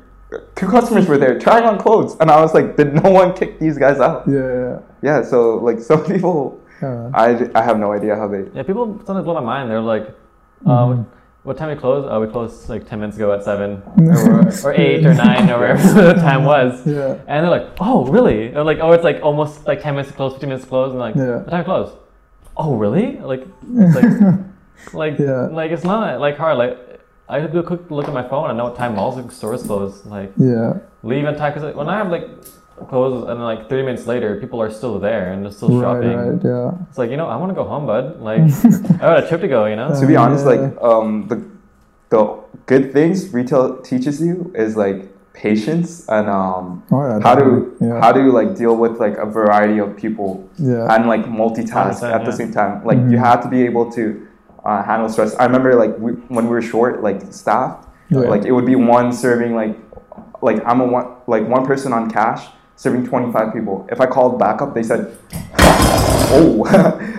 two 0.56 0.66
customers 0.68 1.06
were 1.08 1.20
there 1.20 1.38
trying 1.38 1.66
on 1.66 1.78
clothes, 1.78 2.18
and 2.20 2.32
I 2.32 2.42
was 2.42 2.56
like, 2.56 2.76
did 2.76 2.96
no 3.04 3.12
one 3.12 3.36
kick 3.36 3.60
these 3.60 3.78
guys 3.78 4.00
out? 4.00 4.28
Yeah. 4.28 4.40
Yeah. 4.64 4.80
Yeah, 5.04 5.22
so 5.22 5.58
like 5.68 5.78
some 5.92 6.02
people, 6.12 6.58
Yeah. 6.82 7.12
I, 7.14 7.28
I 7.54 7.62
have 7.70 7.78
no 7.78 7.92
idea 7.94 8.16
how 8.16 8.28
they. 8.28 8.44
Yeah, 8.56 8.64
people 8.64 8.86
sometimes 9.06 9.24
blow 9.24 9.36
my 9.36 9.46
mind. 9.54 9.70
They're 9.70 9.80
like, 9.96 10.08
uh, 10.66 10.70
Mhm. 10.90 11.06
"What 11.44 11.58
time 11.58 11.70
we 11.70 11.76
close? 11.76 12.06
Oh, 12.10 12.22
we 12.22 12.28
closed 12.28 12.70
like 12.70 12.88
ten 12.88 13.00
minutes 13.00 13.18
ago 13.18 13.32
at 13.34 13.44
seven, 13.44 13.82
or, 13.98 14.48
or 14.64 14.74
eight, 14.74 15.06
or 15.06 15.14
nine, 15.14 15.50
or 15.50 15.60
whatever 15.60 16.04
the 16.14 16.14
time 16.14 16.44
was." 16.46 16.86
Yeah. 16.86 17.18
And 17.28 17.44
they're 17.44 17.50
like, 17.50 17.68
"Oh, 17.80 18.06
really?" 18.06 18.54
Or 18.56 18.64
like, 18.64 18.80
"Oh, 18.80 18.92
it's 18.92 19.04
like 19.04 19.20
almost 19.24 19.66
like 19.68 19.82
ten 19.82 19.96
minutes 19.96 20.10
to 20.12 20.16
close, 20.18 20.34
fifteen 20.34 20.50
minutes 20.50 20.66
to 20.66 20.70
close," 20.70 20.92
and 20.92 21.00
like, 21.00 21.16
Yeah. 21.16 21.38
"What 21.38 21.50
time 21.50 21.62
to 21.64 21.66
close?" 21.66 21.94
Oh, 22.58 22.76
really? 22.76 23.18
Like, 23.18 23.48
it's 23.76 23.96
like, 23.96 24.40
like, 24.94 25.20
Yeah. 25.20 25.48
like 25.52 25.72
it's 25.72 25.84
not 25.86 26.20
like 26.20 26.38
hard. 26.38 26.58
Like, 26.58 26.78
I 27.30 27.40
do 27.48 27.60
a 27.60 27.64
quick 27.64 27.90
look 27.90 28.08
at 28.08 28.14
my 28.14 28.28
phone. 28.28 28.50
I 28.52 28.54
know 28.54 28.66
what 28.66 28.76
time 28.76 28.96
malls 28.96 29.18
and 29.18 29.32
stores 29.32 29.64
close. 29.64 30.06
Like, 30.06 30.32
Yeah. 30.38 30.74
leave 31.02 31.26
in 31.26 31.36
time 31.36 31.54
because 31.54 31.74
when 31.76 31.88
I 31.90 31.98
have 31.98 32.12
like 32.12 32.28
close 32.90 33.28
and 33.30 33.42
like 33.44 33.70
thirty 33.70 33.84
minutes 33.84 34.08
later, 34.08 34.38
people 34.40 34.62
are 34.62 34.72
still 34.72 35.00
there 35.00 35.32
and 35.32 35.44
they're 35.44 35.52
still 35.52 35.70
Right. 35.70 35.82
shopping. 36.04 36.18
Right. 36.18 36.44
Yeah. 36.44 36.72
It's 36.90 36.98
like 36.98 37.12
you 37.12 37.18
know, 37.18 37.28
I 37.28 37.36
want 37.38 37.50
to 37.52 37.56
go 37.56 37.64
home, 37.64 37.86
bud. 37.86 38.20
Like, 38.30 38.42
I 38.42 38.98
got 38.98 39.24
a 39.24 39.28
trip 39.28 39.42
to 39.42 39.48
go. 39.48 39.66
You 39.66 39.76
know. 39.76 40.00
To 40.00 40.06
be 40.08 40.16
honest, 40.16 40.46
yeah. 40.46 40.52
like 40.54 40.82
um, 40.82 41.28
the 41.28 41.44
the 42.10 42.40
good 42.66 42.92
things 42.94 43.30
retail 43.34 43.78
teaches 43.82 44.22
you 44.22 44.52
is 44.56 44.76
like 44.76 45.08
patience 45.34 46.08
and 46.10 46.30
um, 46.30 46.84
Oh, 46.92 47.02
yeah, 47.08 47.20
how 47.24 47.36
to 47.36 47.42
definitely. 47.42 47.88
yeah. 47.88 48.00
how 48.02 48.12
to 48.12 48.22
like 48.32 48.56
deal 48.56 48.76
with 48.76 49.00
like 49.00 49.18
a 49.18 49.26
variety 49.26 49.80
of 49.80 49.96
people 49.96 50.48
yeah. 50.58 50.94
and 50.94 51.08
like 51.08 51.24
multitask 51.26 51.86
Understand, 52.04 52.14
at 52.14 52.26
the 52.26 52.32
same 52.34 52.52
time. 52.52 52.84
Like 52.86 52.98
you 52.98 53.18
Mhm. 53.18 53.26
have 53.26 53.42
to 53.44 53.50
be 53.50 53.64
able 53.64 53.90
to 53.94 54.28
uh, 54.66 54.84
handle 54.84 55.10
stress. 55.10 55.34
I 55.38 55.46
remember 55.46 55.74
like 55.76 55.98
we, 55.98 56.12
when 56.36 56.46
we 56.46 56.52
were 56.52 56.62
short, 56.62 57.02
like 57.02 57.22
staff, 57.34 57.88
Yeah. 58.10 58.20
like 58.34 58.44
it 58.46 58.52
would 58.52 58.66
be 58.66 58.76
one 58.76 59.14
serving 59.14 59.56
like 59.56 59.76
like 60.42 60.60
I'm 60.66 60.82
a 60.82 60.86
one 60.86 61.08
like 61.28 61.48
one 61.48 61.66
person 61.66 61.94
on 61.94 62.12
cash 62.12 62.48
serving 62.82 63.06
25 63.06 63.54
people. 63.54 63.88
If 63.92 64.02
I 64.02 64.08
called 64.08 64.40
backup, 64.40 64.74
they 64.74 64.82
said, 64.82 65.16
oh, 66.34 66.66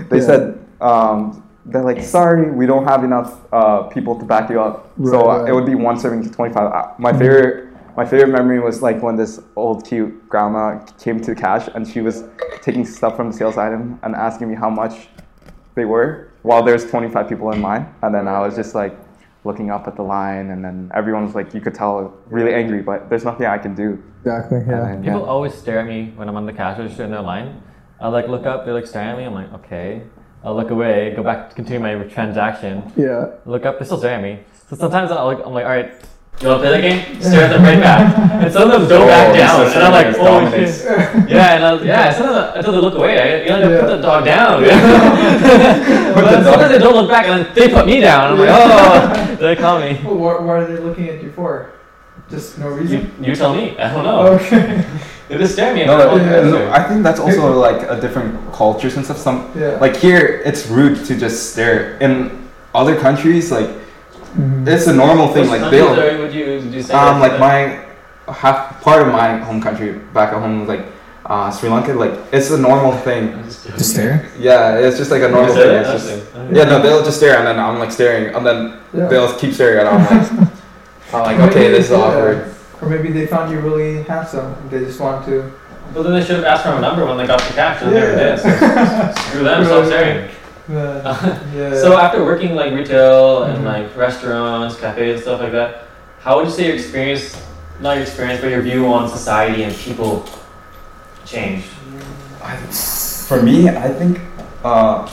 they 0.10 0.18
Yeah. 0.18 0.22
said. 0.26 0.58
Um, 0.80 1.38
they're 1.66 1.84
like, 1.84 2.02
sorry, 2.02 2.50
we 2.50 2.66
don't 2.66 2.84
have 2.84 3.04
enough 3.04 3.38
uh, 3.52 3.84
people 3.84 4.18
to 4.18 4.24
back 4.24 4.50
you 4.50 4.60
up. 4.60 4.90
so 5.04 5.04
Right, 5.04 5.14
uh, 5.14 5.40
right. 5.42 5.48
it 5.50 5.52
would 5.54 5.64
be 5.66 5.76
one 5.76 5.96
serving 5.96 6.24
to 6.24 6.30
25. 6.30 6.56
Uh, 6.72 6.88
my 6.98 7.12
favorite, 7.12 7.68
my 7.96 8.04
favorite 8.04 8.32
memory 8.32 8.58
was 8.58 8.82
like 8.82 9.00
when 9.00 9.14
this 9.14 9.38
old 9.54 9.86
cute 9.86 10.28
grandma 10.28 10.80
came 10.98 11.20
to 11.20 11.32
the 11.32 11.40
cash 11.40 11.68
and 11.76 11.86
she 11.86 12.00
was 12.00 12.24
taking 12.62 12.84
stuff 12.84 13.14
from 13.14 13.30
the 13.30 13.36
sales 13.36 13.56
item 13.56 14.00
and 14.02 14.16
asking 14.16 14.48
me 14.48 14.56
how 14.56 14.68
much 14.68 15.06
they 15.76 15.84
were 15.84 16.32
while 16.42 16.64
there's 16.64 16.84
25 16.90 17.28
people 17.28 17.52
in 17.52 17.62
line. 17.62 17.86
And 18.02 18.12
then 18.12 18.26
I 18.26 18.40
was 18.40 18.56
just 18.56 18.74
like 18.74 18.96
looking 19.44 19.70
up 19.70 19.88
at 19.88 19.96
the 19.96 20.02
line 20.02 20.50
and 20.50 20.64
then 20.64 20.90
everyone's 20.94 21.34
like, 21.34 21.52
you 21.54 21.60
could 21.60 21.74
tell 21.74 22.14
really 22.28 22.54
angry, 22.54 22.80
but 22.82 23.08
there's 23.10 23.24
nothing 23.24 23.46
I 23.46 23.58
can 23.58 23.74
do. 23.74 24.02
Exactly. 24.20 24.58
Yeah. 24.60 24.80
then, 24.82 25.02
People 25.02 25.20
yeah. 25.20 25.26
always 25.26 25.54
stare 25.54 25.80
at 25.80 25.86
me 25.86 26.12
when 26.14 26.28
I'm 26.28 26.36
on 26.36 26.46
the 26.46 26.52
cash 26.52 26.78
register 26.78 27.04
in 27.04 27.10
their 27.10 27.22
line. 27.22 27.62
I 28.00 28.08
like 28.08 28.28
look 28.28 28.46
up, 28.46 28.64
they're 28.64 28.74
like 28.74 28.86
staring 28.86 29.10
at 29.10 29.18
me. 29.18 29.24
I'm 29.24 29.34
like, 29.34 29.52
okay. 29.54 30.02
I'll 30.44 30.56
look 30.56 30.70
away, 30.70 31.12
go 31.14 31.22
back, 31.22 31.54
continue 31.54 31.80
my 31.80 32.04
transaction. 32.04 32.92
Yeah. 32.96 33.30
Look 33.46 33.64
up, 33.64 33.78
they're 33.78 33.86
still 33.86 33.98
stare 33.98 34.16
at 34.16 34.22
me. 34.22 34.40
So 34.68 34.76
sometimes 34.76 35.10
I'll 35.10 35.26
like, 35.26 35.44
I'm 35.44 35.52
like, 35.52 35.64
all 35.64 35.70
right, 35.70 35.92
you 36.42 36.48
want 36.48 36.62
to 36.62 36.68
play 36.68 36.80
that 36.80 36.82
game? 36.82 37.20
Stare 37.22 37.44
at 37.44 37.50
them 37.50 37.62
right 37.62 37.80
back. 37.80 38.18
And 38.42 38.52
some 38.52 38.70
of 38.70 38.80
them 38.80 38.88
go 38.88 39.04
Oh, 39.04 39.06
back 39.06 39.36
down, 39.36 39.66
is 39.66 39.72
and 39.74 39.82
I'm 39.84 39.92
like, 39.92 40.14
serious 40.14 40.20
oh 40.20 40.40
dominance. 40.40 40.78
shit. 40.82 41.30
Yeah, 41.30 41.54
and 41.54 41.64
I 41.64 41.72
was, 41.74 41.84
yeah, 41.84 42.12
sometimes 42.12 42.56
until 42.56 42.72
they 42.72 42.78
look 42.78 42.94
away, 42.94 43.18
I, 43.20 43.42
you 43.44 43.48
know, 43.50 43.70
Yeah. 43.70 43.80
put 43.80 43.86
the 43.96 44.02
dog 44.02 44.24
down. 44.24 44.62
but 46.14 46.30
then 46.30 46.44
sometimes 46.44 46.70
they 46.72 46.78
don't 46.78 46.94
look 46.94 47.08
back, 47.08 47.26
and 47.26 47.44
then 47.46 47.54
they 47.54 47.68
put 47.72 47.86
me 47.86 48.00
down. 48.00 48.32
I'm 48.32 48.38
like, 48.38 48.48
oh, 48.50 49.36
they 49.36 49.56
call 49.56 49.78
me. 49.80 50.00
Well, 50.04 50.16
what, 50.16 50.42
what 50.42 50.56
are 50.56 50.66
they 50.66 50.82
looking 50.82 51.08
at 51.08 51.22
you 51.22 51.30
for? 51.32 51.70
Just 52.28 52.58
no 52.58 52.76
You, 52.78 53.10
you 53.20 53.34
tell 53.36 53.54
me. 53.54 53.76
I 53.78 53.92
don't 53.92 54.04
know. 54.04 54.26
Okay. 54.34 54.84
They 55.28 55.38
just 55.38 55.54
stare 55.54 55.70
at 55.70 55.74
me. 55.74 55.86
No, 55.86 55.94
I'm 55.94 56.18
no, 56.18 56.42
like, 56.42 56.44
no. 56.44 56.70
I 56.72 56.82
think 56.82 57.02
that's 57.02 57.18
also 57.18 57.58
like 57.58 57.88
a 57.88 57.98
different 57.98 58.52
cultures 58.52 58.96
and 58.96 59.04
stuff. 59.04 59.16
Some 59.16 59.50
Yeah. 59.56 59.78
like 59.80 59.96
here, 59.96 60.42
it's 60.44 60.66
rude 60.66 61.06
to 61.06 61.14
just 61.16 61.52
stare. 61.52 61.96
In 62.00 62.50
other 62.74 62.96
countries, 62.98 63.50
like. 63.50 63.70
It's 64.66 64.86
a 64.86 64.92
normal 64.92 65.28
thing. 65.28 65.50
Which 65.50 65.60
Like 65.60 65.70
they'll, 65.70 65.88
are- 65.98 66.18
would 66.18 66.32
you, 66.34 66.46
would 66.46 66.72
you 66.72 66.82
say 66.82 66.94
um, 66.94 67.20
like 67.20 67.38
my 67.38 67.84
half 68.32 68.80
part 68.82 69.02
of 69.02 69.08
my 69.12 69.36
home 69.38 69.60
country 69.60 69.92
back 70.14 70.32
at 70.32 70.40
home 70.40 70.60
was 70.60 70.68
like 70.68 70.86
uh, 71.26 71.50
Sri 71.50 71.68
Lanka. 71.68 71.92
Like 71.94 72.12
it's 72.32 72.50
a 72.50 72.58
normal 72.58 72.92
thing. 72.98 73.30
them? 73.32 73.44
Just 73.44 73.90
stare. 73.92 74.28
Yeah, 74.38 74.78
it's 74.78 74.96
just 74.96 75.10
like 75.10 75.22
a 75.22 75.28
normal 75.28 75.54
thing. 75.54 75.70
It's 75.80 75.88
just 75.90 76.26
yeah, 76.52 76.64
no, 76.64 76.80
they'll 76.82 77.04
just 77.04 77.18
stare 77.18 77.38
and 77.38 77.46
then 77.46 77.58
I'm 77.58 77.78
like 77.78 77.92
staring 77.92 78.34
and 78.34 78.44
then 78.46 78.78
Yeah. 78.94 79.06
they'll 79.08 79.36
keep 79.38 79.52
staring 79.54 79.78
at. 79.78 79.86
it. 79.86 79.92
I'm 79.92 80.04
like, 80.40 80.52
I'm 81.14 81.38
like 81.40 81.50
okay, 81.50 81.70
this 81.70 81.86
is 81.86 81.92
awkward. 81.92 82.54
Or 82.80 82.88
maybe 82.88 83.12
they 83.12 83.26
found 83.26 83.52
you 83.52 83.60
really 83.60 84.02
handsome. 84.04 84.56
They 84.70 84.80
just 84.80 84.98
want 85.00 85.24
to. 85.26 85.52
Well, 85.94 86.02
then 86.04 86.14
they 86.14 86.24
should 86.24 86.36
have 86.36 86.44
asked 86.44 86.64
for 86.64 86.70
my 86.72 86.80
number 86.80 87.04
when 87.04 87.18
they 87.18 87.26
got 87.26 87.38
the 87.42 87.52
cash, 87.54 87.82
and 87.82 87.92
they 87.92 88.00
Yeah. 88.00 88.14
never 88.16 88.36
did. 88.36 89.14
So 89.14 89.22
screw 89.28 89.44
them, 89.44 89.64
stop 89.66 89.84
staring. 89.92 90.30
yeah. 90.70 91.74
So 91.74 91.98
after 91.98 92.24
working 92.24 92.54
like 92.54 92.72
retail 92.72 93.44
and 93.44 93.58
Mhm. 93.58 93.64
like 93.64 93.96
restaurants, 93.96 94.76
cafes, 94.78 95.14
and 95.14 95.22
stuff 95.22 95.40
like 95.40 95.52
that, 95.52 95.84
how 96.22 96.36
would 96.36 96.46
you 96.46 96.52
say 96.52 96.66
your 96.66 96.74
experience, 96.74 97.36
not 97.80 97.94
your 97.94 98.02
experience, 98.02 98.40
but 98.40 98.50
your 98.50 98.62
view 98.62 98.86
on 98.92 99.08
society 99.08 99.64
and 99.64 99.74
people 99.74 100.24
changed? 101.24 101.66
I, 102.42 102.56
for 103.28 103.42
me, 103.42 103.68
I 103.68 103.88
think 103.88 104.20
uh, 104.64 105.08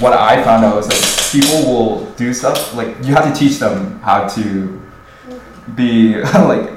what 0.00 0.12
I 0.12 0.42
found 0.42 0.64
out 0.64 0.74
was 0.76 0.88
like 0.88 1.02
people 1.30 1.66
will 1.72 2.04
do 2.16 2.32
stuff 2.34 2.74
like 2.74 2.96
you 3.04 3.14
have 3.14 3.32
to 3.32 3.38
teach 3.38 3.58
them 3.58 4.00
how 4.00 4.26
to 4.28 4.80
be 5.74 6.16
like 6.34 6.70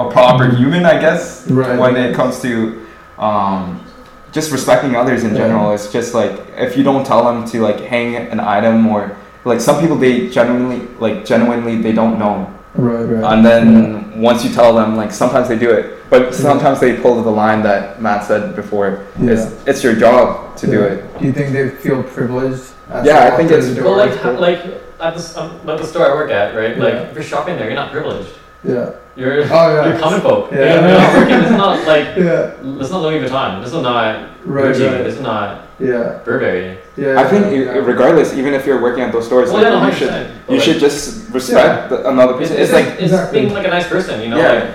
a 0.00 0.10
proper 0.10 0.48
human, 0.56 0.84
I 0.84 0.98
guess. 1.00 1.46
Right. 1.48 1.78
When 1.78 1.96
it 1.96 2.14
comes 2.14 2.40
to 2.42 2.86
um, 3.18 3.84
just 4.32 4.52
respecting 4.52 4.94
others 4.96 5.24
in 5.24 5.34
general, 5.34 5.72
it's 5.72 5.90
just 5.92 6.14
like 6.14 6.32
if 6.56 6.76
you 6.76 6.82
don't 6.84 7.04
tell 7.04 7.24
them 7.24 7.48
to 7.50 7.60
like 7.60 7.80
hang 7.80 8.16
an 8.16 8.40
item 8.40 8.86
or 8.86 9.16
like 9.44 9.60
some 9.60 9.80
people 9.80 9.96
they 9.96 10.28
genuinely 10.30 10.86
like 10.98 11.24
genuinely 11.24 11.76
they 11.80 11.92
don't 11.92 12.18
know 12.18 12.52
right, 12.74 13.04
right. 13.04 13.32
and 13.32 13.44
then 13.44 14.20
once 14.20 14.44
you 14.44 14.50
tell 14.52 14.74
them 14.74 14.96
like 14.96 15.10
sometimes 15.10 15.48
they 15.48 15.58
do 15.58 15.70
it 15.70 15.98
but 16.10 16.34
sometimes 16.34 16.78
they 16.78 16.96
pull 17.00 17.22
the 17.22 17.30
line 17.30 17.62
that 17.62 18.02
matt 18.02 18.22
said 18.24 18.54
before 18.54 19.06
Yeah. 19.18 19.30
it's, 19.32 19.66
it's 19.66 19.82
your 19.82 19.94
job 19.96 20.56
to 20.58 20.66
do 20.66 20.82
it 20.82 21.18
Do 21.18 21.24
you 21.24 21.32
think 21.32 21.52
they 21.54 21.70
feel 21.70 22.02
privileged? 22.02 22.64
as 22.90 23.06
Yeah, 23.06 23.30
I 23.32 23.36
think 23.36 23.48
through 23.48 23.58
it's- 23.58 23.84
Well, 23.84 23.96
like 23.96 24.38
like 24.38 24.60
at 25.00 25.16
the 25.16 25.40
um, 25.40 25.50
at 25.70 25.78
the 25.78 25.86
store 25.86 26.04
I 26.10 26.14
work 26.14 26.30
at, 26.30 26.54
right? 26.54 26.76
Like 26.76 26.94
if 27.08 27.14
you're 27.14 27.22
shopping 27.24 27.56
there, 27.56 27.64
you're 27.66 27.74
not 27.74 27.90
privileged. 27.90 28.28
Yeah. 28.64 28.90
You're 29.16 29.42
Oh 29.42 29.74
yeah. 29.74 29.88
you're 29.88 29.98
common 29.98 30.20
folk. 30.20 30.50
Yeah. 30.52 30.58
You're, 30.58 30.88
you're 30.88 30.98
not 30.98 31.14
working. 31.16 31.38
This 31.40 31.50
is 31.50 31.56
not 31.56 31.86
like 31.86 32.06
Yeah. 32.16 32.54
this 32.78 32.86
is 32.86 32.90
not 32.92 33.02
Louis 33.02 33.18
Vuitton. 33.20 33.60
This 33.62 33.72
is 33.72 33.82
not 33.82 34.28
Right. 34.44 34.64
Gucci. 34.74 34.90
Right. 34.90 35.04
This 35.04 35.14
is 35.16 35.20
not 35.20 35.66
Yeah. 35.78 36.20
Burberry. 36.24 36.78
Yeah. 36.96 37.20
i 37.20 37.24
think 37.28 37.44
yeah. 37.54 37.80
regardless 37.92 38.34
even 38.34 38.52
if 38.52 38.66
you're 38.66 38.80
working 38.82 39.02
at 39.04 39.12
those 39.12 39.24
stores 39.26 39.50
Well, 39.50 39.62
like, 39.62 39.72
yeah, 39.72 39.86
you 39.86 39.94
should 39.94 40.30
you 40.48 40.54
like, 40.56 40.62
should 40.64 40.80
just 40.80 41.30
respect 41.32 41.88
the, 41.90 42.08
another 42.10 42.34
person 42.34 42.56
it's, 42.56 42.64
it's, 42.68 42.72
like 42.72 42.84
like 42.86 42.94
it's 42.94 43.12
Exactly. 43.12 43.40
being 43.40 43.52
like 43.54 43.66
a 43.66 43.70
nice 43.70 43.88
person, 43.88 44.20
you 44.20 44.28
know. 44.28 44.36
Yeah. 44.38 44.52
Like, 44.52 44.74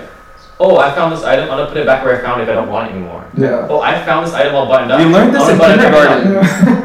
oh, 0.58 0.78
I 0.78 0.90
found 0.94 1.12
this 1.12 1.22
item. 1.22 1.44
I'm 1.50 1.58
gonna 1.58 1.68
put 1.68 1.76
it 1.76 1.86
back 1.86 2.02
where 2.04 2.16
I 2.18 2.20
found 2.22 2.40
it 2.40 2.44
if 2.44 2.50
I 2.50 2.54
don't 2.54 2.68
want 2.70 2.88
it 2.88 2.94
anymore. 2.96 3.22
Yeah. 3.36 3.68
Oh, 3.70 3.80
I 3.80 4.02
found 4.04 4.26
this 4.26 4.34
item 4.34 4.54
all 4.56 4.66
buttoned 4.66 4.90
up. 4.90 5.00
You 5.00 5.08
learned 5.10 5.34
this 5.34 5.46
in 5.48 5.58
gonna 5.58 5.78
button 5.78 5.78
kindergarten. 5.78 6.36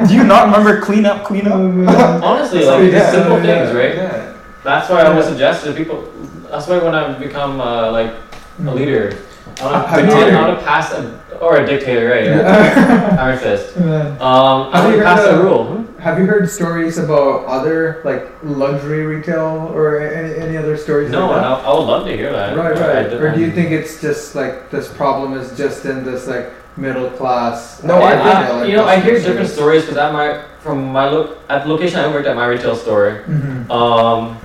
up. 0.03 0.07
do 0.09 0.13
you 0.13 0.23
not 0.25 0.45
remember 0.45 0.81
clean 0.81 1.05
up 1.05 1.23
clean 1.23 1.47
up 1.47 1.57
Mm-hmm. 1.59 2.23
Honestly, 2.29 2.65
like 2.65 2.91
Yeah, 2.91 3.09
simple 3.11 3.37
yeah, 3.41 3.65
things, 3.65 3.75
right? 3.75 3.95
yeah 3.95 4.33
That's 4.63 4.89
why 4.89 5.01
I 5.01 5.15
would 5.15 5.25
suggest 5.25 5.63
to 5.65 5.73
people. 5.73 6.03
That's 6.51 6.67
why 6.67 6.77
when 6.79 6.93
I 6.93 7.17
become 7.17 7.61
uh, 7.61 7.91
like 7.91 8.13
a 8.59 8.73
leader, 8.75 9.17
I 9.61 9.65
want 9.71 9.87
Have 9.87 10.09
to, 10.09 10.15
I 10.15 10.41
want 10.47 10.59
to 10.59 10.65
pass 10.65 10.91
a 10.91 11.19
or 11.39 11.57
a 11.57 11.65
dictator, 11.65 12.09
right? 12.09 12.25
Yeah. 12.25 12.37
Yeah. 12.37 13.17
Iron 13.23 13.39
Fist. 13.39 13.77
Man. 13.79 14.11
Um, 14.21 14.69
I 14.69 14.77
Have 14.77 14.83
want 14.83 14.95
you 14.95 15.01
to 15.01 15.07
pass 15.07 15.19
a 15.25 15.37
of- 15.39 15.43
rule. 15.45 15.87
Have 15.99 16.17
you 16.17 16.25
heard 16.25 16.49
stories 16.49 16.97
about 16.97 17.45
other 17.45 18.01
like 18.03 18.27
luxury 18.43 19.05
retail 19.05 19.69
or 19.73 20.01
any, 20.01 20.33
any 20.35 20.57
other 20.57 20.75
stories? 20.75 21.11
No, 21.11 21.27
like 21.27 21.35
that? 21.41 21.45
I, 21.45 21.61
I 21.61 21.73
would 21.77 21.85
love 21.85 22.05
to 22.07 22.17
hear 22.17 22.31
that. 22.33 22.57
Right, 22.57 22.75
I- 22.75 22.81
I 22.83 23.03
right. 23.03 23.13
Or 23.13 23.33
do 23.33 23.39
you 23.39 23.51
think 23.51 23.71
it's 23.71 24.01
just 24.01 24.35
like 24.35 24.69
this 24.71 24.91
problem 24.91 25.33
is 25.33 25.55
just 25.57 25.85
in 25.85 26.03
this 26.03 26.27
like 26.27 26.51
middle 26.75 27.09
class? 27.11 27.81
No, 27.83 27.95
I 27.95 28.11
I, 28.11 28.11
think- 28.11 28.25
retail, 28.25 28.55
like, 28.57 28.69
you 28.69 28.75
know, 28.75 28.85
I 28.85 28.99
hear 28.99 29.13
customer 29.15 29.29
different 29.33 29.49
stories 29.51 29.81
because 29.83 29.97
at 29.97 30.11
my 30.11 30.43
from 30.59 30.91
my 30.91 31.07
look 31.09 31.37
at 31.49 31.63
the 31.63 31.69
location 31.69 31.99
I 31.99 32.07
worked 32.07 32.27
at 32.27 32.35
my 32.35 32.45
retail 32.47 32.75
store. 32.75 33.23
Mhm. 33.27 33.69
Um, 33.69 34.37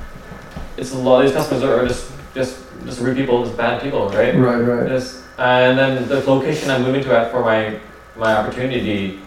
it's 0.77 0.93
a 0.93 0.99
lot. 0.99 1.23
These 1.23 1.33
customers 1.33 1.63
are, 1.65 1.87
just 1.87 2.11
just 2.35 2.59
just 2.85 3.01
rude 3.01 3.17
people, 3.17 3.45
just 3.45 3.57
bad 3.57 3.83
people, 3.83 4.09
right? 4.11 4.35
Right, 4.35 4.57
right. 4.61 4.89
Just, 4.89 5.23
and 5.39 5.79
then 5.79 6.09
the 6.09 6.21
location 6.21 6.71
I'm 6.71 6.83
moving 6.83 7.03
to 7.05 7.17
at 7.19 7.31
for 7.31 7.43
my 7.43 7.79
my 8.17 8.35
opportunity, 8.37 9.21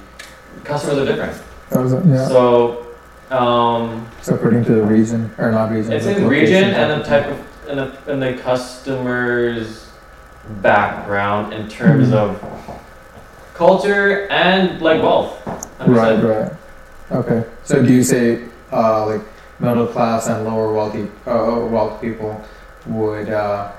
customers 0.64 0.98
are 0.98 1.06
different. 1.06 1.42
Yeah. 2.08 2.28
So, 2.28 2.88
um, 3.30 4.08
So 4.22 4.36
according 4.36 4.66
to 4.66 4.74
the 4.74 4.84
region 4.84 5.30
or 5.38 5.52
not 5.52 5.72
region? 5.72 5.92
it's 5.94 6.06
in 6.06 6.28
region 6.28 6.64
and 6.64 7.02
the 7.02 7.06
type 7.06 7.28
of 7.28 7.40
and 7.70 7.80
the 7.80 8.12
and 8.12 8.22
the 8.22 8.34
customer's 8.42 9.88
background 10.62 11.54
in 11.54 11.68
terms 11.68 12.10
Mhm. 12.10 12.14
of 12.14 12.80
culture 13.54 14.28
and 14.32 14.82
like 14.82 15.02
wealth. 15.02 15.36
Right, 15.86 16.24
right. 16.24 16.52
Okay. 17.12 17.44
So 17.64 17.84
do 17.84 17.94
you 17.94 18.04
say 18.04 18.42
uh, 18.72 19.06
like 19.06 19.22
middle 19.60 19.88
class 19.88 20.28
and 20.28 20.46
lower 20.46 20.74
wealthy 20.74 21.08
uh, 21.28 21.60
wealth 21.70 22.00
people 22.02 22.40
would 22.88 23.30
uh, 23.30 23.72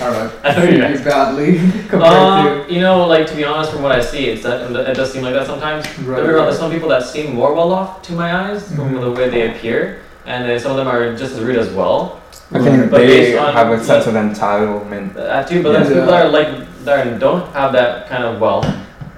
don't 0.00 0.12
know 0.12 0.32
I 0.42 0.52
know 0.56 0.66
treat 0.66 0.76
you're 0.78 1.04
badly 1.04 1.58
compared 1.88 2.02
Um, 2.02 2.68
you 2.68 2.80
know, 2.80 3.06
like 3.06 3.26
to 3.28 3.36
be 3.36 3.44
honest, 3.44 3.70
from 3.72 3.82
what 3.82 3.92
I 3.92 4.00
see, 4.00 4.26
it's 4.26 4.42
that 4.42 4.70
it 4.90 4.94
does 4.94 5.12
seem 5.12 5.22
like 5.22 5.34
that 5.34 5.46
sometimes. 5.46 5.84
to 5.86 6.02
Don't 6.02 6.16
get 6.16 6.26
me 6.26 6.32
wrong, 6.32 6.46
There's 6.46 6.58
some 6.58 6.72
people 6.72 6.88
that 6.88 7.04
seem 7.04 7.34
more 7.36 7.54
well 7.54 7.72
off 7.72 8.02
to 8.02 8.12
my 8.14 8.34
eyes 8.34 8.66
from 8.74 8.90
Mhm. 8.94 9.00
the 9.00 9.10
way 9.12 9.28
they 9.28 9.48
appear, 9.50 10.00
and 10.26 10.48
then 10.48 10.58
some 10.58 10.72
of 10.72 10.76
them 10.78 10.88
are 10.88 11.14
just 11.16 11.34
as 11.34 11.40
rude 11.40 11.58
as 11.58 11.70
well. 11.70 12.20
i 12.50 12.58
think 12.58 12.90
But 12.90 12.98
they 12.98 13.06
based 13.06 13.38
on, 13.38 13.52
have 13.52 13.70
a 13.70 13.78
sense 13.84 14.06
like- 14.06 14.16
of 14.16 14.20
entitlement 14.20 15.14
That 15.14 15.46
too, 15.48 15.62
but 15.62 15.72
then 15.74 15.86
people 15.86 16.06
that 16.06 16.26
are 16.26 16.28
like 16.30 16.48
that 16.84 17.20
don't 17.20 17.46
have 17.52 17.70
that 17.72 18.08
kind 18.08 18.24
of 18.24 18.40
wealth, 18.40 18.66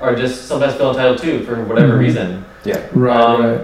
or 0.00 0.14
just 0.14 0.46
sometimes 0.48 0.74
feel 0.74 0.90
entitled 0.90 1.18
too 1.18 1.40
for 1.46 1.54
whatever 1.64 1.94
Mhm. 1.94 1.98
reason. 2.06 2.44
Right, 2.92 3.16
Um, 3.16 3.42
right. 3.46 3.60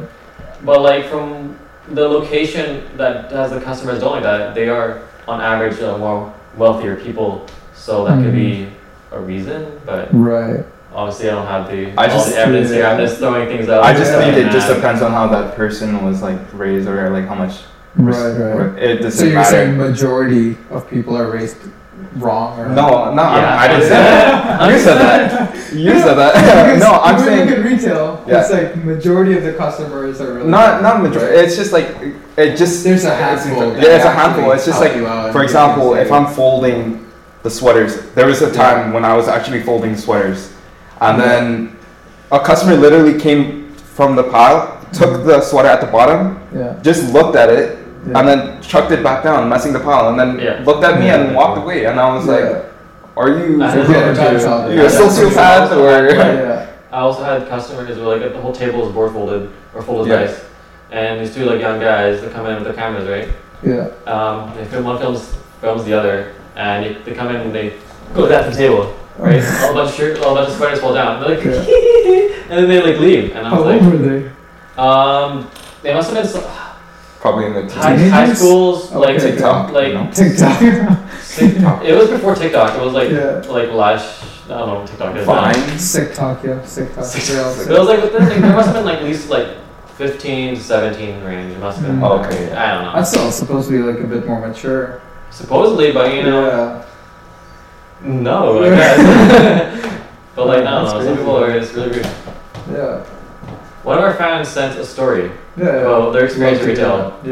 But 0.64 0.80
like 0.80 1.04
from 1.12 1.56
the 1.88 2.08
location 2.08 2.82
that 2.96 3.30
has 3.32 3.50
the 3.50 3.60
customers 3.60 4.00
don't 4.00 4.12
like 4.12 4.22
that, 4.22 4.54
they 4.54 4.68
are 4.68 5.02
on 5.28 5.40
average 5.40 5.80
uh, 5.80 5.96
more 5.98 6.32
wealthier 6.56 6.96
people, 6.96 7.46
so 7.74 8.04
that 8.04 8.22
could 8.22 8.32
be 8.32 8.68
a 9.12 9.20
reason. 9.20 9.80
But 9.84 10.08
Right. 10.12 10.64
obviously, 10.94 11.30
I 11.30 11.34
don't 11.34 11.46
have 11.46 11.70
the 11.70 11.92
I 11.98 12.06
just- 12.08 12.30
the 12.30 12.38
evidence 12.38 12.70
here. 12.70 12.86
I'm 12.86 12.98
just 12.98 13.18
throwing 13.18 13.46
things 13.48 13.68
out. 13.68 13.84
i 13.84 13.92
just 13.92 14.12
Yeah. 14.12 14.20
think 14.20 14.36
it 14.36 14.50
just 14.50 14.68
depends 14.68 15.02
on 15.02 15.12
how 15.12 15.26
that 15.28 15.54
person 15.56 16.04
was 16.04 16.22
like 16.22 16.38
raised 16.52 16.88
or 16.88 17.10
like 17.10 17.26
how 17.28 17.34
much 17.34 17.62
Right, 17.98 18.14
right. 18.14 18.78
it 18.82 18.96
doesn't 19.00 19.12
So 19.12 19.24
you're 19.24 19.34
matter 19.36 19.50
saying 19.50 19.78
majority 19.78 20.58
of 20.70 20.88
people 20.90 21.16
are 21.16 21.30
raised 21.30 21.56
wrong 22.18 22.58
or 22.58 22.68
no 22.68 23.12
no 23.14 23.22
Yeah. 23.22 23.56
I, 23.58 23.64
I 23.64 23.68
didn't 23.68 23.82
say 23.82 23.88
that. 23.90 24.70
You 24.72 24.78
said 24.78 24.98
that. 24.98 25.74
You 25.74 25.98
said 26.00 26.14
that. 26.14 26.78
No 26.86 26.90
i'm 26.92 27.18
saying 27.18 27.48
look 27.48 27.58
at 27.58 27.64
retail, 27.64 28.24
Yeah. 28.26 28.40
it's 28.40 28.50
like 28.50 28.76
majority 28.84 29.36
of 29.36 29.42
the 29.42 29.54
customers 29.54 30.20
are 30.20 30.34
really 30.34 30.50
not 30.50 30.82
not 30.82 31.02
majority. 31.02 31.36
It's 31.36 31.56
just 31.56 31.72
like 31.72 31.88
it 32.36 32.56
just 32.56 32.84
There's 32.84 33.04
a 33.04 33.14
handful. 33.14 33.72
yeah 33.74 33.96
it's 33.96 34.04
a 34.04 34.10
handful. 34.12 34.52
It's 34.52 34.66
just 34.66 34.80
like 34.80 34.92
For 35.32 35.42
example, 35.42 35.94
if 35.94 36.10
I'm 36.12 36.26
folding 36.26 37.06
the 37.42 37.50
sweaters, 37.50 38.10
there 38.14 38.26
was 38.26 38.42
a 38.42 38.52
time 38.52 38.92
when 38.92 39.04
I 39.04 39.14
was 39.14 39.28
actually 39.28 39.62
folding 39.62 39.96
sweaters, 39.96 40.52
and 41.00 41.18
Yeah. 41.18 41.26
then 41.26 41.76
a 42.32 42.40
customer 42.40 42.74
literally 42.74 43.18
came 43.20 43.70
from 43.72 44.16
the 44.16 44.24
pile, 44.24 44.80
took 44.92 45.10
mm-hmm. 45.10 45.28
the 45.28 45.40
sweater 45.40 45.68
at 45.68 45.80
the 45.80 45.86
bottom, 45.86 46.40
yeah, 46.54 46.78
just 46.82 47.12
looked 47.12 47.36
at 47.36 47.48
it, 47.50 47.78
yeah. 48.06 48.18
and 48.18 48.28
then 48.28 48.62
chucked 48.62 48.92
it 48.92 49.02
back 49.02 49.22
down, 49.24 49.48
messing 49.48 49.72
the 49.72 49.80
pile, 49.80 50.08
and 50.10 50.18
then 50.18 50.38
Yeah. 50.38 50.62
looked 50.64 50.84
at 50.84 50.98
me 51.00 51.06
Yeah. 51.06 51.16
and 51.20 51.34
walked 51.34 51.58
away. 51.58 51.84
And 51.86 51.98
I 52.00 52.14
was 52.14 52.26
Yeah. 52.26 52.32
like, 52.34 52.64
"Are 53.16 53.28
you, 53.28 53.62
I- 53.62 53.74
Yeah, 53.76 54.12
that's 54.12 54.44
all. 54.44 54.70
you 54.72 54.82
a 54.82 54.88
sociopath 54.88 55.72
or?" 55.76 56.14
yeah, 56.14 56.66
I 56.92 56.98
also 57.00 57.22
had 57.24 57.48
customers 57.48 57.96
where 57.98 58.18
like 58.18 58.32
the 58.32 58.40
whole 58.40 58.52
table 58.52 58.86
is 58.86 58.92
board 58.92 59.12
folded 59.12 59.50
or 59.74 59.82
folded 59.82 60.08
Yeah. 60.10 60.20
nice, 60.20 60.40
and 60.92 61.20
these 61.20 61.34
two 61.34 61.44
like 61.44 61.60
young 61.60 61.80
guys 61.80 62.20
that 62.22 62.32
come 62.32 62.46
in 62.46 62.54
with 62.54 62.64
their 62.64 62.74
cameras, 62.74 63.08
right? 63.08 63.28
yeah. 63.62 63.86
Um, 64.06 64.52
they 64.56 64.64
film 64.66 64.84
one 64.84 64.98
films 64.98 65.34
films 65.60 65.84
the 65.84 65.92
other, 65.94 66.32
and 66.56 66.84
they, 66.84 66.92
they 67.04 67.12
come 67.12 67.28
in 67.30 67.36
and 67.36 67.52
they 67.54 67.72
go 68.14 68.26
that 68.26 68.44
to 68.44 68.50
the 68.50 68.56
table, 68.56 68.92
right? 69.18 69.42
all 69.64 69.70
a 69.70 69.74
bunch 69.74 69.88
of 69.90 69.94
shirt, 69.96 70.22
all 70.22 70.32
a 70.32 70.34
bunch 70.36 70.48
of 70.50 70.54
sweaters 70.56 70.80
fall 70.80 70.92
down. 70.94 71.20
They're 71.20 71.30
like, 71.36 71.44
and 72.50 72.58
then 72.58 72.68
they 72.68 72.80
like 72.82 73.00
leave, 73.00 73.34
and 73.34 73.46
I 73.46 73.52
was 73.52 73.64
How 73.64 73.70
was 73.72 73.82
old 73.82 73.92
were 73.92 74.08
they? 74.20 74.30
um, 74.76 75.50
they 75.82 75.94
must 75.94 76.10
have 76.12 76.22
been 76.22 76.30
so, 76.30 76.40
Probably 77.26 77.46
in 77.46 77.54
the 77.54 77.74
high, 77.74 77.96
teens. 77.96 78.10
high 78.12 78.20
Teenagers? 78.20 78.38
schools, 78.38 78.92
like 78.92 79.18
TikTok, 79.18 79.72
like 79.72 79.88
you 79.88 79.94
know? 79.94 80.10
TikTok. 80.14 81.84
It 81.84 81.92
was 81.98 82.08
before 82.08 82.36
TikTok. 82.36 82.78
It 82.78 82.84
was 82.84 82.92
like 82.94 83.10
Yeah. 83.10 83.42
like 83.48 83.70
Lash. 83.72 84.22
I 84.44 84.48
don't 84.50 84.68
know 84.68 84.74
what 84.76 84.86
TikTok 84.86 85.16
is. 85.16 85.26
now. 85.26 86.04
TikTok, 86.04 86.44
yeah, 86.44 86.60
TikTok. 86.64 87.56
But 87.56 87.66
it 87.74 87.78
was 87.80 87.88
like 87.88 88.00
within 88.00 88.28
like, 88.28 88.40
there 88.40 88.52
must 88.52 88.66
have 88.68 88.76
been 88.76 88.84
like 88.84 88.98
at 88.98 89.04
least 89.04 89.28
like 89.28 89.48
15 89.96 90.54
to 90.54 90.60
17 90.62 91.24
range. 91.24 91.52
It 91.52 91.58
must 91.58 91.78
have 91.80 91.88
been. 91.88 91.98
Mm. 91.98 92.24
Okay. 92.26 92.52
I 92.52 92.74
don't 92.74 92.84
know. 92.84 92.92
That's 92.94 93.10
still 93.10 93.32
supposed 93.32 93.68
to 93.70 93.72
be 93.76 93.82
like 93.82 93.98
a 94.04 94.06
bit 94.06 94.24
more 94.24 94.46
mature. 94.46 95.02
Supposedly, 95.30 95.90
but 95.90 96.14
you 96.14 96.22
know, 96.22 96.46
yeah. 96.46 96.86
no, 98.02 98.62
I 98.62 98.68
guess. 98.76 100.00
but 100.36 100.46
like, 100.46 100.58
I 100.58 100.70
don't 100.70 100.84
That's 100.84 100.94
know. 100.94 101.04
Some 101.04 101.16
people 101.16 101.36
are 101.42 101.58
just 101.58 101.74
really 101.74 101.90
weird. 101.90 102.06
Yeah. 102.70 103.02
One 103.82 103.98
of 103.98 104.04
our 104.04 104.14
fans 104.14 104.46
sent 104.46 104.78
a 104.78 104.86
story 104.86 105.32
Yeah. 105.56 105.64
yeah. 105.64 105.70
about 105.80 106.12
their 106.12 106.24
experience 106.24 106.60
in 106.60 106.68
retail. 106.68 107.20
that. 107.24 107.26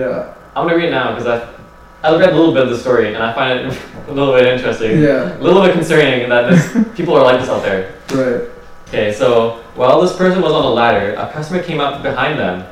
I'm 0.56 0.66
gonna 0.66 0.76
read 0.76 0.88
it 0.88 0.90
now 0.92 1.14
because 1.14 1.26
I 1.26 1.54
I 2.02 2.16
read 2.18 2.32
a 2.32 2.36
little 2.36 2.52
bit 2.52 2.64
of 2.64 2.70
the 2.70 2.78
story 2.78 3.14
and 3.14 3.22
I 3.22 3.32
find 3.32 3.58
it 3.60 3.82
a 4.08 4.12
little 4.12 4.34
bit 4.34 4.46
interesting. 4.46 5.00
Yeah. 5.00 5.38
A 5.38 5.40
little 5.40 5.62
bit 5.62 5.72
concerning 5.72 6.28
that 6.28 6.50
this 6.50 6.94
people 6.96 7.14
are 7.14 7.22
like 7.22 7.40
this 7.40 7.48
out 7.48 7.62
there. 7.62 7.94
Right. 8.12 8.50
Okay, 8.88 9.12
so 9.12 9.62
while 9.74 10.00
this 10.00 10.14
person 10.14 10.40
was 10.42 10.52
on 10.52 10.64
a 10.64 10.68
ladder, 10.68 11.14
a 11.14 11.32
customer 11.32 11.62
came 11.62 11.80
up 11.80 12.02
behind 12.02 12.38
them, 12.38 12.64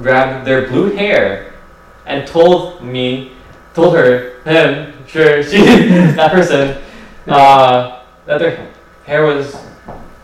grabbed 0.00 0.46
their 0.46 0.66
blue 0.66 0.90
hair, 0.96 1.54
and 2.06 2.26
told 2.26 2.82
me, 2.82 3.32
told 3.74 3.94
her, 3.94 4.40
him, 4.42 4.92
sure, 5.06 5.42
she, 5.42 5.58
that 6.16 6.32
person, 6.32 6.82
uh, 7.28 8.02
that 8.26 8.38
their 8.38 8.72
hair 9.04 9.24
was 9.24 9.54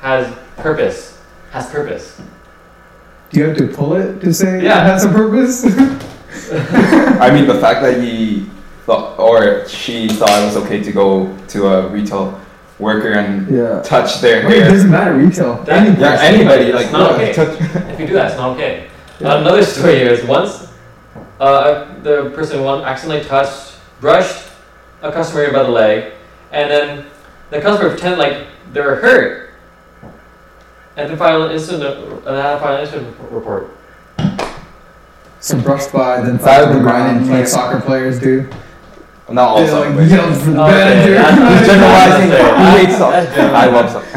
has 0.01 0.37
purpose, 0.57 1.21
has 1.51 1.69
purpose. 1.71 2.21
Do 3.31 3.41
you 3.41 3.47
have 3.49 3.57
to 3.59 3.67
pull 3.69 3.95
it 3.97 4.21
to 4.21 4.33
say 4.33 4.63
Yeah. 4.63 4.81
it 4.85 4.87
has 4.91 5.05
a 5.05 5.09
purpose? 5.09 5.65
I 7.21 7.31
mean, 7.33 7.47
the 7.47 7.59
fact 7.61 7.83
that 7.83 8.01
he 8.03 8.47
thought 8.85 9.19
or 9.19 9.67
she 9.69 10.09
thought 10.09 10.31
it 10.43 10.47
was 10.47 10.57
okay 10.59 10.83
to 10.83 10.93
go 10.93 11.37
to 11.49 11.67
a 11.67 11.89
retail 11.89 12.41
worker 12.79 13.13
and 13.13 13.49
yeah. 13.51 13.81
touch 13.83 14.21
their 14.21 14.47
Wait, 14.47 14.59
it 14.59 14.63
hair. 14.63 14.71
doesn't 14.71 14.91
matter 14.91 15.15
retail. 15.15 15.63
That- 15.65 15.87
Any 15.87 15.99
Yeah, 16.01 16.19
anybody 16.21 16.65
It's 16.67 16.75
like 16.75 16.93
not 16.93 17.13
okay. 17.13 17.33
touch. 17.33 17.59
If 17.93 18.01
you 18.01 18.07
do 18.07 18.15
that, 18.15 18.31
it's 18.33 18.37
not 18.37 18.51
okay. 18.57 18.89
Another 19.21 19.63
story 19.65 19.97
here 19.97 20.11
is 20.13 20.25
once 20.25 20.69
uh, 21.41 21.87
the 22.03 22.31
person 22.35 22.63
one 22.63 22.85
accidentally 22.85 23.27
touched, 23.27 23.77
brushed 24.01 24.45
a 25.03 25.11
customer 25.11 25.51
by 25.53 25.63
the 25.63 25.69
leg, 25.71 26.13
and 26.53 26.71
then 26.71 27.07
the 27.51 27.61
customer 27.61 27.91
pretended 27.91 28.19
like 28.19 28.47
they 28.73 28.81
were 28.83 28.97
hurt, 28.97 29.46
and 30.97 31.11
then 31.11 31.17
filed 31.17 31.47
an 31.47 31.53
incident, 31.53 32.27
uh, 32.27 32.43
had 32.43 32.55
to 32.55 32.61
file 32.61 32.75
an 32.77 32.81
incident 32.83 33.17
report. 33.31 33.71
So 35.41 35.61
brushed 35.61 35.93
by, 35.93 36.21
then 36.23 36.39
That 36.39 36.43
fell 36.43 36.61
to 36.63 36.67
would 36.69 36.75
the 36.77 36.79
be 36.81 36.83
ground 36.85 37.21
wrong. 37.29 37.31
like 37.39 37.47
soccer 37.47 37.81
players 37.81 38.19
do. 38.19 38.49
Not 39.29 39.49
all 39.49 39.59
They 39.61 39.67
soccer 39.69 39.87
like 39.87 39.95
players. 39.95 40.13
yelled 40.13 40.37
for 40.37 40.51
the 40.51 40.63
Okay, 40.63 40.73
manager. 40.73 41.15
that's- 41.15 41.67
Generalizing. 41.67 42.31
That's 42.31 42.59
I 42.59 42.79
hate 42.79 42.93
soccer. 42.97 43.41
I 43.55 43.67
love 43.67 43.91
soccer. 43.91 44.07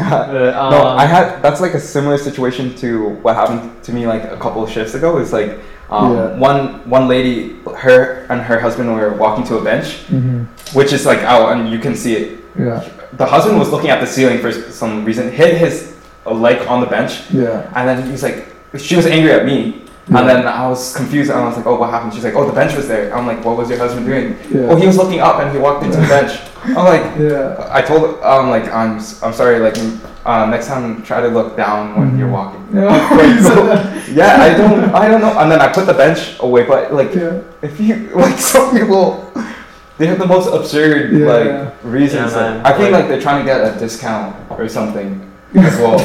No, 0.70 0.86
um, 0.88 0.98
I 0.98 1.04
had 1.04 1.40
that's 1.42 1.60
like 1.60 1.74
a 1.74 1.80
similar 1.80 2.16
situation 2.18 2.74
to 2.76 3.10
what 3.22 3.36
happened 3.36 3.82
to 3.84 3.92
me 3.92 4.06
like 4.06 4.24
a 4.24 4.36
couple 4.36 4.62
of 4.64 4.70
shifts 4.70 4.94
ago. 4.94 5.18
It's 5.18 5.32
like 5.32 5.58
um, 5.90 6.16
Yeah. 6.16 6.34
one 6.36 6.88
one 6.88 7.06
lady, 7.08 7.56
her 7.76 8.26
and 8.30 8.40
her 8.40 8.58
husband 8.58 8.92
were 8.94 9.12
walking 9.14 9.44
to 9.48 9.58
a 9.58 9.62
bench, 9.62 9.98
hmm 10.08 10.44
which 10.72 10.92
is 10.92 11.04
like 11.06 11.18
out 11.20 11.52
and 11.52 11.68
you 11.70 11.78
can 11.78 11.94
see 11.94 12.14
it. 12.16 12.38
Yeah, 12.58 12.82
The 13.14 13.26
husband 13.26 13.58
was 13.58 13.70
looking 13.70 13.90
at 13.90 14.00
the 14.00 14.06
ceiling 14.06 14.38
for 14.38 14.50
some 14.52 15.04
reason, 15.04 15.30
hit 15.30 15.56
his 15.56 15.89
leg 16.34 16.66
on 16.68 16.80
the 16.80 16.86
bench, 16.86 17.30
yeah. 17.30 17.70
and 17.74 17.88
then 17.88 18.10
he's 18.10 18.22
like, 18.22 18.46
she 18.78 18.96
was 18.96 19.06
angry 19.06 19.32
at 19.32 19.44
me. 19.44 19.82
Yeah. 20.08 20.18
And 20.20 20.28
then 20.28 20.46
I 20.48 20.66
was 20.68 20.96
confused 20.96 21.30
and 21.30 21.38
I 21.38 21.44
was 21.44 21.56
like, 21.56 21.66
oh, 21.66 21.76
what 21.76 21.90
happened? 21.90 22.14
She's 22.14 22.24
like, 22.24 22.34
oh, 22.34 22.44
the 22.44 22.52
bench 22.52 22.74
was 22.74 22.88
there. 22.88 23.14
I'm 23.14 23.26
like, 23.28 23.44
what 23.44 23.56
was 23.56 23.68
your 23.70 23.78
husband 23.78 24.06
doing? 24.06 24.36
Yeah. 24.50 24.68
Oh, 24.70 24.74
he 24.74 24.84
was 24.86 24.96
looking 24.96 25.20
up 25.20 25.38
and 25.40 25.52
he 25.52 25.58
walked 25.58 25.84
into 25.84 25.98
the 25.98 26.06
bench. 26.08 26.40
I'm 26.64 26.74
like, 26.74 27.02
yeah. 27.18 27.68
I 27.70 27.80
told 27.80 28.20
um 28.24 28.50
like 28.50 28.64
I'm 28.72 28.94
I'm 29.22 29.32
sorry 29.32 29.60
like 29.60 29.76
uh, 30.26 30.46
next 30.46 30.66
time 30.66 31.02
try 31.02 31.20
to 31.20 31.28
look 31.28 31.56
down 31.56 31.94
when 31.98 32.10
Mhm. 32.12 32.18
you're 32.18 32.28
walking. 32.30 32.66
Yeah. 32.74 33.40
So, 33.42 33.64
yeah, 34.12 34.42
I 34.42 34.54
don't 34.56 34.92
I 34.94 35.06
don't 35.06 35.20
know. 35.20 35.38
And 35.38 35.50
then 35.50 35.60
I 35.60 35.68
put 35.72 35.86
the 35.86 35.94
bench 35.94 36.36
away, 36.40 36.64
but 36.66 36.92
like 36.92 37.14
yeah. 37.14 37.40
if 37.62 37.78
you 37.78 38.10
like 38.14 38.38
some 38.38 38.76
people, 38.76 39.32
they 39.98 40.06
have 40.06 40.18
the 40.18 40.26
most 40.26 40.48
absurd 40.52 41.12
Yeah. 41.12 41.26
like 41.32 41.84
reasons. 41.84 42.32
Yeah, 42.32 42.40
man. 42.40 42.62
Like, 42.64 42.74
I 42.74 42.78
think 42.78 42.90
Like- 42.90 43.00
like 43.02 43.08
they're 43.08 43.20
trying 43.22 43.44
to 43.44 43.46
get 43.46 43.60
a 43.62 43.78
discount 43.78 44.34
or 44.50 44.66
something 44.68 45.29
as 45.54 45.76
well. 45.78 45.98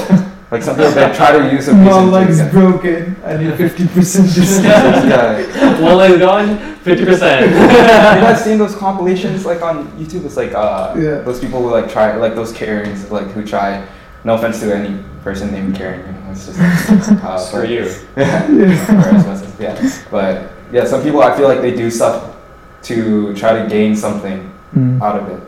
like 0.52 0.62
some 0.64 0.76
people 0.76 0.92
they 0.92 1.14
try 1.14 1.32
to 1.38 1.52
use 1.54 1.68
a 1.68 1.74
reason 1.74 1.84
My 1.86 1.92
to 1.92 2.06
leg's 2.06 2.38
get- 2.38 2.52
broken. 2.52 3.16
I 3.26 3.38
need 3.38 3.56
fifty 3.56 3.88
percent 3.88 4.28
discount. 4.36 5.08
yeah. 5.08 5.82
One 5.82 5.98
leg 5.98 6.20
gone, 6.20 6.58
fifty 6.78 7.06
percent. 7.06 7.46
you 7.52 7.58
percent. 7.58 8.22
guys 8.22 8.44
seen 8.44 8.58
those 8.58 8.76
compilations 8.76 9.46
like 9.46 9.62
on 9.62 9.88
YouTube? 10.00 10.26
It's 10.26 10.38
like 10.38 10.54
uh, 10.54 10.94
Yeah. 10.98 11.22
those 11.22 11.40
people 11.40 11.62
who 11.62 11.70
like 11.72 11.90
try 11.92 12.16
like 12.18 12.36
those 12.36 12.52
Karens 12.54 13.10
like 13.12 13.28
who 13.32 13.44
try. 13.46 13.86
No 14.24 14.34
offense 14.34 14.60
to 14.62 14.76
any 14.76 15.04
person 15.24 15.52
named 15.52 15.76
Karen, 15.76 16.00
you 16.00 16.12
know, 16.12 16.32
it's 16.32 16.48
just 16.48 16.60
uh, 16.60 17.38
For 17.52 17.62
but- 17.62 17.70
you. 17.70 17.86
Yeah. 18.18 18.52
Yeah. 18.52 19.12
or 19.12 19.16
as 19.16 19.26
much 19.26 19.42
as- 19.44 19.60
yeah. 19.60 20.02
But 20.10 20.52
yeah, 20.72 20.86
some 20.86 21.04
people 21.04 21.22
I 21.22 21.36
feel 21.38 21.48
like 21.48 21.62
they 21.62 21.76
do 21.76 21.92
stuff 21.92 22.36
to 22.84 23.34
try 23.36 23.62
to 23.62 23.70
gain 23.70 23.96
something 23.96 24.52
Mm. 24.76 25.00
out 25.02 25.16
of 25.22 25.30
it. 25.30 25.42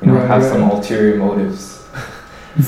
You 0.00 0.06
know, 0.06 0.14
Right, 0.18 0.26
have 0.28 0.42
right. 0.42 0.50
some 0.52 0.62
ulterior 0.70 1.16
motives. 1.18 1.81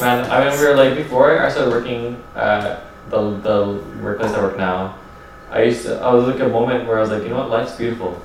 Man, 0.01 0.31
I 0.31 0.39
remember 0.45 0.77
like 0.77 0.97
before 0.97 1.39
I 1.41 1.49
started 1.51 1.71
working 1.71 2.23
at 2.35 2.81
the 3.11 3.37
the 3.41 3.83
workplace 4.03 4.33
I 4.33 4.41
work 4.41 4.57
now, 4.57 4.97
I 5.51 5.63
used 5.65 5.85
to 5.87 5.99
I 6.01 6.13
was 6.13 6.27
like 6.27 6.41
a 6.41 6.49
moment 6.49 6.87
where 6.89 6.99
I 6.99 7.01
was 7.01 7.11
like, 7.11 7.23
you 7.23 7.29
know 7.29 7.37
what, 7.39 7.51
life's 7.51 7.77
beautiful. 7.77 8.21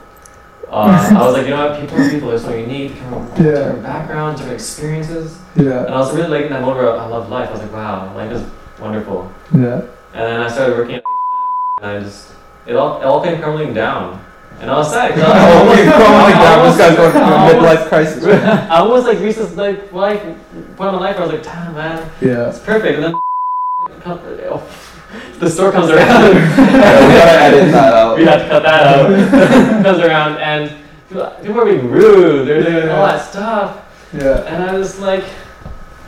Uh, 0.70 1.16
I 1.18 1.26
was 1.26 1.34
like, 1.36 1.46
you 1.46 1.50
know 1.52 1.68
what, 1.70 1.82
people 1.82 1.98
are 2.00 2.10
people. 2.10 2.30
They're 2.30 2.38
so 2.40 2.54
unique, 2.56 2.94
different, 2.94 3.38
Yeah. 3.38 3.44
different 3.44 3.84
backgrounds, 3.84 4.40
different 4.40 4.60
experiences, 4.62 5.40
Yeah. 5.56 5.86
and 5.86 5.94
I 5.94 5.98
was 5.98 6.14
really 6.16 6.30
like 6.30 6.46
in 6.46 6.52
that 6.54 6.62
moment 6.62 6.78
where 6.78 6.96
I 6.96 7.08
love 7.08 7.30
life. 7.30 7.50
I 7.50 7.52
was 7.54 7.62
like, 7.62 7.74
wow, 7.74 8.14
life 8.16 8.32
is 8.32 8.44
wonderful. 8.80 9.32
Yeah. 9.52 9.82
And 10.14 10.24
then 10.30 10.42
I 10.42 10.48
started 10.48 10.78
working, 10.78 10.96
at 10.96 11.04
and 11.82 11.92
I 11.92 12.00
just 12.00 12.32
it 12.68 12.76
all 12.76 13.02
it 13.02 13.06
all 13.06 13.22
came 13.24 13.42
crumbling 13.42 13.74
down, 13.74 14.22
and 14.62 14.70
I 14.70 14.78
was 14.78 14.92
sad. 14.92 15.14
'cause 15.14 15.24
I 15.24 15.30
was 15.30 15.38
oh, 15.38 15.60
almost- 15.60 15.80
okay, 15.80 15.90
crumbling 15.92 16.34
I 16.36 16.44
down. 16.44 16.68
This 16.68 16.78
guy's 16.78 16.96
going 16.98 17.12
through 17.12 17.22
I 17.22 17.24
a 17.30 17.56
almost- 17.56 17.56
midlife 17.56 17.88
crisis. 17.90 18.24
I 18.72 18.82
was 18.82 19.04
like 19.06 19.20
reached 19.20 19.38
this 19.38 19.56
like 19.56 19.92
life 19.94 20.22
point 20.22 20.36
in 20.54 20.76
my 20.78 20.92
life 21.00 21.16
where 21.18 21.24
I 21.24 21.28
was 21.28 21.32
like, 21.34 21.44
damn 21.44 21.74
man, 21.74 22.12
Yeah. 22.22 22.50
it's 22.50 22.60
perfect. 22.60 22.96
And 23.00 23.04
then 23.06 23.14
oh, 24.06 24.64
the 25.40 25.50
store 25.50 25.72
comes 25.72 25.90
around. 25.90 26.36
Yeah, 26.36 27.08
we 27.08 27.14
gotta 27.16 27.40
edit 27.42 27.72
that 27.72 27.94
out. 27.94 28.18
we 28.18 28.26
have 28.26 28.42
to 28.44 28.48
cut 28.50 28.64
that 28.64 28.84
out. 29.00 29.84
comes 29.84 30.00
around 30.00 30.38
and 30.38 30.76
people 31.10 31.26
people 31.42 31.62
are 31.62 31.66
being 31.66 31.90
rude. 31.90 32.48
They're 32.48 32.64
doing 32.64 32.90
all 32.90 33.06
that 33.08 33.26
stuff, 33.30 33.86
Yeah. 34.14 34.44
and 34.46 34.64
I 34.64 34.74
was 34.78 35.00
like, 35.00 35.24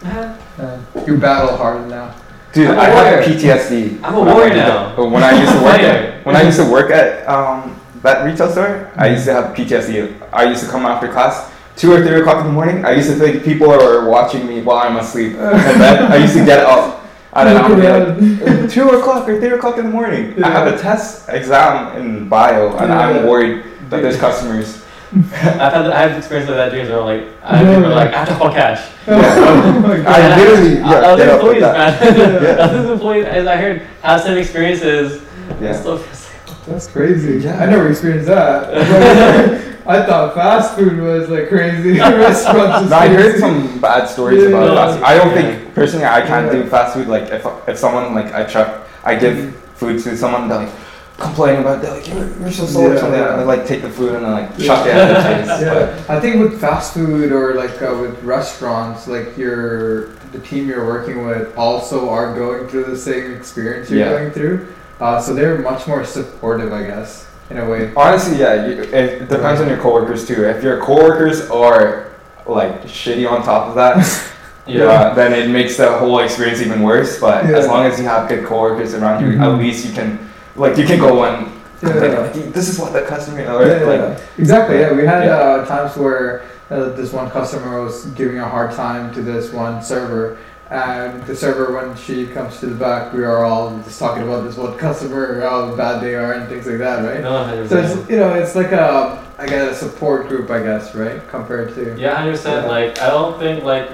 man, 0.04 0.38
Man. 0.58 0.86
You're 1.08 1.18
battle 1.18 1.56
hardened 1.58 1.90
now. 1.90 2.14
Dude, 2.54 2.68
I'm 2.70 2.78
a 2.78 2.82
I 2.82 2.86
have. 3.06 3.24
PTSD. 3.26 4.00
I'm 4.04 4.14
a 4.16 4.20
warrior 4.22 4.54
now. 4.54 4.92
at- 4.92 4.98
When 5.00 5.24
I 5.24 5.40
used 5.40 5.54
to 5.54 5.64
work 5.64 5.80
at 5.80 6.26
when 6.26 6.36
I 6.36 6.42
used 6.44 6.60
to 6.60 6.70
work 6.70 6.92
at 6.92 7.28
um, 7.28 7.80
that 8.04 8.26
retail 8.26 8.50
store, 8.50 8.92
I 8.96 9.10
used 9.10 9.26
to 9.26 9.34
have 9.34 9.56
PTSD. 9.56 10.30
I 10.34 10.44
used 10.46 10.64
to 10.64 10.70
come 10.70 10.86
after 10.86 11.08
class, 11.12 11.52
two 11.76 11.92
or 11.92 12.06
three 12.06 12.20
o'clock 12.22 12.40
in 12.42 12.48
the 12.48 12.52
morning. 12.54 12.84
I 12.86 12.92
used 12.92 13.10
to 13.10 13.16
think 13.16 13.44
people 13.44 13.70
are 13.72 14.08
watching 14.10 14.48
me 14.48 14.62
while 14.62 14.78
I'm 14.80 14.98
asleep, 14.98 15.34
and 15.38 15.82
then 15.82 16.12
I 16.12 16.16
used 16.18 16.34
to 16.34 16.46
get 16.46 16.66
up. 16.66 17.00
And 17.34 17.48
then 17.48 17.58
I 17.58 17.70
would 17.70 17.80
be 17.80 18.46
like, 18.46 18.70
two 18.72 18.90
o'clock 18.90 19.30
or 19.30 19.40
three 19.40 19.52
o'clock 19.54 19.78
in 19.78 19.86
the 19.86 19.92
morning. 19.92 20.44
I 20.44 20.50
have 20.50 20.68
a 20.74 20.78
test 20.78 21.30
exam 21.30 21.96
in 21.98 22.28
bio, 22.28 22.76
and 22.78 22.90
Yeah. 22.90 23.00
I'm 23.00 23.28
worried 23.28 23.64
that 23.90 24.02
there's 24.02 24.18
customers. 24.18 24.84
I've 25.14 25.74
had 25.74 25.86
I 25.92 26.08
have 26.08 26.18
experience 26.18 26.50
like 26.50 26.58
that 26.58 26.72
dreams 26.72 26.90
where 26.90 27.00
I'm 27.00 27.06
like, 27.06 27.28
I 27.44 27.62
Yeah. 27.62 27.76
people 27.76 27.92
are 27.92 27.96
like, 27.96 28.14
I 28.14 28.18
have 28.20 28.28
to 28.30 28.36
call 28.36 28.50
cash. 28.52 28.92
Oh 29.08 29.14
I 29.16 30.04
God. 30.04 30.40
literally 30.40 30.76
yeah, 30.80 30.86
other 30.90 31.18
get 31.26 31.30
up 31.30 31.44
like 31.44 31.56
employees, 31.56 31.62
man. 31.62 32.44
Yeah. 32.44 32.64
Other 32.64 32.94
employees, 32.94 33.26
as 33.26 33.48
I 33.48 33.56
heard, 33.58 33.82
have 34.04 34.22
some 34.22 34.38
experiences. 34.38 35.22
Yeah. 35.62 35.74
Still, 35.74 35.98
That's 36.68 36.88
crazy. 36.88 37.40
Yeah. 37.40 37.62
I 37.62 37.66
never 37.66 37.90
experienced 37.90 38.28
that. 38.28 39.68
I 39.88 40.06
thought 40.06 40.36
fast 40.36 40.76
food 40.78 41.00
was 41.00 41.28
like 41.30 41.50
crazy. 41.50 41.98
Restaurants 42.00 42.86
is 42.86 42.90
No, 42.92 42.98
I 42.98 43.08
heard 43.08 43.40
some 43.40 43.80
bad 43.80 44.08
stories 44.08 44.44
Yeah. 44.44 44.50
about 44.50 44.76
fast 44.76 44.98
food. 44.98 45.04
I 45.06 45.16
don't 45.18 45.36
Yeah. 45.36 45.42
think 45.42 45.74
personally 45.76 46.06
I 46.06 46.22
can't 46.22 46.46
Yeah. 46.54 46.62
do 46.64 46.70
fast 46.70 46.94
food. 46.94 47.08
Like 47.08 47.30
if 47.32 47.46
if 47.68 47.78
someone 47.78 48.14
like 48.14 48.32
I 48.34 48.44
chuck, 48.44 48.88
I 49.04 49.16
give 49.16 49.56
food 49.76 50.02
to 50.04 50.16
someone, 50.16 50.48
they're 50.48 50.60
like 50.60 50.70
complain 51.18 51.60
about. 51.62 51.80
it. 51.80 51.82
They're 51.82 51.94
like 51.96 52.08
you're, 52.08 52.28
you're 52.42 52.52
so 52.52 52.66
slow 52.68 52.92
or 52.92 52.98
something. 52.98 53.20
yeah. 53.20 53.36
I 53.42 53.44
like 53.44 53.66
take 53.66 53.82
the 53.82 53.90
food 53.90 54.14
and 54.14 54.24
then 54.26 54.32
like 54.32 54.50
Yeah. 54.58 54.68
chuck 54.68 54.86
it 54.86 54.94
at 54.94 55.08
their 55.08 55.46
face. 55.46 55.62
Yeah, 56.08 56.16
I 56.16 56.20
think 56.20 56.40
with 56.42 56.62
fast 56.62 56.94
food 56.94 57.32
or 57.32 57.56
like 57.56 57.82
uh, 57.82 57.98
with 58.00 58.22
restaurants, 58.24 59.08
like 59.08 59.36
your 59.36 60.10
the 60.32 60.40
team 60.40 60.68
you're 60.70 60.86
working 60.86 61.26
with 61.26 61.58
also 61.58 62.08
are 62.10 62.34
going 62.36 62.68
through 62.68 62.84
the 62.86 62.98
same 62.98 63.34
experience 63.34 63.90
you're 63.90 64.00
Yeah. 64.06 64.12
going 64.12 64.30
through. 64.32 64.68
Uh, 65.02 65.20
so 65.20 65.34
they're 65.34 65.58
much 65.58 65.88
more 65.88 66.06
supportive, 66.06 66.72
I 66.72 66.84
guess, 66.84 67.28
in 67.50 67.58
a 67.58 67.68
way. 67.68 67.92
Honestly, 67.96 68.38
yeah, 68.38 68.68
you, 68.68 68.84
it 68.84 69.28
depends 69.28 69.60
on 69.60 69.68
your 69.68 69.78
coworkers 69.80 70.28
too. 70.28 70.46
If 70.46 70.64
your 70.64 70.80
coworkers 70.80 71.50
are 71.50 72.12
like 72.46 72.84
shitty 72.84 73.28
on 73.30 73.42
top 73.44 73.70
of 73.70 73.76
that, 73.76 73.98
yeah, 74.68 75.12
then 75.16 75.34
it 75.34 75.50
makes 75.50 75.76
the 75.78 75.98
whole 75.98 76.20
experience 76.20 76.62
even 76.62 76.84
worse. 76.84 77.20
But 77.20 77.46
as 77.46 77.68
long 77.68 77.88
as 77.88 78.00
you 78.00 78.06
have 78.06 78.30
good 78.30 78.46
coworkers 78.46 78.94
around 78.94 79.24
you, 79.26 79.38
Mhm. 79.40 79.42
at 79.42 79.58
least 79.58 79.88
you 79.88 79.92
can 79.92 80.20
like 80.56 80.78
you 80.78 80.86
can 80.86 81.00
go 81.00 81.24
and 81.26 81.48
Yeah. 81.82 82.20
like, 82.20 82.54
this 82.54 82.70
is 82.70 82.78
what 82.78 82.94
the 82.94 83.02
customer 83.02 83.40
or 83.52 83.66
Yeah, 83.66 83.84
like 83.86 84.00
yeah. 84.02 84.18
exactly. 84.38 84.80
Yeah, 84.82 84.94
we 84.94 85.04
had 85.04 85.24
Yeah. 85.26 85.36
uh, 85.38 85.66
times 85.66 85.98
where 85.98 86.44
uh, 86.70 86.90
this 86.90 87.12
one 87.12 87.28
customer 87.32 87.82
was 87.82 88.06
giving 88.14 88.38
a 88.38 88.48
hard 88.48 88.72
time 88.72 89.12
to 89.16 89.22
this 89.24 89.52
one 89.52 89.82
server, 89.82 90.38
and 90.72 91.22
the 91.24 91.36
server, 91.36 91.74
when 91.74 91.96
she 91.98 92.26
comes 92.28 92.60
to 92.62 92.68
the 92.68 92.76
back, 92.76 93.12
we 93.14 93.24
are 93.26 93.44
all 93.44 93.78
just 93.80 94.00
talking 94.00 94.24
about 94.24 94.46
this 94.46 94.56
one 94.56 94.78
customer, 94.78 95.42
how 95.42 95.76
bad 95.76 96.00
they 96.02 96.16
are, 96.16 96.32
and 96.34 96.48
things 96.48 96.66
like 96.66 96.78
that, 96.78 97.04
right? 97.04 97.22
no, 97.22 97.68
So 97.68 97.78
it's 97.80 98.10
you 98.10 98.16
know 98.18 98.34
it's 98.34 98.56
like 98.56 98.72
a 98.72 99.22
I 99.38 99.48
guess 99.48 99.82
a 99.82 99.90
support 99.90 100.28
group, 100.30 100.50
I 100.50 100.64
guess, 100.64 100.96
right? 100.96 101.20
Compared 101.30 101.76
to 101.76 102.00
Yeah, 102.00 102.16
hundred 102.16 102.32
percent. 102.32 102.66
Yeah. 102.66 102.72
Like 102.72 103.00
I 103.02 103.10
don't 103.10 103.38
think 103.38 103.66
like 103.66 103.90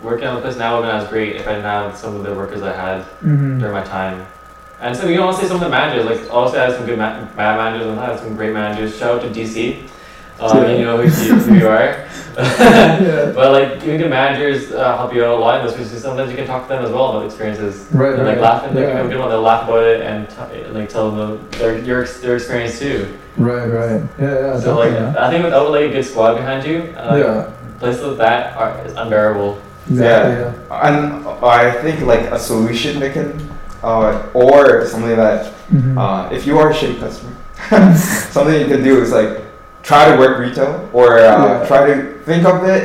working 0.00 0.28
on 0.28 0.36
the 0.36 0.40
place 0.42 0.56
now 0.56 0.76
would 0.78 0.84
have 0.84 0.94
been 0.94 1.04
as 1.04 1.10
great 1.10 1.34
if 1.36 1.48
I 1.48 1.52
didn't 1.52 1.64
have 1.64 1.96
some 1.96 2.14
of 2.14 2.22
the 2.22 2.32
workers 2.32 2.62
I 2.62 2.72
had 2.74 3.04
Mhm. 3.24 3.58
during 3.58 3.74
my 3.74 3.82
time. 3.82 4.24
And 4.80 4.96
so 4.96 5.08
you 5.08 5.16
know, 5.16 5.24
honestly, 5.26 5.48
some 5.48 5.56
of 5.56 5.62
the 5.62 5.68
managers, 5.68 6.06
like 6.06 6.32
also 6.32 6.58
I 6.58 6.66
had 6.66 6.74
some 6.76 6.86
good 6.86 6.96
ma- 6.98 7.24
bad 7.36 7.56
managers 7.56 7.88
and 7.88 7.98
I 7.98 8.06
had 8.06 8.20
some 8.20 8.36
great 8.36 8.52
managers. 8.52 8.96
Shout 8.96 9.16
out 9.16 9.22
to 9.22 9.28
DC. 9.30 9.82
Um, 10.38 10.56
Yeah. 10.62 10.70
You 10.78 10.84
know 10.84 10.96
who 11.02 11.02
you, 11.26 11.34
who 11.34 11.54
you 11.54 11.68
are. 11.68 11.96
yeah. 12.38 13.32
but 13.34 13.52
like 13.52 13.82
even 13.82 13.98
good 13.98 14.10
managers 14.10 14.70
uh, 14.72 14.96
help 14.96 15.14
you 15.14 15.24
out 15.24 15.36
a 15.38 15.40
lot 15.40 15.60
in 15.60 15.66
those 15.66 15.74
because 15.76 15.90
sometimes 16.02 16.30
you 16.30 16.36
can 16.36 16.46
talk 16.46 16.62
to 16.62 16.68
them 16.68 16.84
as 16.84 16.90
well 16.90 17.10
about 17.10 17.26
experiences. 17.26 17.86
Right, 17.92 18.14
And, 18.14 18.24
like 18.24 18.36
right. 18.36 18.40
laughing, 18.42 18.74
like, 18.74 18.84
Yeah. 18.84 19.00
a 19.00 19.08
good 19.08 19.18
one, 19.18 19.28
they'll 19.28 19.42
laugh 19.42 19.64
about 19.68 19.82
it 19.84 20.00
and 20.02 20.28
t- 20.28 20.64
like 20.68 20.88
tell 20.88 21.10
them 21.10 21.48
their 21.58 21.78
your 21.78 22.04
their 22.04 22.36
experience 22.36 22.78
too. 22.78 23.16
Right, 23.36 23.66
right. 23.66 24.02
Yeah, 24.18 24.34
yeah. 24.54 24.60
So 24.60 24.76
like 24.78 24.90
definitely, 24.92 25.18
I 25.18 25.30
think 25.30 25.44
without 25.44 25.70
like 25.70 25.90
a 25.90 25.92
good 25.92 26.04
squad 26.04 26.34
behind 26.34 26.66
you, 26.66 26.94
uh, 26.96 27.16
yeah. 27.16 27.78
places 27.78 28.02
like 28.02 28.18
that 28.18 28.56
are 28.56 28.86
is 28.86 28.92
unbearable. 28.94 29.58
Exactly. 29.88 30.34
Yeah. 30.44 30.86
And 30.88 31.26
I 31.44 31.70
think 31.82 32.00
like 32.02 32.30
a 32.30 32.38
solution 32.38 33.00
they 33.00 33.10
can 33.10 33.32
uh, 33.82 34.22
or 34.34 34.86
something 34.86 35.16
that 35.16 35.52
Mhm. 35.72 35.96
uh, 35.98 36.28
if 36.34 36.46
you 36.46 36.58
are 36.58 36.70
a 36.70 36.74
shitty 36.74 36.98
customer, 37.00 37.32
something 37.96 38.60
you 38.60 38.66
can 38.66 38.82
do 38.82 39.00
is 39.00 39.12
like 39.12 39.40
try 39.90 40.02
to 40.10 40.16
work 40.22 40.38
retail 40.38 40.88
or 40.92 41.18
uh, 41.18 41.22
Yeah. 41.22 41.66
try 41.66 41.80
to 41.90 41.94
think 42.28 42.46
of 42.46 42.62
it 42.64 42.82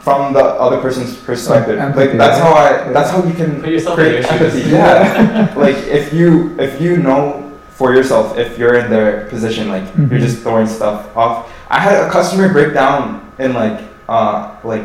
from 0.00 0.32
the 0.36 0.44
other 0.64 0.78
person's 0.84 1.16
perspective. 1.16 1.78
Empathy, 1.78 2.08
like 2.08 2.18
that's 2.18 2.38
right? 2.40 2.46
how 2.46 2.52
I. 2.64 2.70
Yeah. 2.86 2.92
That's 2.92 3.10
how 3.10 3.20
you 3.24 3.32
can 3.40 3.60
Put 3.64 3.70
yourself 3.70 3.96
create 3.96 4.24
empathy. 4.24 4.62
Yeah. 4.70 5.52
like 5.64 5.78
if 5.98 6.12
you 6.12 6.54
if 6.60 6.72
you 6.80 6.98
know 7.08 7.50
for 7.78 7.88
yourself 7.96 8.36
if 8.44 8.58
you're 8.58 8.76
in 8.82 8.90
their 8.90 9.26
position, 9.32 9.68
like 9.74 9.84
you're 9.96 10.20
Mhm. 10.20 10.26
just 10.26 10.42
throwing 10.44 10.66
stuff 10.78 10.98
off. 11.16 11.48
I 11.70 11.80
had 11.80 11.96
a 12.06 12.08
customer 12.10 12.52
break 12.52 12.70
down 12.74 13.00
in 13.38 13.54
like 13.54 13.80
uh 14.08 14.54
like. 14.64 14.84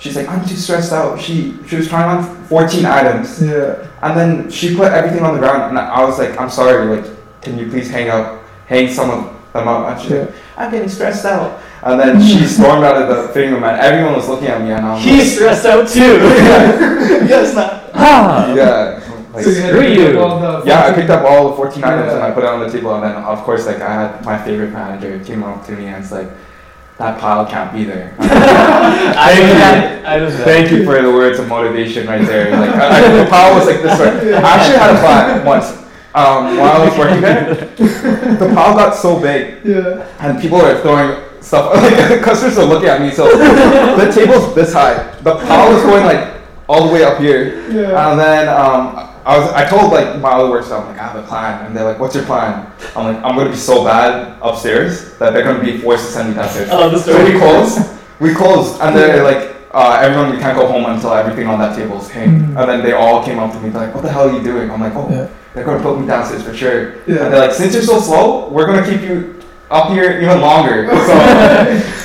She's 0.00 0.14
like, 0.14 0.28
I'm 0.30 0.46
too 0.46 0.54
stressed 0.54 0.92
out. 0.92 1.18
She 1.24 1.58
she 1.66 1.74
was 1.80 1.88
trying 1.88 2.06
on 2.14 2.22
14 2.46 2.86
items. 2.86 3.42
Yeah. 3.42 3.82
And 4.02 4.12
then 4.18 4.28
she 4.50 4.76
put 4.76 4.92
everything 4.92 5.24
on 5.26 5.32
the 5.34 5.40
ground, 5.42 5.60
and 5.70 5.74
I 5.78 6.04
was 6.06 6.18
like, 6.22 6.38
"I'm 6.40 6.50
sorry, 6.50 6.86
like, 6.86 7.06
can 7.42 7.58
you 7.58 7.66
please 7.72 7.90
hang 7.90 8.08
up, 8.08 8.26
hang 8.70 8.86
some 8.98 9.10
of 9.10 9.20
them 9.52 9.66
up?" 9.66 9.80
And 9.90 9.96
she's 10.00 10.12
like, 10.22 10.30
"I'm 10.58 10.70
getting 10.70 10.88
stressed 10.88 11.24
out." 11.24 11.60
And 11.82 11.98
then 11.98 12.20
she 12.20 12.44
stormed 12.44 12.84
out 12.84 13.00
of 13.00 13.08
the 13.08 13.32
fitting 13.32 13.52
room, 13.54 13.62
and 13.64 13.80
everyone 13.80 14.14
was 14.14 14.28
looking 14.28 14.48
at 14.48 14.60
me, 14.60 14.72
and 14.72 14.84
I 14.84 14.94
was 14.94 15.04
He's 15.04 15.34
stressed 15.36 15.64
out 15.64 15.88
too. 15.88 16.18
"Yes, 17.30 17.54
not." 17.54 17.84
ah. 17.94 18.52
Yeah, 18.54 19.00
like, 19.32 19.44
So 19.44 19.50
Screw 19.52 19.82
you. 19.86 20.20
up 20.20 20.30
all 20.30 20.40
the 20.40 20.66
yeah, 20.66 20.86
I 20.86 20.92
picked 20.92 21.10
up 21.10 21.24
all 21.24 21.50
the 21.50 21.56
14 21.56 21.84
items 21.84 22.12
and 22.12 22.22
I 22.22 22.30
put 22.32 22.42
it 22.44 22.50
on 22.50 22.60
the 22.60 22.70
table, 22.70 22.94
and 22.94 23.04
then 23.04 23.14
of 23.16 23.38
course, 23.44 23.66
like, 23.66 23.80
I 23.80 23.92
had 23.92 24.24
my 24.24 24.36
favorite 24.42 24.72
manager 24.72 25.22
came 25.24 25.42
up 25.44 25.64
to 25.66 25.72
me 25.72 25.86
and 25.86 26.02
it's 26.02 26.10
like, 26.12 26.28
"That 26.98 27.18
pile 27.20 27.46
can't 27.46 27.72
be 27.72 27.84
there." 27.84 28.14
I 28.20 29.34
Thank 29.34 30.02
you. 30.02 30.06
I 30.08 30.18
know 30.18 30.30
that. 30.30 30.44
Thank 30.44 30.70
you 30.72 30.84
for 30.84 31.00
the 31.00 31.10
words 31.10 31.38
of 31.38 31.46
motivation 31.48 32.06
right 32.08 32.24
there. 32.26 32.50
Like 32.58 32.70
I, 32.74 32.86
I, 32.98 33.24
the 33.24 33.30
pile 33.30 33.54
was 33.54 33.66
like 33.66 33.82
this. 33.82 33.98
Right. 34.00 34.34
I 34.44 34.58
actually 34.58 34.78
had 34.78 34.96
a 34.96 34.98
plan 34.98 35.44
once 35.46 35.77
um, 36.18 36.56
while 36.58 36.72
I 36.82 36.84
was 36.88 36.98
working 36.98 37.20
there. 37.22 37.54
The 38.38 38.48
pile 38.54 38.74
got 38.76 38.94
so 38.94 39.20
big, 39.20 39.64
Yeah. 39.64 40.06
and 40.20 40.40
people 40.40 40.58
were 40.58 40.80
throwing 40.82 41.10
stuff. 41.40 41.74
Like 42.10 42.22
customers 42.22 42.58
are 42.58 42.64
looking 42.66 42.88
at 42.88 43.00
me. 43.00 43.10
So 43.10 43.24
the 43.26 44.10
table's 44.16 44.54
this 44.54 44.72
high. 44.72 44.94
The 45.22 45.34
pile 45.36 45.74
is 45.76 45.82
going 45.82 46.04
like 46.04 46.34
all 46.68 46.86
the 46.86 46.92
way 46.92 47.02
up 47.04 47.18
here, 47.18 47.62
Yeah. 47.70 48.10
and 48.10 48.18
then 48.20 48.48
um, 48.48 49.08
I 49.24 49.38
was 49.38 49.46
I 49.52 49.64
told 49.68 49.92
like 49.92 50.20
my 50.20 50.30
other 50.32 50.50
workers, 50.50 50.70
I'm 50.72 50.86
like 50.86 50.98
I 50.98 51.06
have 51.08 51.16
a 51.16 51.26
plan, 51.26 51.66
and 51.66 51.76
they're 51.76 51.84
like, 51.84 51.98
"What's 51.98 52.14
your 52.14 52.24
plan?" 52.24 52.66
I'm 52.96 53.04
like, 53.14 53.20
"I'm 53.24 53.34
gonna 53.36 53.50
be 53.50 53.56
so 53.56 53.84
bad 53.84 54.36
upstairs 54.42 55.16
that 55.18 55.32
they're 55.32 55.44
gonna 55.44 55.62
be 55.64 55.78
forced 55.78 56.06
to 56.06 56.12
send 56.12 56.28
me 56.30 56.34
downstairs." 56.34 56.70
I 56.70 56.76
love 56.76 56.92
the 56.92 56.98
So 57.00 57.24
we 57.24 57.38
closed. 57.38 57.78
We 58.20 58.34
closed, 58.34 58.80
and 58.80 58.96
they're 58.96 59.22
like, 59.22 59.42
uh, 59.72 59.98
everyone, 60.02 60.30
we 60.32 60.38
can't 60.38 60.56
go 60.58 60.66
home 60.66 60.86
until 60.86 61.12
everything 61.12 61.46
on 61.46 61.58
that 61.58 61.76
table 61.76 62.00
is 62.00 62.08
hanged. 62.08 62.42
Mhm. 62.42 62.56
And 62.60 62.68
then 62.70 62.82
they 62.82 62.92
all 62.92 63.22
came 63.22 63.38
up 63.38 63.52
to 63.52 63.60
me, 63.60 63.70
like, 63.70 63.94
what 63.94 64.02
the 64.02 64.10
hell 64.10 64.28
are 64.28 64.32
you 64.32 64.42
doing? 64.42 64.70
I'm 64.70 64.80
like, 64.80 64.94
oh, 64.96 65.08
Yeah. 65.10 65.26
they're 65.54 65.64
gonna 65.64 65.80
put 65.82 66.00
me 66.00 66.06
downstairs 66.06 66.42
for 66.42 66.54
sure. 66.54 66.92
Yeah. 67.06 67.24
And 67.24 67.32
they're 67.32 67.40
like, 67.40 67.52
since 67.52 67.74
you're 67.74 67.82
so 67.82 68.00
slow, 68.00 68.48
we're 68.50 68.66
gonna 68.66 68.86
keep 68.86 69.02
you 69.02 69.34
up 69.70 69.90
here 69.90 70.18
even 70.22 70.40
longer. 70.40 70.88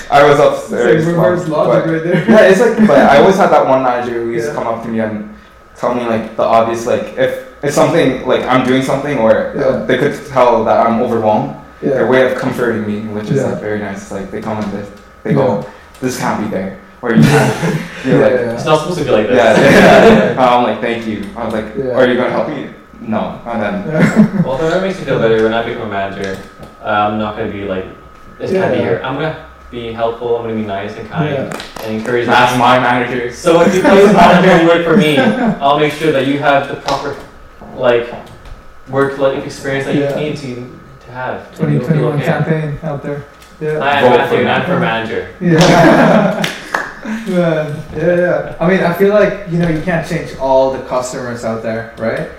So 0.05 0.19
I 0.19 0.23
was 0.29 0.37
It's 0.39 0.47
upstairs. 0.47 1.05
like 1.07 1.15
reverse 1.15 1.47
logic 1.47 1.85
right 1.91 2.03
there. 2.03 2.25
yeah, 2.29 2.41
it's 2.49 2.59
like, 2.59 2.77
but 2.87 2.97
I 2.99 3.17
always 3.19 3.37
had 3.37 3.49
that 3.49 3.65
one 3.67 3.81
manager 3.81 4.11
who 4.23 4.29
used 4.29 4.45
Yeah. 4.47 4.53
to 4.53 4.57
come 4.59 4.67
up 4.67 4.83
to 4.83 4.89
me 4.89 4.99
and 4.99 5.33
tell 5.75 5.95
me 5.95 6.05
like 6.05 6.35
the 6.35 6.43
obvious, 6.43 6.85
like 6.85 7.17
if 7.17 7.47
it's 7.63 7.73
something 7.73 8.27
like 8.27 8.41
I'm 8.43 8.63
doing 8.67 8.83
something 8.83 9.17
or 9.17 9.53
Yeah. 9.55 9.85
they 9.87 9.97
could 9.97 10.13
tell 10.27 10.63
that 10.65 10.85
I'm 10.85 11.01
overwhelmed. 11.01 11.55
Their 11.81 12.05
way 12.07 12.31
of 12.31 12.37
comforting 12.37 12.85
me, 12.85 12.99
which 13.11 13.29
is 13.31 13.43
like 13.43 13.59
very 13.59 13.79
nice. 13.79 14.11
Like 14.11 14.29
they 14.31 14.39
come 14.41 14.57
and 14.61 14.71
they, 14.71 14.83
they 15.23 15.33
go, 15.33 15.65
this 15.99 16.17
can't 16.19 16.39
be 16.43 16.47
there, 16.55 16.77
or 17.03 17.13
you 17.13 17.21
can't. 17.21 18.05
You're 18.05 18.21
like, 18.21 18.31
yeah. 18.31 18.53
It's 18.55 18.63
not 18.65 18.79
supposed 18.79 18.99
to 18.99 19.05
be 19.05 19.11
like 19.11 19.27
this. 19.27 19.35
yeah, 19.37 20.33
yeah. 20.33 20.39
I'm 20.57 20.63
like, 20.63 20.79
thank 20.79 21.05
you. 21.05 21.29
I 21.35 21.43
was 21.45 21.53
like, 21.53 21.75
Yeah. 21.77 21.91
are 21.97 22.07
you 22.07 22.15
gonna 22.15 22.31
help 22.31 22.47
me? 22.47 22.69
No. 23.01 23.41
And 23.45 23.61
then 23.61 23.73
Yeah. 23.87 24.41
Well, 24.45 24.55
if 24.61 24.73
it 24.73 24.81
makes 24.81 24.99
me 24.99 25.05
feel 25.05 25.19
better 25.19 25.43
when 25.43 25.53
I 25.53 25.65
become 25.67 25.83
a 25.83 25.91
manager, 25.91 26.41
I'm 26.81 27.19
not 27.19 27.35
gonna 27.37 27.51
be 27.51 27.65
like, 27.65 27.85
this 28.39 28.51
can't 28.51 28.71
be 28.71 28.79
Yeah. 28.79 28.83
here. 28.85 29.01
I'm 29.03 29.15
gonna 29.15 29.49
be 29.69 29.91
helpful. 29.91 30.37
I'm 30.37 30.43
gonna 30.43 30.55
be 30.55 30.63
nice 30.65 30.95
and 30.97 31.09
kind 31.09 31.33
Yeah. 31.33 31.83
and 31.83 31.95
encourage 31.97 32.25
that's 32.25 32.51
them. 32.51 32.59
my 32.59 32.79
manager. 32.79 33.31
So 33.33 33.61
if 33.61 33.75
you 33.75 33.81
place 33.81 34.09
a 34.09 34.13
manager 34.13 34.49
and 34.51 34.67
work 34.67 34.85
for 34.85 34.95
me, 34.95 35.17
I'll 35.19 35.79
make 35.79 35.91
sure 35.93 36.13
that 36.13 36.25
you 36.27 36.39
have 36.39 36.69
the 36.69 36.75
proper, 36.75 37.17
like, 37.75 38.07
work 38.89 39.17
life 39.17 39.43
experience 39.45 39.85
that 39.87 39.95
you 39.95 40.07
need 40.15 40.37
to 40.37 40.79
to 41.05 41.11
have. 41.11 41.51
to 41.51 41.57
feel 41.57 41.79
2021 41.79 42.21
campaign 42.21 42.79
out 42.83 43.03
there. 43.03 43.25
Yeah. 43.59 43.79
I 43.79 43.99
am 43.99 44.03
Vote 44.11 44.17
Matthew, 44.17 44.37
for 44.39 44.43
not 44.45 44.59
me. 44.61 44.65
for 44.65 44.79
manager. 44.79 45.27
Yeah. 45.41 46.59
Man, 47.05 47.83
yeah, 47.95 48.15
yeah. 48.15 48.57
I 48.59 48.67
mean, 48.67 48.79
I 48.79 48.93
feel 48.93 49.13
like 49.13 49.49
you 49.51 49.57
know 49.59 49.67
you 49.69 49.81
can't 49.81 50.07
change 50.07 50.37
all 50.37 50.71
the 50.71 50.81
customers 50.87 51.43
out 51.43 51.61
there, 51.63 51.93
right? 51.97 52.29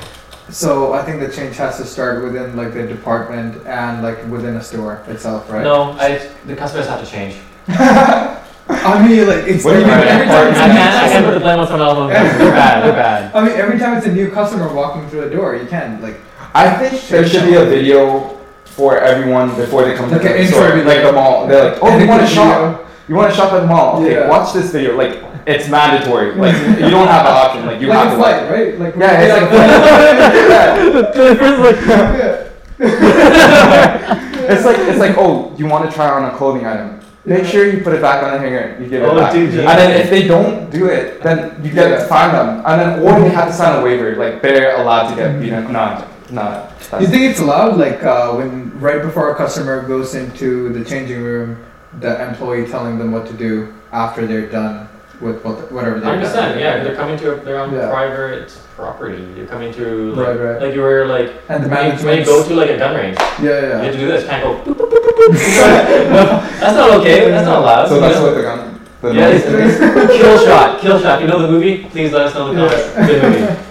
So 0.50 0.92
I 0.92 1.02
think 1.04 1.20
the 1.20 1.30
change 1.30 1.56
has 1.56 1.76
to 1.78 1.84
start 1.84 2.22
within 2.22 2.56
like 2.56 2.72
the 2.74 2.86
department 2.86 3.66
and 3.66 4.02
like 4.02 4.24
within 4.28 4.56
a 4.56 4.62
store 4.62 5.02
itself, 5.08 5.50
right? 5.50 5.64
No, 5.64 5.92
I, 5.92 6.30
the 6.46 6.54
customers 6.56 6.86
have 6.86 7.04
to 7.04 7.10
change. 7.10 7.36
I 7.68 9.06
mean, 9.06 9.26
like 9.26 9.44
it's 9.46 9.64
What 9.64 9.74
do 9.74 9.80
you 9.80 9.84
mean 9.86 9.94
every, 9.94 10.08
every 10.08 10.28
I 10.28 10.28
time 10.28 10.48
it's 10.48 10.58
a 10.58 10.62
can't, 10.62 10.74
new 10.74 11.04
I 11.04 11.08
can't 11.08 11.24
put 11.26 11.34
the 11.34 11.40
blame 11.40 11.58
on 11.60 11.66
someone 11.66 11.88
else. 11.88 12.38
They're 12.38 12.50
bad. 12.50 12.84
They're 12.84 12.92
bad. 12.92 13.34
I 13.34 13.44
mean, 13.46 13.52
every 13.56 13.78
time 13.78 13.96
it's 13.98 14.06
a 14.06 14.12
new 14.12 14.30
customer 14.30 14.72
walking 14.72 15.08
through 15.08 15.22
the 15.22 15.30
door, 15.30 15.56
you 15.56 15.66
can 15.66 16.00
like 16.00 16.16
I 16.54 16.74
think 16.76 17.02
there 17.08 17.26
should 17.26 17.44
be 17.46 17.54
a 17.54 17.64
video 17.64 18.38
for 18.64 18.98
everyone 18.98 19.54
before 19.56 19.84
they 19.84 19.94
come 19.94 20.10
Like 20.10 20.22
to 20.22 20.26
an 20.28 20.32
the 20.34 20.42
intro 20.44 20.58
store. 20.58 20.84
Like 20.84 21.02
the 21.02 21.12
mall. 21.12 21.46
They're 21.46 21.72
like, 21.72 21.82
oh, 21.82 21.98
you 21.98 22.06
want 22.08 22.22
to 22.22 22.26
Video. 22.26 22.42
shop? 22.42 22.83
You 23.08 23.14
want 23.16 23.30
to 23.32 23.36
shop 23.36 23.52
at 23.52 23.60
the 23.60 23.66
mall? 23.66 24.00
Okay, 24.02 24.12
Yeah. 24.14 24.28
watch 24.28 24.52
this 24.54 24.70
video. 24.72 24.96
Like 24.96 25.22
it's 25.46 25.68
mandatory. 25.68 26.34
Like 26.34 26.54
you 26.80 26.90
don't 26.90 27.06
have 27.08 27.26
an 27.26 27.32
option. 27.32 27.66
Like 27.66 27.80
you 27.80 27.88
like 27.88 27.98
have 27.98 28.10
to 28.12 28.16
flight, 28.16 28.42
watch. 28.42 28.50
right? 28.50 28.78
Like 28.78 28.96
Yeah, 28.96 29.20
it's 29.20 29.32
like 29.40 30.92
the 30.92 31.02
difference, 31.12 31.58
like, 31.60 31.80
yeah. 31.86 32.50
it's 34.52 34.64
like 34.64 34.78
it's 34.78 34.98
like 34.98 35.16
oh, 35.18 35.54
you 35.56 35.66
want 35.66 35.88
to 35.88 35.94
try 35.94 36.08
on 36.10 36.24
a 36.24 36.36
clothing 36.36 36.66
item. 36.66 37.00
Make 37.26 37.46
sure 37.46 37.64
you 37.66 37.82
put 37.82 37.94
it 37.94 38.02
back 38.02 38.22
on 38.22 38.32
the 38.32 38.38
hanger. 38.38 38.76
You 38.82 38.86
give 38.88 39.02
it 39.02 39.06
Oh, 39.06 39.16
back. 39.16 39.32
dude, 39.32 39.54
yeah. 39.54 39.70
And 39.70 39.78
then 39.78 40.00
if 40.00 40.10
they 40.10 40.26
don't 40.28 40.68
do 40.70 40.86
it, 40.88 41.22
then 41.22 41.58
you 41.64 41.70
get 41.72 41.90
Yeah. 41.90 41.98
to 42.00 42.04
find 42.06 42.34
them. 42.34 42.62
And 42.66 42.80
then 42.80 43.00
or 43.00 43.18
they 43.20 43.30
have 43.30 43.48
to 43.48 43.52
sign 43.54 43.78
a 43.80 43.82
waiver. 43.82 44.14
Like 44.16 44.42
they're 44.42 44.76
allowed 44.80 45.08
to 45.10 45.16
get 45.16 45.40
beaten. 45.40 45.72
No, 45.72 46.04
no. 46.30 46.68
You 47.00 47.06
think 47.06 47.22
it's 47.30 47.40
allowed, 47.40 47.78
like 47.78 48.02
uh, 48.02 48.32
when 48.34 48.78
right 48.78 49.00
before 49.02 49.30
a 49.30 49.34
customer 49.36 49.82
goes 49.88 50.14
into 50.14 50.68
the 50.74 50.84
changing 50.84 51.22
room, 51.22 51.56
the 52.00 52.26
employee 52.28 52.66
telling 52.66 52.98
them 52.98 53.12
what 53.12 53.26
to 53.26 53.32
do 53.32 53.72
after 53.92 54.26
they're 54.26 54.48
done 54.50 54.88
with 55.20 55.44
what 55.44 55.70
whatever 55.72 55.96
they've 55.96 56.04
Hundred 56.04 56.22
done? 56.22 56.30
percent. 56.32 56.60
Yeah, 56.60 56.82
they're 56.82 56.96
coming 56.96 57.16
to 57.18 57.36
their 57.36 57.58
own 57.60 57.72
Yeah. 57.72 57.88
private 57.90 58.50
property. 58.76 59.22
You're 59.36 59.46
coming 59.46 59.72
to 59.74 60.12
like, 60.14 60.26
Right, 60.26 60.40
right. 60.40 60.62
like 60.62 60.74
you 60.74 60.80
were 60.80 61.06
like 61.06 61.32
And 61.48 61.64
the 61.64 61.68
when 61.68 61.84
you, 61.86 61.90
when 61.92 61.98
you 61.98 62.04
management. 62.04 62.26
go 62.26 62.48
to 62.48 62.54
like 62.54 62.70
a 62.70 62.78
gun 62.78 62.96
range. 62.96 63.16
Yeah, 63.18 63.42
yeah. 63.42 63.60
You 63.60 63.68
yeah. 63.68 63.82
have 63.84 63.92
to 63.92 63.98
do 63.98 64.06
this. 64.08 64.26
Can't 64.26 64.42
go. 64.42 64.50
boop, 64.72 64.76
boop, 64.76 64.90
boop, 64.90 65.02
boop, 65.06 65.14
boop. 65.14 66.10
no, 66.10 66.24
that's 66.60 66.76
not 66.76 66.90
okay. 67.00 67.30
That's 67.30 67.46
not 67.46 67.58
allowed. 67.62 67.88
So 67.88 67.94
you 67.94 68.00
that's 68.00 68.14
know? 68.16 68.22
what 68.26 68.34
the 68.34 68.42
gun. 68.42 68.80
The 69.02 69.12
Yeah, 69.14 69.28
noise 69.30 69.34
it's, 69.36 69.46
is. 69.46 69.80
it's 69.80 70.16
kill 70.16 70.38
shot. 70.46 70.80
Kill 70.80 70.98
shot. 71.00 71.20
You 71.20 71.28
know 71.28 71.40
the 71.42 71.48
movie? 71.48 71.84
Please 71.84 72.12
let 72.12 72.26
us 72.26 72.34
know 72.34 72.50
in 72.50 72.56
the 72.56 72.66
comments. 72.68 73.06
Good 73.06 73.22
movie. 73.22 73.60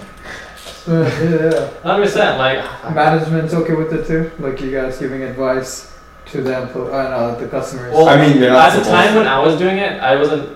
Uh, 0.86 1.00
yeah, 1.00 1.50
yeah. 1.50 1.70
Hundred 1.82 2.04
percent. 2.04 2.36
Like 2.38 2.58
Management's 2.94 3.54
okay 3.54 3.72
with 3.74 3.90
it 3.94 4.06
too. 4.06 4.30
Like 4.38 4.60
you 4.60 4.70
guys 4.70 4.98
giving 4.98 5.22
advice 5.22 5.93
to 6.26 6.42
the 6.42 6.62
employee, 6.62 6.92
uh, 6.92 7.10
no, 7.10 7.40
the 7.40 7.46
customers. 7.48 7.92
Well, 7.92 8.08
I 8.08 8.16
mean, 8.26 8.38
you're 8.38 8.50
not 8.50 8.70
at 8.70 8.78
the 8.78 8.84
supposed 8.84 8.90
time 8.90 9.12
to. 9.12 9.18
when 9.20 9.28
I 9.28 9.38
was 9.40 9.58
doing 9.58 9.78
it, 9.78 10.00
I 10.00 10.16
wasn't. 10.16 10.48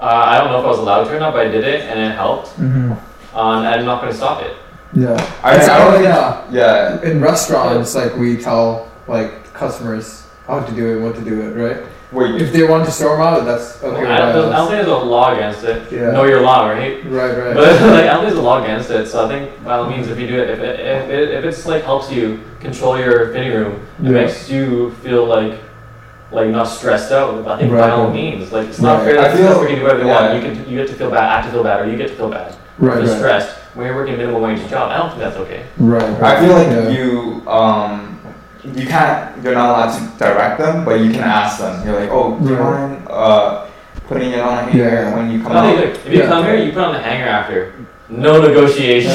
Uh, 0.00 0.04
I 0.06 0.38
don't 0.38 0.50
know 0.50 0.58
if 0.58 0.64
I 0.64 0.68
was 0.68 0.78
allowed 0.78 1.04
to 1.04 1.16
or 1.16 1.20
not, 1.20 1.32
but 1.32 1.46
I 1.46 1.50
did 1.50 1.64
it 1.64 1.82
and 1.82 1.98
it 2.00 2.12
helped. 2.16 2.48
hmm 2.50 2.92
Um, 3.34 3.58
and 3.64 3.68
I'm 3.80 3.84
not 3.86 4.00
going 4.00 4.10
to 4.12 4.18
stop 4.18 4.42
it. 4.42 4.56
Yeah. 4.94 5.12
I, 5.42 5.56
It's 5.56 5.68
I 5.68 5.78
don't 5.78 5.86
all- 5.86 5.92
think. 5.92 6.04
yeah. 6.04 7.00
Yeah. 7.00 7.02
In 7.10 7.20
restaurants, 7.20 7.94
like 7.94 8.14
we 8.16 8.36
tell 8.36 8.90
like 9.06 9.30
customers 9.54 10.26
how 10.46 10.60
to 10.60 10.72
do 10.74 10.98
it, 10.98 11.02
what 11.02 11.14
to 11.14 11.22
do 11.22 11.40
it, 11.42 11.54
right? 11.56 11.86
Wait. 12.12 12.42
If 12.42 12.52
they 12.52 12.62
want 12.68 12.84
to 12.84 12.90
storm 12.90 13.22
out, 13.22 13.44
that's 13.46 13.82
okay. 13.82 14.04
I, 14.04 14.32
don't, 14.32 14.52
I 14.52 14.56
don't 14.56 14.68
think 14.68 14.84
there's 14.84 14.88
a 14.88 14.96
law 14.96 15.32
against 15.32 15.64
it. 15.64 15.90
Yeah. 15.90 16.10
Know 16.10 16.24
your 16.24 16.42
law, 16.42 16.68
right? 16.68 17.02
Right, 17.06 17.36
right. 17.36 17.54
But 17.54 17.80
like, 17.82 18.04
I 18.04 18.12
don't 18.12 18.16
think 18.20 18.28
there's 18.34 18.38
a 18.38 18.42
law 18.42 18.62
against 18.62 18.90
it. 18.90 19.06
So 19.08 19.24
I 19.24 19.28
think 19.28 19.64
by 19.64 19.76
all 19.78 19.88
means, 19.88 20.08
if 20.08 20.18
you 20.18 20.26
do 20.26 20.38
it, 20.42 20.50
if 20.50 20.58
it, 20.58 20.80
if 20.80 21.08
it, 21.10 21.30
if 21.30 21.44
it's 21.46 21.64
like 21.64 21.84
helps 21.84 22.10
you 22.12 22.40
control 22.60 22.98
your 22.98 23.32
fitting 23.32 23.52
room, 23.52 23.80
it 24.00 24.04
Yeah. 24.04 24.10
makes 24.10 24.50
you 24.50 24.90
feel 25.02 25.24
like 25.24 25.58
like 26.32 26.48
not 26.48 26.64
stressed 26.64 27.12
out. 27.12 27.46
I 27.46 27.58
think 27.58 27.70
by 27.72 27.78
Right, 27.80 27.90
all 27.90 28.04
right. 28.06 28.14
means, 28.14 28.52
like 28.52 28.68
it's 28.68 28.80
not 28.80 28.98
Right. 29.02 29.12
fair 29.12 29.18
I 29.18 29.28
that 29.28 29.36
feel- 29.36 29.42
the 29.42 29.48
customer 29.48 29.68
can 29.68 29.76
do 29.78 29.82
whatever 29.82 30.00
they 30.02 30.06
yeah. 30.08 30.32
want. 30.32 30.34
You 30.44 30.52
can 30.52 30.70
you 30.70 30.76
get 30.78 30.88
to 30.88 30.94
feel 30.94 31.10
bad, 31.10 31.24
I 31.24 31.36
have 31.36 31.44
to 31.46 31.50
feel 31.52 31.62
bad, 31.64 31.80
or 31.80 31.90
you 31.90 31.96
get 31.96 32.08
to 32.08 32.14
feel 32.14 32.28
bad. 32.30 32.54
right, 32.78 32.98
If 32.98 33.04
you're 33.04 33.12
right. 33.12 33.18
stressed 33.18 33.56
when 33.74 33.86
you're 33.86 33.96
working 33.96 34.14
a 34.14 34.16
minimum 34.18 34.42
wage 34.42 34.68
job. 34.68 34.90
I 34.90 34.98
don't 34.98 35.08
think 35.10 35.20
that's 35.20 35.36
okay. 35.36 35.62
Right, 35.78 36.02
I 36.22 36.40
feel 36.44 36.54
like 36.54 36.68
Yeah. 36.68 36.88
you 36.90 37.42
um 37.48 38.11
you 38.64 38.86
can't 38.86 39.42
you're 39.42 39.54
not 39.54 39.70
allowed 39.70 39.92
to 39.98 40.18
direct 40.18 40.58
them, 40.58 40.84
but 40.84 41.00
you 41.00 41.10
can 41.10 41.22
ask 41.22 41.58
them. 41.58 41.84
You're 41.86 42.00
like, 42.00 42.10
oh, 42.10 42.38
do 42.38 42.48
you 42.48 42.56
Right. 42.56 42.88
mind 42.90 43.08
uh 43.10 43.66
putting 44.08 44.30
it 44.32 44.40
on 44.40 44.58
a 44.58 44.62
hanger 44.62 44.78
Yeah. 44.84 45.14
when 45.16 45.30
you 45.30 45.42
come 45.42 45.52
I 45.56 45.60
think, 45.66 45.78
out? 45.78 45.84
like, 45.86 45.94
if 46.06 46.12
you 46.12 46.18
Yeah. 46.20 46.26
come 46.28 46.44
here, 46.44 46.56
you 46.56 46.72
put 46.72 46.82
on 46.84 46.92
the 46.92 47.00
hanger 47.00 47.28
after. 47.28 47.72
No 48.08 48.40
negotiation. 48.48 49.10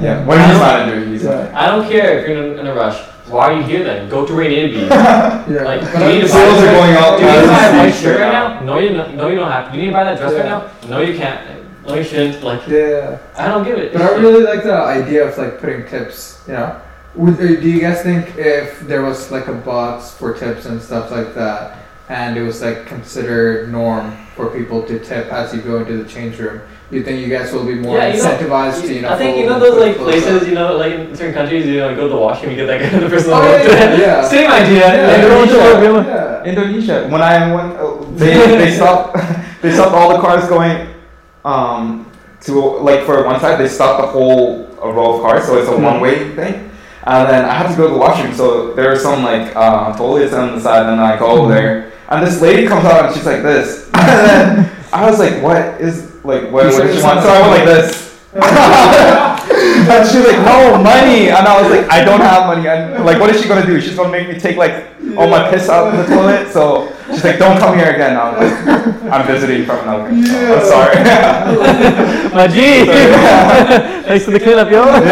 yeah. 0.00 0.24
When 0.26 0.38
he's 0.38 0.58
manager, 0.58 1.04
he's 1.08 1.24
Yeah. 1.24 1.50
I 1.54 1.66
don't 1.66 1.88
care 1.88 2.18
if 2.18 2.28
you're 2.28 2.36
in 2.36 2.58
a, 2.58 2.60
in 2.60 2.66
a 2.66 2.74
rush. 2.74 2.98
Why 3.28 3.50
are 3.50 3.52
you 3.58 3.62
here 3.62 3.82
then? 3.82 4.08
Go 4.08 4.24
to 4.24 4.32
where 4.34 4.44
you 4.48 4.50
need 4.66 4.72
to 4.74 4.78
be. 4.80 4.86
Yeah. 4.86 5.62
Like, 5.64 5.80
But 5.82 5.98
do 5.98 6.04
you 6.14 6.22
need 6.22 6.26
to 6.28 6.32
buy 6.32 6.42
are 6.46 6.72
going 6.78 6.94
out 6.94 7.18
Do 7.18 7.24
you 7.24 7.30
need 7.32 7.40
to 7.42 7.48
buy 7.48 7.64
a 7.64 7.70
as 7.70 7.74
white 7.76 7.94
shirt 7.94 8.20
right 8.20 8.26
right 8.26 8.32
now? 8.32 8.60
No, 8.60 8.78
you 8.78 8.90
no, 8.90 9.06
no, 9.12 9.28
you 9.28 9.36
don't 9.36 9.50
have 9.50 9.66
to. 9.66 9.72
Do 9.72 9.76
you 9.78 9.82
need 9.84 9.90
to 9.92 9.96
buy 9.98 10.04
that 10.04 10.18
dress 10.18 10.32
right 10.34 10.44
now? 10.44 10.62
No, 10.88 11.00
you 11.00 11.16
can't. 11.18 11.40
No, 11.86 11.94
you 11.94 12.04
shouldn't. 12.04 12.42
Like, 12.44 12.66
Yeah. 12.68 13.18
I 13.38 13.48
don't 13.48 13.64
give 13.64 13.78
it. 13.78 13.92
But 13.92 14.02
I 14.02 14.14
really 14.16 14.42
like 14.44 14.62
the 14.62 14.74
idea 14.74 15.26
of 15.26 15.36
like 15.38 15.60
putting 15.60 15.86
tips. 15.86 16.38
You 16.46 16.54
know, 16.54 16.76
Would, 17.16 17.34
uh, 17.34 17.60
do 17.60 17.68
you 17.68 17.80
guys 17.80 18.02
think 18.02 18.36
if 18.36 18.80
there 18.80 19.02
was 19.02 19.30
like 19.32 19.48
a 19.48 19.54
box 19.54 20.12
for 20.12 20.34
tips 20.36 20.66
and 20.66 20.80
stuff 20.80 21.10
like 21.10 21.34
that, 21.34 21.78
and 22.08 22.36
it 22.36 22.42
was 22.42 22.60
like 22.62 22.86
considered 22.86 23.72
norm 23.72 24.14
for 24.36 24.50
people 24.50 24.82
to 24.84 24.98
tip 25.00 25.32
as 25.32 25.54
you 25.54 25.62
go 25.62 25.78
into 25.78 25.96
the 25.96 26.08
change 26.08 26.38
room, 26.38 26.60
you 26.90 27.02
think 27.02 27.24
you 27.24 27.28
guys 27.32 27.52
will 27.52 27.64
be 27.64 27.74
more 27.74 27.96
Yeah, 27.96 28.12
you 28.14 28.22
know- 28.22 28.28
incentivized 28.28 28.82
to 28.86 28.94
you 28.94 29.00
know? 29.00 29.08
I 29.10 29.16
think 29.16 29.38
you 29.38 29.46
know 29.46 29.58
those 29.58 29.80
like 29.80 29.96
places, 29.96 30.42
up? 30.42 30.48
you 30.48 30.54
know, 30.54 30.76
like 30.76 30.92
in 30.92 31.16
certain 31.16 31.34
countries, 31.34 31.64
you 31.66 31.78
know, 31.80 31.88
you 31.88 31.96
go 31.96 32.02
to 32.06 32.14
the 32.14 32.20
washroom, 32.20 32.50
you 32.52 32.56
get 32.58 32.66
that 32.66 32.92
guy, 32.92 32.98
the 32.98 33.08
person 33.08 33.32
Oh, 33.32 33.42
yeah, 33.42 33.64
yeah, 33.64 33.96
yeah. 33.96 34.28
Same 34.28 34.50
idea. 34.50 34.84
Yeah, 34.86 35.06
like, 35.08 35.24
Indonesia. 35.24 36.04
Yeah. 36.06 36.44
Indonesia. 36.44 37.08
When 37.08 37.22
I 37.22 37.54
went, 37.54 37.76
uh, 37.80 38.04
they 38.14 38.34
they 38.60 38.70
stopped 38.76 39.16
they 39.62 39.72
stopped 39.72 39.94
all 39.96 40.12
the 40.14 40.20
cars 40.20 40.46
going 40.48 40.86
um, 41.44 42.04
to 42.42 42.52
like 42.84 43.04
for 43.04 43.24
one 43.24 43.40
side. 43.40 43.58
They 43.58 43.68
stopped 43.68 44.02
the 44.02 44.08
whole 44.08 44.68
row 44.78 45.16
of 45.16 45.22
cars, 45.22 45.46
so 45.46 45.56
it's 45.58 45.68
a 45.68 45.76
one 45.76 45.98
way 46.00 46.30
thing. 46.36 46.65
And 47.06 47.28
then 47.30 47.44
I 47.44 47.54
had 47.54 47.70
to 47.70 47.76
go 47.76 47.86
to 47.86 47.94
the 47.94 48.00
washroom, 48.00 48.34
so 48.34 48.74
there 48.74 48.88
were 48.90 48.98
some 48.98 49.22
like 49.22 49.54
uh, 49.54 49.96
toilets 49.96 50.32
on 50.32 50.56
the 50.56 50.60
side, 50.60 50.86
and 50.86 51.00
I 51.00 51.16
go 51.16 51.26
over 51.26 51.54
there, 51.54 51.92
and 52.08 52.26
this 52.26 52.40
lady 52.40 52.66
comes 52.66 52.84
out 52.84 53.06
and 53.06 53.14
she's 53.14 53.24
like 53.24 53.42
this, 53.42 53.88
and 53.94 54.18
then 54.26 54.76
I 54.92 55.08
was 55.08 55.20
like, 55.20 55.40
what 55.40 55.80
is 55.80 56.12
like 56.24 56.50
what, 56.50 56.64
what 56.64 56.82
does 56.82 56.96
she 56.96 57.02
want? 57.04 57.22
So 57.22 57.28
I 57.28 57.40
went 57.48 57.64
like 57.64 57.64
this. 57.64 58.06
and 58.36 60.02
she's 60.10 60.26
like, 60.26 60.44
no 60.44 60.82
money, 60.82 61.30
and 61.30 61.46
I 61.46 61.62
was 61.62 61.70
like, 61.70 61.88
I 61.88 62.04
don't 62.04 62.20
have 62.20 62.48
money, 62.48 62.66
and 62.66 63.04
like, 63.04 63.20
what 63.20 63.30
is 63.30 63.40
she 63.40 63.46
gonna 63.46 63.64
do? 63.64 63.80
She's 63.80 63.94
gonna 63.94 64.10
make 64.10 64.28
me 64.28 64.40
take 64.40 64.56
like 64.56 64.86
all 65.16 65.28
my 65.28 65.48
piss 65.48 65.68
out 65.68 65.94
of 65.94 65.96
the 65.96 66.12
toilet. 66.12 66.52
So 66.52 66.92
she's 67.06 67.22
like, 67.22 67.38
don't 67.38 67.56
come 67.58 67.78
here 67.78 67.92
again. 67.92 68.18
I'm 68.18 68.34
like, 68.34 69.12
I'm 69.12 69.26
visiting 69.28 69.64
from 69.64 69.78
another 69.86 70.10
now. 70.10 70.54
I'm 70.58 70.66
sorry. 70.66 70.96
My 72.34 72.48
G! 72.48 72.84
Thanks 74.08 74.24
for 74.24 74.32
the 74.32 74.40
cleanup, 74.40 74.72
yo! 74.72 74.82
I'm 74.82 75.02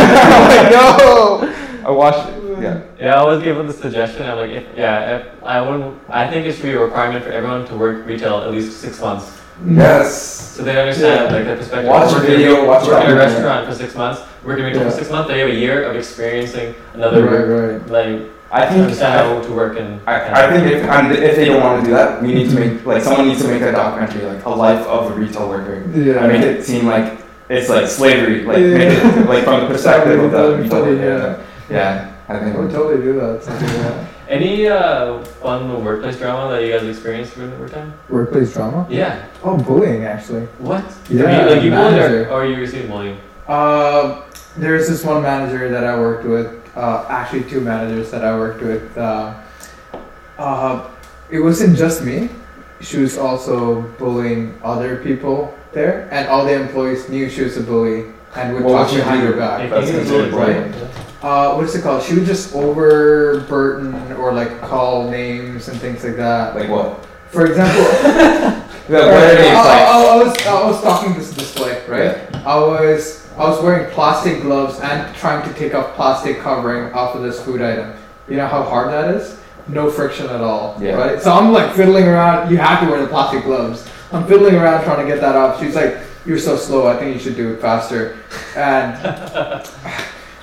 like, 0.51 0.73
no. 0.73 1.64
I 1.87 1.91
watched 1.91 2.29
it. 2.29 2.59
Yeah. 2.63 2.83
Yeah, 2.99 3.15
I 3.15 3.19
always 3.19 3.43
give 3.43 3.57
them 3.57 3.67
the 3.67 3.73
suggestion 3.73 4.23
of 4.27 4.39
like, 4.39 4.51
if, 4.51 4.65
yeah, 4.77 5.17
if 5.19 5.43
I 5.45 5.61
wouldn't, 5.61 5.99
I 6.09 6.29
think 6.31 6.47
it 6.47 6.53
should 6.55 6.63
be 6.63 6.73
a 6.73 6.81
requirement 6.81 7.25
for 7.25 7.31
everyone 7.33 7.67
to 7.67 7.77
work 7.77 8.07
retail 8.07 8.39
at 8.39 8.51
least 8.51 8.81
six 8.81 9.01
months. 9.01 9.41
Yes. 9.67 10.53
So 10.57 10.63
they 10.65 10.81
understand 10.81 11.31
Yeah. 11.31 11.37
like 11.39 11.47
the 11.47 11.57
perspective. 11.57 11.89
Watch 11.91 12.11
a 12.11 12.15
working, 12.15 12.31
video, 12.31 12.67
watch 12.67 12.87
a 12.87 12.91
working 12.91 13.11
in 13.11 13.17
a 13.17 13.21
restaurant 13.21 13.69
for 13.69 13.75
six 13.75 13.95
months, 13.95 14.23
working 14.45 14.65
retail 14.65 14.83
Yeah. 14.83 14.91
for 14.91 14.97
six 14.97 15.11
months, 15.11 15.29
they 15.31 15.39
have 15.41 15.49
a 15.49 15.55
year 15.55 15.85
of 15.85 15.97
experiencing 15.97 16.75
another 16.95 17.23
Right, 17.25 17.33
work, 17.49 17.91
like 17.91 18.31
I 18.51 18.67
think. 18.67 18.83
understand 18.83 19.15
I, 19.21 19.35
how 19.35 19.43
to 19.43 19.53
work 19.53 19.77
in. 19.79 20.01
I, 20.07 20.47
I 20.47 20.53
think 20.53 20.73
if 20.73 20.83
and 20.85 21.13
if 21.13 21.37
they 21.37 21.45
don't 21.47 21.61
want 21.63 21.81
to 21.81 21.87
do 21.87 21.93
that, 21.95 22.23
we 22.23 22.35
need 22.35 22.51
to 22.51 22.59
make 22.59 22.85
like 22.87 23.03
someone 23.03 23.29
needs 23.29 23.43
to 23.43 23.49
make 23.49 23.63
a 23.63 23.73
documentary 23.73 24.23
like 24.27 24.45
a 24.45 24.51
life 24.51 24.85
of 24.87 25.11
a 25.11 25.15
retail 25.15 25.49
worker. 25.49 25.85
Yeah. 25.95 26.19
I 26.21 26.27
make 26.29 26.43
it 26.43 26.65
seem 26.65 26.87
like 26.87 27.19
it's 27.49 27.69
like 27.69 27.87
slavery, 27.87 28.43
like 28.45 28.59
Yeah. 28.59 28.79
make 28.79 28.93
it 28.99 29.29
like 29.29 29.45
from 29.45 29.61
the 29.63 29.67
perspective 29.75 30.19
of 30.23 30.31
the 30.33 30.57
retail 30.63 30.71
funny, 30.85 30.97
worker. 30.97 31.39
Yeah. 31.39 31.45
I 31.71 32.11
I 32.29 32.39
think. 32.41 32.57
would 32.57 32.71
totally 32.71 33.03
do 33.03 33.13
that. 33.21 33.43
Something 33.45 33.69
like 33.69 33.77
that. 33.79 34.07
Any 34.29 34.67
uh, 34.67 35.23
fun 35.43 35.85
workplace 35.85 36.17
drama 36.19 36.51
that 36.53 36.65
you 36.65 36.73
guys 36.73 36.83
experienced 36.85 37.35
during 37.37 37.51
your 37.59 37.69
time? 37.69 37.93
Workplace 38.09 38.55
drama? 38.55 38.87
Yeah. 38.89 39.27
Oh, 39.43 39.59
bullying 39.59 40.05
actually. 40.05 40.47
What? 40.59 40.85
Yeah, 41.11 41.45
You, 41.45 41.55
like 41.55 41.63
you 41.63 41.71
bullied 41.71 41.93
manager. 41.93 42.31
or, 42.31 42.43
or 42.43 42.47
you 42.47 42.57
received 42.57 42.89
bullying? 42.89 43.19
Uh, 43.47 44.23
there's 44.57 44.89
this 44.89 45.05
one 45.05 45.23
manager 45.23 45.69
that 45.69 45.85
I 45.85 45.99
worked 45.99 46.25
with. 46.25 46.49
Uh, 46.75 47.05
actually, 47.11 47.45
two 47.45 47.61
managers 47.61 48.11
that 48.11 48.25
I 48.25 48.37
worked 48.37 48.63
with. 48.63 48.97
Uh, 48.97 49.35
uh, 50.39 50.89
it 51.31 51.41
wasn't 51.41 51.77
just 51.77 52.03
me. 52.03 52.29
She 52.81 52.99
was 52.99 53.17
also 53.19 53.83
bullying 53.99 54.59
other 54.65 54.97
people 55.03 55.53
there, 55.73 56.09
and 56.11 56.29
all 56.29 56.45
the 56.45 56.53
employees 56.55 57.09
knew 57.09 57.29
she 57.29 57.43
was 57.45 57.57
a 57.57 57.63
bully 57.63 58.07
and 58.37 58.55
would 58.55 58.65
What 58.65 58.89
talk 58.89 58.97
behind 58.97 59.23
her 59.23 59.37
back. 59.37 59.71
That's 59.71 59.91
you 59.91 59.99
considered 59.99 60.31
bullied, 60.33 60.73
bullying. 60.73 60.73
Uh, 61.25 61.55
what 61.55 61.65
is 61.65 61.75
it 61.75 61.83
called? 61.83 62.03
She 62.03 62.15
would 62.15 62.27
just 62.27 62.55
overburden 62.55 64.13
or 64.13 64.33
like 64.35 64.61
call 64.61 65.09
names 65.11 65.69
and 65.69 65.81
things 65.81 66.05
like 66.05 66.17
that. 66.17 66.55
Like 66.55 66.69
what? 66.69 67.05
For 67.29 67.47
example, 67.47 67.83
The 68.89 68.99
I, 69.01 69.55
I- 69.55 69.93
I- 70.21 70.23
was 70.23 70.47
I 70.47 70.65
was 70.67 70.83
talking 70.83 71.15
this 71.15 71.33
display, 71.33 71.83
right? 71.89 72.19
I 72.45 72.59
was 72.59 73.27
I 73.39 73.49
was 73.49 73.63
wearing 73.63 73.91
plastic 73.93 74.43
gloves 74.43 74.79
and 74.81 75.15
trying 75.17 75.43
to 75.49 75.59
take 75.59 75.75
off 75.75 75.95
plastic 75.95 76.41
covering 76.41 76.93
off 76.93 77.15
of 77.17 77.23
this 77.23 77.43
food 77.43 77.63
item. 77.63 77.95
You 78.29 78.37
know 78.37 78.47
how 78.47 78.63
hard 78.63 78.91
that 78.93 79.15
is? 79.15 79.39
No 79.67 79.91
friction 79.91 80.27
at 80.27 80.43
all, 80.43 80.77
Yeah. 80.79 80.97
right? 80.97 81.23
So 81.23 81.33
I'm 81.33 81.51
like 81.53 81.73
fiddling 81.75 82.05
around. 82.07 82.51
You 82.51 82.59
have 82.59 82.81
to 82.85 82.91
wear 82.91 83.01
the 83.01 83.09
plastic 83.09 83.45
gloves. 83.45 83.89
I'm 84.13 84.27
fiddling 84.27 84.57
around 84.57 84.85
trying 84.85 85.01
to 85.07 85.11
get 85.11 85.23
that 85.23 85.35
off. 85.37 85.59
She's 85.59 85.75
like, 85.75 85.97
"You're 86.27 86.39
so 86.39 86.57
slow. 86.59 86.87
I 86.87 86.99
think 86.99 87.15
you 87.15 87.19
should 87.21 87.37
do 87.37 87.55
it 87.55 87.63
faster." 87.63 88.19
And 88.55 88.95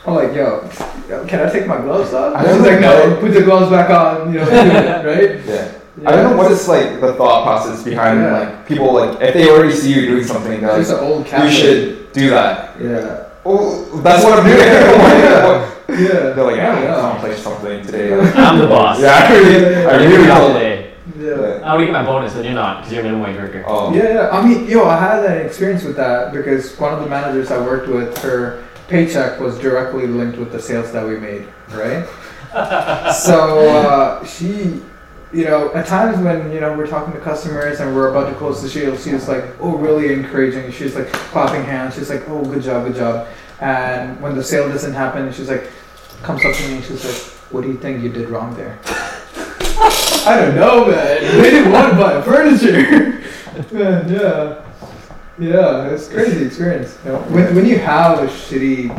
I'm 0.06 0.16
like, 0.16 0.34
"Yo, 0.34 0.68
yo, 1.10 1.26
can 1.26 1.48
I 1.48 1.52
take 1.52 1.68
my 1.68 1.78
gloves 1.78 2.14
off?" 2.14 2.36
I 2.36 2.52
She's 2.54 2.62
like, 2.62 2.80
"No, 2.80 3.18
put 3.20 3.34
the 3.34 3.42
gloves 3.44 3.70
back 3.70 3.90
on." 3.90 4.34
You 4.34 4.40
know, 4.40 4.46
do 4.46 4.52
it, 4.56 5.06
right? 5.06 5.46
Yeah. 5.46 5.78
I 6.08 6.12
don't 6.16 6.32
know 6.32 6.38
what 6.38 6.52
is 6.52 6.68
like 6.68 7.00
the 7.02 7.14
thought 7.14 7.44
process 7.44 7.84
behind 7.84 8.22
Yeah. 8.22 8.40
like 8.40 8.66
people 8.68 8.94
like 8.94 9.22
if 9.22 9.34
they 9.34 9.50
already 9.50 9.74
see 9.74 9.94
you 9.94 10.08
doing 10.08 10.24
something, 10.24 10.60
they're 10.62 10.78
like, 10.78 10.88
an 10.88 10.96
old 11.06 11.26
cat. 11.28 11.46
you 11.46 11.52
should 11.52 12.12
do 12.14 12.30
that. 12.32 12.80
Yeah. 12.82 13.26
Oh, 13.46 13.84
that's 14.02 14.24
what 14.24 14.40
I'm 14.40 14.46
doing. 14.46 14.58
Yeah. 14.60 15.68
They're 16.36 16.44
like, 16.46 16.56
Yeah, 16.56 16.74
I 16.78 16.82
yeah. 16.84 16.96
accomplished 16.98 17.44
something 17.44 17.86
today. 17.86 18.14
I'm 18.36 18.60
the 18.60 18.68
boss. 18.76 19.00
yeah, 19.00 19.28
I 19.30 19.34
really, 19.38 19.76
I 19.76 20.00
You're 20.00 20.10
really 20.10 20.24
the 20.24 20.30
boss 20.30 20.48
today. 20.54 20.94
Yeah. 21.20 21.34
I'm 21.58 21.62
gonna 21.76 21.86
get 21.86 21.92
my 21.92 22.06
bonus, 22.06 22.36
and 22.36 22.46
you're 22.46 22.54
not, 22.54 22.78
because 22.78 22.94
you're 22.94 23.02
a 23.02 23.04
minimum 23.04 23.28
wage 23.28 23.38
worker. 23.38 23.64
Oh, 23.68 23.94
Yeah, 23.94 24.14
yeah. 24.14 24.30
I 24.30 24.46
mean, 24.46 24.68
yo, 24.70 24.86
I 24.86 24.98
had 24.98 25.26
an 25.26 25.46
experience 25.46 25.84
with 25.84 25.98
that 25.98 26.32
because 26.34 26.78
one 26.80 26.94
of 26.94 27.00
the 27.04 27.08
managers 27.10 27.52
I 27.52 27.58
worked 27.60 27.90
with, 27.90 28.18
her 28.20 28.64
paycheck 28.92 29.40
was 29.40 29.58
directly 29.58 30.06
linked 30.06 30.38
with 30.38 30.52
the 30.52 30.62
sales 30.62 30.92
that 30.92 31.08
we 31.08 31.18
made, 31.18 31.48
right? 31.70 32.06
so 33.16 33.70
uh, 33.70 34.26
she, 34.26 34.82
you 35.32 35.46
know, 35.46 35.74
at 35.74 35.88
times 35.88 36.20
when 36.20 36.52
you 36.52 36.60
know 36.60 36.78
we're 36.78 36.86
talking 36.86 37.14
to 37.14 37.20
customers 37.20 37.80
and 37.80 37.96
we're 37.96 38.10
about 38.10 38.30
to 38.30 38.36
close 38.36 38.62
the 38.62 38.70
deal, 38.70 38.96
she 38.98 39.14
was 39.14 39.30
like, 39.30 39.46
"Oh, 39.62 39.78
really 39.78 40.14
encouraging." 40.14 40.70
She's 40.72 40.94
like 40.94 41.12
clapping 41.32 41.64
hands. 41.64 41.96
She's 41.96 42.10
like, 42.10 42.28
"Oh, 42.28 42.44
good 42.44 42.62
job, 42.62 42.86
good 42.86 42.98
job." 42.98 43.28
And 43.62 44.20
when 44.22 44.36
the 44.36 44.44
sale 44.44 44.68
doesn't 44.68 44.94
happen, 44.94 45.32
she's 45.32 45.48
like, 45.48 45.70
comes 46.24 46.44
up 46.44 46.54
to 46.54 46.68
me 46.68 46.76
and 46.76 46.84
she's 46.84 47.06
like, 47.06 47.16
"What 47.52 47.62
do 47.62 47.70
you 47.70 47.78
think 47.78 48.04
you 48.04 48.10
did 48.10 48.30
wrong 48.30 48.54
there?" 48.56 48.78
I 50.24 50.36
don't 50.38 50.56
know, 50.56 50.86
man. 50.86 51.42
They 51.42 51.50
didn't 51.50 51.72
want 51.72 51.92
to 51.92 51.98
buy 51.98 52.22
furniture. 52.22 53.24
man, 53.72 54.10
yeah. 54.12 54.71
Yeah, 55.42 55.90
it's 55.90 56.08
a 56.08 56.14
crazy 56.14 56.46
experience. 56.46 56.98
You 57.04 57.14
know, 57.14 57.20
when, 57.24 57.56
when 57.56 57.66
you 57.66 57.80
have 57.80 58.20
a 58.20 58.28
shitty 58.28 58.90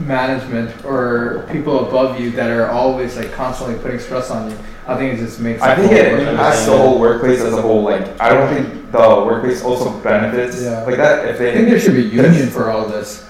management 0.00 0.84
or 0.84 1.46
people 1.50 1.88
above 1.88 2.20
you 2.20 2.30
that 2.32 2.50
are 2.50 2.68
always 2.70 3.16
like 3.16 3.32
constantly 3.32 3.76
putting 3.82 3.98
stress 3.98 4.30
on 4.30 4.50
you, 4.50 4.58
I 4.86 4.96
think 4.96 5.14
it 5.14 5.24
just 5.24 5.40
makes 5.40 5.62
I 5.62 5.74
think 5.74 5.92
it 5.92 6.10
whole 6.18 6.28
impacts 6.28 6.66
the 6.66 6.76
whole 6.76 7.00
workplace 7.00 7.40
as 7.40 7.54
a 7.54 7.62
whole. 7.62 7.82
Like, 7.82 8.20
I 8.20 8.28
don't 8.28 8.52
think 8.52 8.92
the 8.92 8.98
workplace 9.24 9.62
also 9.62 9.98
benefits 10.00 10.60
Yeah. 10.62 10.82
like 10.82 10.96
that 10.96 11.26
if 11.28 11.38
they, 11.38 11.50
I 11.52 11.54
think 11.54 11.68
there 11.68 11.80
should 11.80 11.94
be 11.94 12.02
union 12.02 12.50
for 12.50 12.70
all 12.70 12.86
this. 12.86 13.26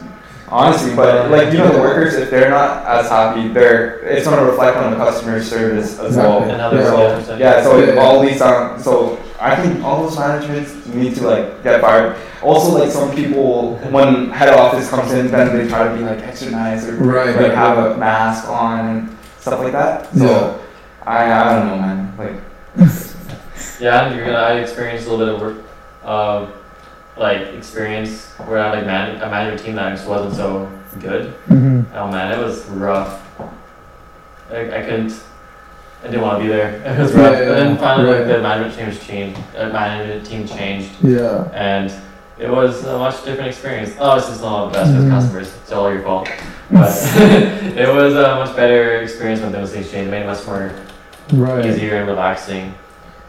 honestly. 0.49 0.97
But 0.97 1.31
like 1.31 1.53
you 1.53 1.59
know, 1.59 1.71
the 1.73 1.79
workers 1.79 2.15
if 2.15 2.31
they're 2.31 2.51
not 2.51 2.85
as 2.85 3.09
happy, 3.09 3.47
they're 3.49 4.01
it's 4.01 4.27
going 4.27 4.39
to 4.41 4.45
reflect 4.51 4.77
on 4.77 4.91
the 4.91 4.97
customer 4.97 5.41
service 5.41 6.01
as 6.01 6.17
well. 6.17 6.39
Exactly. 6.43 6.51
And 6.53 6.61
how 6.61 6.71
they're 6.71 6.83
Yeah. 6.83 7.09
all 7.13 7.15
percent. 7.21 7.41
Yeah, 7.41 7.63
so 7.63 7.79
Yeah, 7.79 7.95
yeah. 7.95 8.01
all 8.01 8.21
these 8.21 8.41
um, 8.41 8.81
so 8.83 9.17
I 9.41 9.57
think 9.57 9.83
all 9.83 10.03
those 10.03 10.19
managers 10.19 10.87
need 10.89 11.15
to 11.17 11.27
like 11.27 11.63
get 11.63 11.81
fired. 11.81 12.17
Also, 12.43 12.77
like 12.79 12.91
some 12.91 13.15
people, 13.15 13.77
when 13.91 14.31
head 14.31 14.51
office 14.51 14.89
comes 14.91 15.13
in, 15.13 15.29
then 15.31 15.57
they 15.57 15.69
try 15.69 15.89
to 15.89 15.95
be 15.97 16.03
like 16.05 16.19
extra 16.21 16.51
nice 16.51 16.87
or 16.87 16.97
Right, 16.97 17.29
like 17.29 17.37
right, 17.37 17.55
have 17.55 17.79
right. 17.79 17.93
a 17.93 17.97
mask 17.99 18.49
on 18.49 18.81
and 18.87 19.19
stuff 19.39 19.61
like 19.61 19.73
that. 19.73 20.13
So 20.15 20.25
Yeah. 20.25 20.59
I 21.07 21.33
I 21.33 21.53
don't 21.59 21.67
know, 21.69 21.77
man. 21.79 22.15
Like 22.19 22.37
Yeah, 23.81 24.15
you're 24.15 24.25
gonna. 24.27 24.37
I 24.39 24.53
experienced 24.61 25.07
a 25.09 25.11
little 25.15 25.27
bit 25.27 25.35
of 25.35 25.41
work, 25.41 25.65
uh, 26.05 26.47
like 27.17 27.41
experience 27.55 28.27
where 28.47 28.59
I 28.59 28.71
like 28.75 28.87
man, 28.87 29.23
I 29.23 29.29
managed 29.31 29.63
a 29.63 29.65
team 29.65 29.77
that 29.77 29.97
just 29.97 30.07
wasn't 30.09 30.35
so 30.35 30.71
good. 31.01 31.33
Mm-hmm. 31.49 31.95
Oh 31.97 32.11
man, 32.11 32.39
it 32.39 32.43
was 32.43 32.67
rough. 32.67 33.23
I, 34.51 34.61
I 34.79 34.83
couldn't. 34.83 35.13
I 36.03 36.07
didn't 36.07 36.23
want 36.23 36.39
to 36.39 36.43
be 36.45 36.49
there. 36.49 36.81
It 36.87 36.99
was 36.99 37.13
rough. 37.13 37.33
yeah, 37.39 37.45
but 37.49 37.55
then 37.57 37.77
finally, 37.79 38.19
like 38.19 38.27
the 38.27 38.41
management 38.41 38.75
team 38.77 38.87
was 38.89 39.07
changed. 39.07 39.41
Uh, 39.57 39.69
management 39.69 40.27
team 40.27 40.47
changed, 40.49 40.91
Yeah. 41.03 41.49
and 41.53 41.93
it 42.39 42.49
was 42.51 42.85
a 42.87 42.99
much 42.99 43.23
different 43.25 43.49
experience. 43.49 43.91
Oh, 44.01 44.17
it's 44.17 44.27
just 44.29 44.41
not 44.43 44.67
the 44.67 44.73
best 44.79 44.93
for 44.95 44.99
the 45.03 45.09
Mhm. 45.09 45.11
customers. 45.11 45.53
It's 45.63 45.73
all 45.73 45.93
your 45.93 46.03
fault. 46.03 46.29
But 46.71 46.89
it 47.85 47.93
was 47.93 48.15
a 48.15 48.37
much 48.37 48.55
better 48.57 49.03
experience 49.03 49.41
when 49.43 49.51
those 49.53 49.73
things 49.73 49.91
changed. 49.91 50.09
It 50.09 50.11
made 50.11 50.23
it 50.23 50.27
much 50.27 50.47
more 50.47 50.71
Right. 51.33 51.67
easier 51.67 51.97
and 51.97 52.07
relaxing 52.09 52.75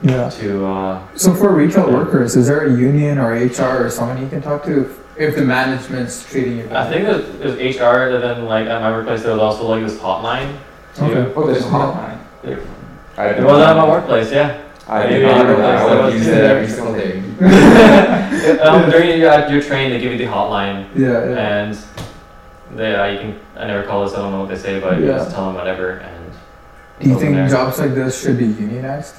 Yeah. 0.02 0.30
to. 0.30 0.66
Uh, 0.66 0.98
So 1.16 1.34
for 1.34 1.50
retail 1.52 1.90
workers, 1.92 2.36
is 2.36 2.48
there 2.48 2.66
a 2.66 2.72
union 2.72 3.18
or 3.18 3.34
HR 3.34 3.84
or 3.86 3.90
someone 3.90 4.22
you 4.22 4.28
can 4.30 4.42
talk 4.42 4.64
to 4.66 4.88
if 5.18 5.36
the 5.36 5.42
management's 5.42 6.24
treating 6.30 6.58
you 6.60 6.66
I 6.74 6.86
think 6.90 7.02
it 7.08 7.12
was, 7.16 7.24
it 7.42 7.46
was 7.50 7.56
HR, 7.78 8.14
and 8.16 8.24
then 8.24 8.46
like 8.46 8.68
at 8.68 8.80
my 8.82 8.92
workplace 8.92 9.24
there 9.24 9.34
was 9.34 9.42
also 9.42 9.68
like 9.68 9.84
this 9.84 9.98
hotline. 9.98 10.50
too. 10.96 11.06
Okay. 11.06 11.32
oh, 11.36 11.46
there's 11.48 11.66
a 11.66 11.70
hotline. 11.70 12.18
Yeah. 12.44 12.58
I 13.18 13.26
It 13.28 13.34
didn't 13.34 13.46
was 13.46 13.62
at 13.62 13.76
my 13.76 13.88
workplace, 13.88 14.32
yeah. 14.32 14.62
I 14.88 15.04
I 15.04 15.08
Maybe 15.08 15.20
do 15.20 15.26
not 15.28 15.46
know 15.46 15.54
I 15.54 15.62
that. 15.62 15.78
I 15.82 15.96
would 15.96 16.04
would 16.06 16.14
use 16.14 16.28
it 16.28 16.44
every 16.44 16.68
single 16.68 16.94
day. 16.94 17.22
um, 18.62 18.90
during 18.90 19.20
your, 19.20 19.30
at 19.30 19.50
your 19.52 19.62
train, 19.62 19.92
they 19.92 20.00
give 20.00 20.12
you 20.12 20.18
the 20.18 20.26
hotline, 20.26 20.88
Yeah, 20.96 21.30
yeah. 21.30 21.48
and 21.48 21.78
they, 22.76 22.96
uh, 22.96 23.06
you 23.06 23.20
can. 23.20 23.40
I 23.58 23.68
never 23.68 23.84
call 23.84 24.04
this. 24.06 24.14
I 24.14 24.18
don't 24.18 24.32
know 24.32 24.40
what 24.40 24.50
they 24.50 24.58
say, 24.58 24.80
but 24.80 25.00
you 25.00 25.06
just 25.08 25.32
tell 25.32 25.46
them 25.48 25.56
whatever. 25.56 25.98
And 25.98 26.32
Do 27.00 27.10
you 27.10 27.20
think 27.20 27.36
there. 27.36 27.48
jobs 27.50 27.80
like 27.80 27.94
this 27.94 28.24
should 28.24 28.38
be 28.38 28.46
unionized? 28.46 29.16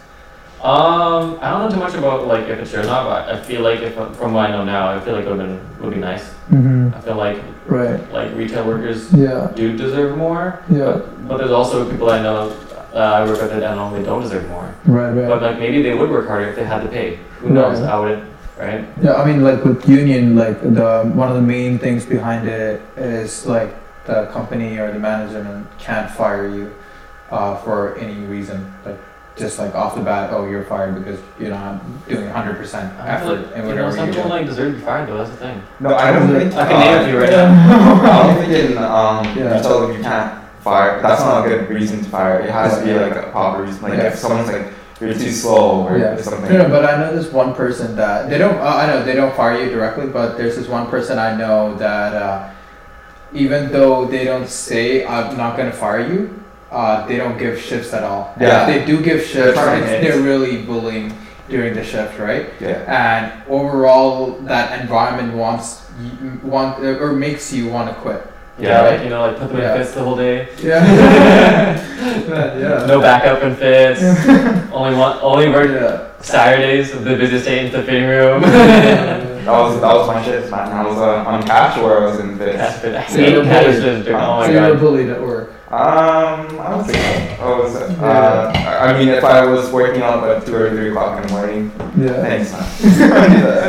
Um, 0.62 1.38
I 1.42 1.50
don't 1.50 1.60
know 1.68 1.70
too 1.70 1.80
much 1.80 1.94
about 1.94 2.26
like 2.26 2.44
if 2.48 2.58
it's 2.58 2.70
true 2.70 2.80
or 2.82 2.84
not, 2.84 3.04
but 3.04 3.34
I 3.34 3.40
feel 3.42 3.62
like 3.62 3.80
if 3.80 3.94
from 4.16 4.32
what 4.32 4.48
I 4.48 4.52
know 4.52 4.64
now, 4.64 4.90
I 4.90 5.00
feel 5.00 5.14
like 5.14 5.26
it 5.26 5.28
would 5.28 5.38
been 5.38 5.58
would 5.80 5.92
be 5.94 6.00
nice. 6.00 6.24
Mm-hmm. 6.50 6.94
I 6.94 7.00
feel 7.00 7.16
like 7.16 7.38
Right. 7.66 8.00
like 8.12 8.34
retail 8.34 8.64
workers 8.66 9.12
Yeah. 9.12 9.50
do 9.54 9.76
deserve 9.76 10.16
more, 10.18 10.60
Yeah. 10.70 11.00
but 11.28 11.38
there's 11.38 11.50
also 11.52 11.88
people 11.90 12.10
I 12.10 12.20
know 12.22 12.52
uh, 12.94 12.98
I 12.98 13.24
work 13.24 13.40
with 13.40 13.50
that 13.50 13.64
I 13.64 13.74
know 13.74 13.96
they 13.96 14.04
don't 14.04 14.22
deserve 14.22 14.48
more. 14.48 14.74
Right. 14.84 15.10
Right. 15.10 15.28
But 15.28 15.42
like 15.42 15.58
maybe 15.58 15.82
they 15.82 15.94
would 15.94 16.10
work 16.10 16.26
harder 16.26 16.48
if 16.48 16.56
they 16.56 16.64
had 16.64 16.82
to 16.82 16.88
pay. 16.88 17.16
Who 17.40 17.50
knows? 17.50 17.80
Right. 17.80 17.90
I 17.90 17.98
wouldn't. 17.98 18.32
Right? 18.58 18.84
Yeah, 19.02 19.14
I 19.14 19.24
mean, 19.24 19.42
like 19.42 19.64
with 19.64 19.88
union, 19.88 20.36
like 20.36 20.60
the 20.62 21.10
one 21.14 21.28
of 21.28 21.34
the 21.34 21.42
main 21.42 21.78
things 21.78 22.04
behind 22.04 22.46
it 22.48 22.80
is 22.96 23.46
like 23.46 23.74
the 24.04 24.26
company 24.26 24.78
or 24.78 24.92
the 24.92 24.98
management 24.98 25.66
can't 25.78 26.10
fire 26.10 26.48
you 26.48 26.74
uh, 27.30 27.56
for 27.62 27.96
any 27.98 28.14
reason, 28.26 28.72
like 28.84 28.98
just 29.36 29.58
like 29.58 29.74
off 29.74 29.94
the 29.94 30.02
bat, 30.02 30.30
oh, 30.32 30.46
you're 30.46 30.64
fired 30.64 30.94
because 31.02 31.18
you're 31.40 31.50
not 31.50 31.80
doing 32.06 32.26
100 32.26 32.56
percent 32.56 32.92
I 33.00 33.18
feel 33.20 33.30
effort 33.32 33.46
like 33.46 33.56
in 33.56 33.56
you 33.56 33.62
know 33.62 33.68
whatever 33.68 33.96
some 33.96 34.06
you're 34.06 34.14
people 34.16 34.30
like 34.30 34.46
deserve 34.46 34.72
to 34.74 34.78
be 34.78 34.84
fired 34.84 35.08
though. 35.08 35.16
That's 35.16 35.30
the 35.30 35.36
thing. 35.36 35.62
No, 35.80 35.94
I 35.96 36.12
don't 36.12 36.28
think. 36.28 36.54
I 36.54 36.68
can 36.68 36.80
name 36.80 37.00
a 37.02 37.04
few 37.10 37.18
right 37.20 37.30
now. 37.30 38.02
I 38.22 38.26
don't 38.26 38.46
think 38.46 38.70
in 38.70 38.78
um, 38.78 39.24
Yeah. 39.36 39.56
retail 39.56 39.96
you 39.96 40.02
can't 40.02 40.41
fire. 40.62 41.00
That's 41.02 41.20
not 41.20 41.44
a 41.44 41.48
good 41.48 41.68
reason 41.70 41.98
to 41.98 42.08
fire. 42.08 42.40
It 42.40 42.50
has 42.50 42.78
to 42.78 42.84
be 42.84 42.94
like 42.94 43.16
a 43.16 43.30
proper 43.30 43.62
reason. 43.62 43.82
Like 43.82 43.94
Yeah. 43.98 44.04
if 44.08 44.16
someone's 44.16 44.48
like 44.50 44.66
you're 45.00 45.12
too 45.14 45.30
slow 45.32 45.86
or 45.88 45.98
Yeah. 45.98 46.16
something. 46.16 46.52
No, 46.52 46.62
no, 46.62 46.68
but 46.68 46.84
I 46.84 46.96
know 47.00 47.14
this 47.16 47.32
one 47.32 47.54
person 47.54 47.96
that 47.96 48.30
they 48.30 48.38
don't. 48.38 48.58
Uh, 48.58 48.76
I 48.82 48.86
know 48.86 49.02
they 49.02 49.14
don't 49.14 49.34
fire 49.34 49.58
you 49.58 49.68
directly, 49.70 50.06
but 50.06 50.36
there's 50.38 50.56
this 50.56 50.68
one 50.68 50.86
person 50.86 51.18
I 51.18 51.34
know 51.36 51.74
that 51.76 52.14
uh, 52.14 52.44
even 53.32 53.72
though 53.72 54.04
they 54.04 54.24
don't 54.24 54.48
say 54.48 55.04
I'm 55.06 55.36
not 55.36 55.56
gonna 55.56 55.72
fire 55.72 56.00
you, 56.06 56.30
uh, 56.70 57.06
they 57.06 57.16
don't 57.16 57.36
give 57.38 57.58
shifts 57.58 57.92
at 57.92 58.04
all. 58.04 58.32
And 58.36 58.42
Yeah. 58.46 58.60
if 58.62 58.66
they 58.68 58.84
do 58.86 59.02
give 59.02 59.22
shifts, 59.22 59.58
trying 59.60 59.82
to 59.82 59.88
it's- 59.88 60.04
they're 60.14 60.22
really 60.22 60.58
bullying 60.58 61.12
during 61.48 61.74
the 61.74 61.82
shift, 61.84 62.18
right? 62.20 62.46
Yeah. 62.60 62.78
And 62.86 63.32
overall, 63.50 64.38
that 64.42 64.80
environment 64.80 65.34
wants 65.34 65.82
you, 66.00 66.38
want 66.44 66.78
uh, 66.84 67.02
or 67.02 67.12
makes 67.12 67.52
you 67.52 67.68
want 67.68 67.88
to 67.88 67.94
quit. 67.96 68.22
Yeah, 68.58 68.82
Right. 68.82 68.92
like 68.96 69.04
you 69.04 69.10
know, 69.10 69.20
like 69.22 69.38
put 69.38 69.48
them 69.48 69.58
Yeah. 69.58 69.72
in 69.74 69.78
fits 69.82 69.94
the 69.94 70.02
whole 70.04 70.16
day. 70.16 70.48
Yeah. 70.62 70.84
yeah. 72.58 72.86
No 72.86 73.00
backup 73.00 73.42
in 73.42 73.56
fits. 73.56 74.00
only 74.72 74.94
one, 74.96 75.18
only 75.22 75.48
work 75.48 75.70
Yeah. 75.70 76.08
Saturdays, 76.20 76.92
the 76.92 77.16
busiest 77.16 77.46
day 77.46 77.66
in 77.66 77.72
the 77.72 77.82
fitting 77.82 78.08
room. 78.08 78.42
That 78.42 79.46
was 79.50 79.80
that 79.80 79.92
was 79.94 80.06
my 80.06 80.22
shit, 80.22 80.48
man. 80.50 80.70
I 80.70 80.86
was 80.86 80.96
uh, 80.98 81.24
on 81.26 81.42
cash 81.42 81.76
where 81.82 82.02
I 82.02 82.04
was 82.06 82.20
in 82.20 82.38
Cash 82.38 82.38
this. 82.38 82.80
fit. 82.80 82.94
I 82.94 83.06
So 83.06 83.18
you 83.20 83.38
were 83.38 83.44
cash 83.44 83.64
bullied. 83.80 84.08
Oh 84.08 84.36
my 84.38 84.46
so 84.46 84.52
you 84.52 84.60
were 84.72 84.78
bullied 84.78 85.08
at 85.10 85.20
work. 85.20 85.48
Um, 85.72 86.60
I 86.60 86.76
would 86.76 86.84
say 86.86 87.36
so. 87.38 87.42
I 87.42 87.58
was, 87.58 87.74
uh, 87.74 88.52
I 88.54 88.90
I 88.92 88.98
mean, 88.98 89.08
if 89.08 89.24
I 89.24 89.44
was 89.46 89.70
working 89.72 90.02
up 90.02 90.22
at 90.22 90.44
two 90.46 90.54
or 90.54 90.68
three 90.68 90.90
o'clock 90.90 91.16
in 91.18 91.26
the 91.26 91.32
morning, 91.32 91.72
Yeah. 91.96 92.20
thanks, 92.22 92.52
man. 92.52 92.62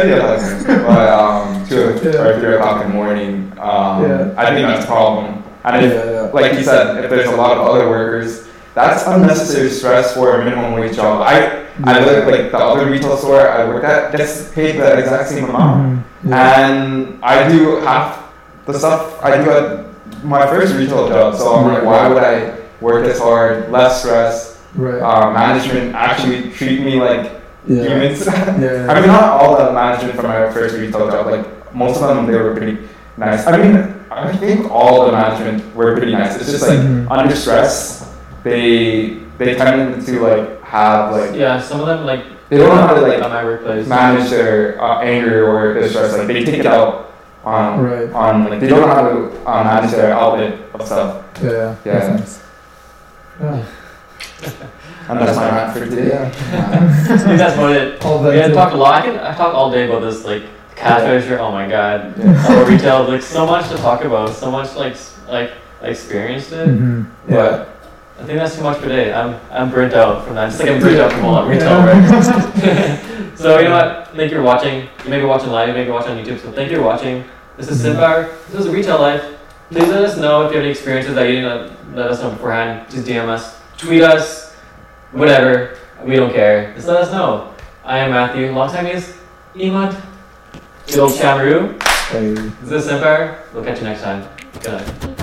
yeah, 0.10 0.64
but 0.86 1.10
um, 1.10 1.66
two 1.66 1.80
or 1.82 1.92
Yeah. 2.04 2.22
or 2.28 2.40
three 2.42 2.54
o'clock 2.56 2.84
in 2.84 2.90
the 2.92 2.94
morning, 2.94 3.52
um, 3.58 3.62
Yeah. 3.64 3.93
I 4.38 4.54
think 4.54 4.68
that's 4.68 4.86
a 4.86 4.88
problem. 4.88 5.44
And 5.64 5.86
if, 5.86 5.94
Yeah, 5.94 6.12
yeah. 6.12 6.22
like 6.34 6.54
you 6.54 6.64
said, 6.64 7.04
if 7.04 7.10
there's 7.10 7.30
a 7.30 7.36
lot 7.36 7.58
of 7.58 7.66
other 7.68 7.90
workers, 7.90 8.48
that's 8.76 9.06
unnecessary 9.08 9.70
stress 9.70 10.14
for 10.14 10.42
a 10.42 10.44
minimum 10.44 10.74
wage 10.74 10.96
job. 10.96 11.22
I 11.22 11.62
I 11.84 12.00
look 12.06 12.26
like 12.26 12.52
the 12.52 12.58
other 12.58 12.86
retail 12.90 13.18
store 13.18 13.48
I 13.50 13.66
work 13.66 13.84
at 13.84 14.12
gets 14.16 14.52
paid 14.54 14.78
the 14.78 14.98
exact 14.98 15.30
same 15.30 15.46
amount, 15.50 15.78
Mhm. 15.82 16.30
Yeah. 16.30 16.60
and 16.62 17.20
I 17.24 17.48
do 17.50 17.78
half 17.82 18.30
the 18.66 18.74
stuff 18.78 19.18
I 19.24 19.38
do 19.42 19.50
at 19.50 19.86
my 20.24 20.46
first 20.48 20.76
retail 20.76 21.08
job. 21.10 21.36
So 21.36 21.56
I'm 21.56 21.68
like, 21.74 21.84
why 21.84 22.08
would 22.08 22.22
I 22.24 22.54
work 22.82 23.06
this 23.06 23.20
hard, 23.20 23.72
less 23.72 24.02
stress? 24.02 24.58
Right. 24.76 25.02
Uh, 25.02 25.32
management 25.32 25.96
actually 25.96 26.50
treat 26.52 26.82
me 26.82 27.00
like 27.00 27.30
yeah. 27.68 27.84
humans. 27.90 28.26
Yeah. 28.62 28.90
I 28.90 29.00
mean, 29.02 29.08
not 29.10 29.42
all 29.42 29.58
the 29.58 29.72
management 29.72 30.16
from 30.16 30.28
my 30.30 30.50
first 30.52 30.76
retail 30.78 31.10
job. 31.10 31.26
Like 31.28 31.46
most 31.76 32.02
of 32.02 32.08
them, 32.10 32.26
they 32.28 32.38
were 32.38 32.54
pretty 32.56 32.78
nice. 33.18 33.46
I 33.48 33.58
mean, 33.58 33.94
I 34.12 34.36
think 34.36 34.70
all 34.72 35.06
the 35.06 35.12
management 35.12 35.76
were 35.76 35.96
pretty 35.98 36.12
nice. 36.14 36.36
It's 36.38 36.52
just 36.52 36.68
like 36.68 36.80
Mhm. 36.80 37.08
under 37.10 37.36
stress, 37.36 38.10
they 38.44 39.18
they 39.38 39.56
tend 39.56 40.06
to 40.06 40.14
like 40.22 40.62
have 40.64 41.12
like 41.12 41.34
Yeah, 41.36 41.60
some 41.60 41.80
of 41.82 41.88
them 41.88 42.06
like 42.06 42.22
they 42.50 42.58
don't 42.58 42.70
know 42.76 42.82
how 42.88 42.94
to 42.94 43.02
like 43.02 43.20
at 43.22 43.30
my 43.30 43.44
workplace. 43.44 43.88
manage 43.88 44.30
their 44.30 44.82
uh, 44.82 45.00
anger 45.02 45.48
or 45.50 45.74
their 45.74 45.90
stress. 45.90 46.14
Like 46.18 46.28
they 46.28 46.44
take 46.44 46.60
it 46.60 46.66
out 46.68 47.12
on 47.44 47.82
Right. 47.84 48.12
on 48.14 48.50
like 48.50 48.60
they 48.60 48.68
don't 48.68 48.82
know 48.82 48.94
how 48.94 49.02
to 49.02 49.32
uh, 49.46 49.64
manage 49.64 49.92
their 49.92 50.14
outlet 50.14 50.54
of 50.74 50.86
stuff. 50.86 51.24
Yeah. 51.42 51.76
Yeah. 51.84 51.94
Makes 51.94 52.06
sense. 52.06 52.44
Yeah. 53.42 53.58
And 55.10 55.20
that's 55.20 55.36
my 55.36 55.50
rant 55.52 55.74
for 55.74 55.84
today. 55.86 56.08
Yeah. 56.16 56.32
I 57.12 57.18
think 57.18 57.38
that's 57.38 57.56
about 57.56 57.72
it. 57.76 58.06
All 58.06 58.24
We 58.24 58.38
had 58.38 58.54
talked 58.54 58.74
a 58.74 58.78
lot. 58.78 58.94
I 58.96 59.02
can 59.06 59.20
I 59.20 59.34
talk 59.36 59.54
all 59.54 59.70
day 59.70 59.86
about 59.90 60.00
this 60.02 60.24
like 60.24 60.44
cash 60.76 61.26
Yeah. 61.30 61.38
Oh 61.40 61.52
my 61.52 61.68
god. 61.68 62.14
Yeah. 62.18 62.64
Retail. 62.68 63.04
Like 63.04 63.22
so 63.22 63.46
much 63.46 63.70
to 63.70 63.78
talk 63.78 64.04
about. 64.04 64.30
So 64.30 64.52
much 64.52 64.76
like 64.76 64.96
like 65.28 65.52
I 65.82 65.88
experienced 65.88 66.52
it. 66.52 66.68
Mhm. 66.68 67.06
Yeah. 67.28 67.36
But 67.36 67.70
I 68.22 68.26
think 68.26 68.40
that's 68.40 68.56
too 68.56 68.64
much 68.64 68.78
for 68.78 68.88
today. 68.88 69.14
I'm 69.14 69.40
I'm 69.52 69.70
burnt 69.72 69.94
out 69.94 70.26
from 70.26 70.36
that. 70.36 70.48
Just 70.50 70.60
like 70.62 70.70
I'm 70.72 70.80
burnt 70.80 71.00
out 71.00 71.12
from 71.12 71.26
all 71.26 71.36
that 71.36 71.50
retail 71.50 71.80
work. 71.84 73.36
so 73.38 73.60
you 73.60 73.70
know 73.70 73.76
what? 73.76 74.10
Thank 74.16 74.32
you 74.32 74.38
for 74.38 74.44
watching. 74.44 74.88
You 75.04 75.10
may 75.10 75.20
be 75.20 75.26
watching 75.26 75.50
live. 75.50 75.68
You 75.70 75.74
may 75.74 75.86
be 75.86 75.92
watching 75.92 76.18
on 76.18 76.24
YouTube. 76.24 76.40
So 76.42 76.52
thank 76.52 76.72
you 76.72 76.78
for 76.78 76.84
watching. 76.84 77.24
This 77.58 77.70
is 77.70 77.80
Mhm. 77.82 77.94
SIMPHour. 77.96 78.30
This 78.52 78.66
is 78.66 78.70
Retail 78.70 79.00
Life. 79.00 79.24
Please 79.72 79.88
let 79.90 80.04
us 80.04 80.18
know 80.18 80.44
if 80.46 80.52
you 80.52 80.58
have 80.58 80.64
any 80.66 80.72
experiences 80.72 81.16
that 81.16 81.28
you 81.30 81.42
didn't 81.42 81.72
let 81.96 82.12
us 82.12 82.22
know 82.22 82.30
beforehand. 82.32 82.86
Just 82.90 83.06
DM 83.08 83.28
us, 83.30 83.58
tweet 83.78 84.04
us, 84.04 84.54
whatever. 85.12 85.78
We 86.04 86.16
don't 86.16 86.34
care. 86.34 86.74
Just 86.76 86.88
let 86.88 86.98
us 86.98 87.12
know. 87.12 87.50
I 87.86 88.00
am 88.00 88.12
Matthew. 88.12 88.52
Long 88.52 88.70
time 88.70 88.86
is 88.88 89.14
Emad. 89.56 89.96
Good 90.88 91.00
old 91.00 91.12
Shamaru. 91.14 91.82
Hey. 92.10 92.34
This 92.64 92.84
is 92.84 92.90
SIMPHour. 92.90 93.40
We'll 93.54 93.64
catch 93.64 93.80
you 93.80 93.86
next 93.86 94.02
time. 94.02 94.28
Good 94.62 94.74
night. 94.74 95.23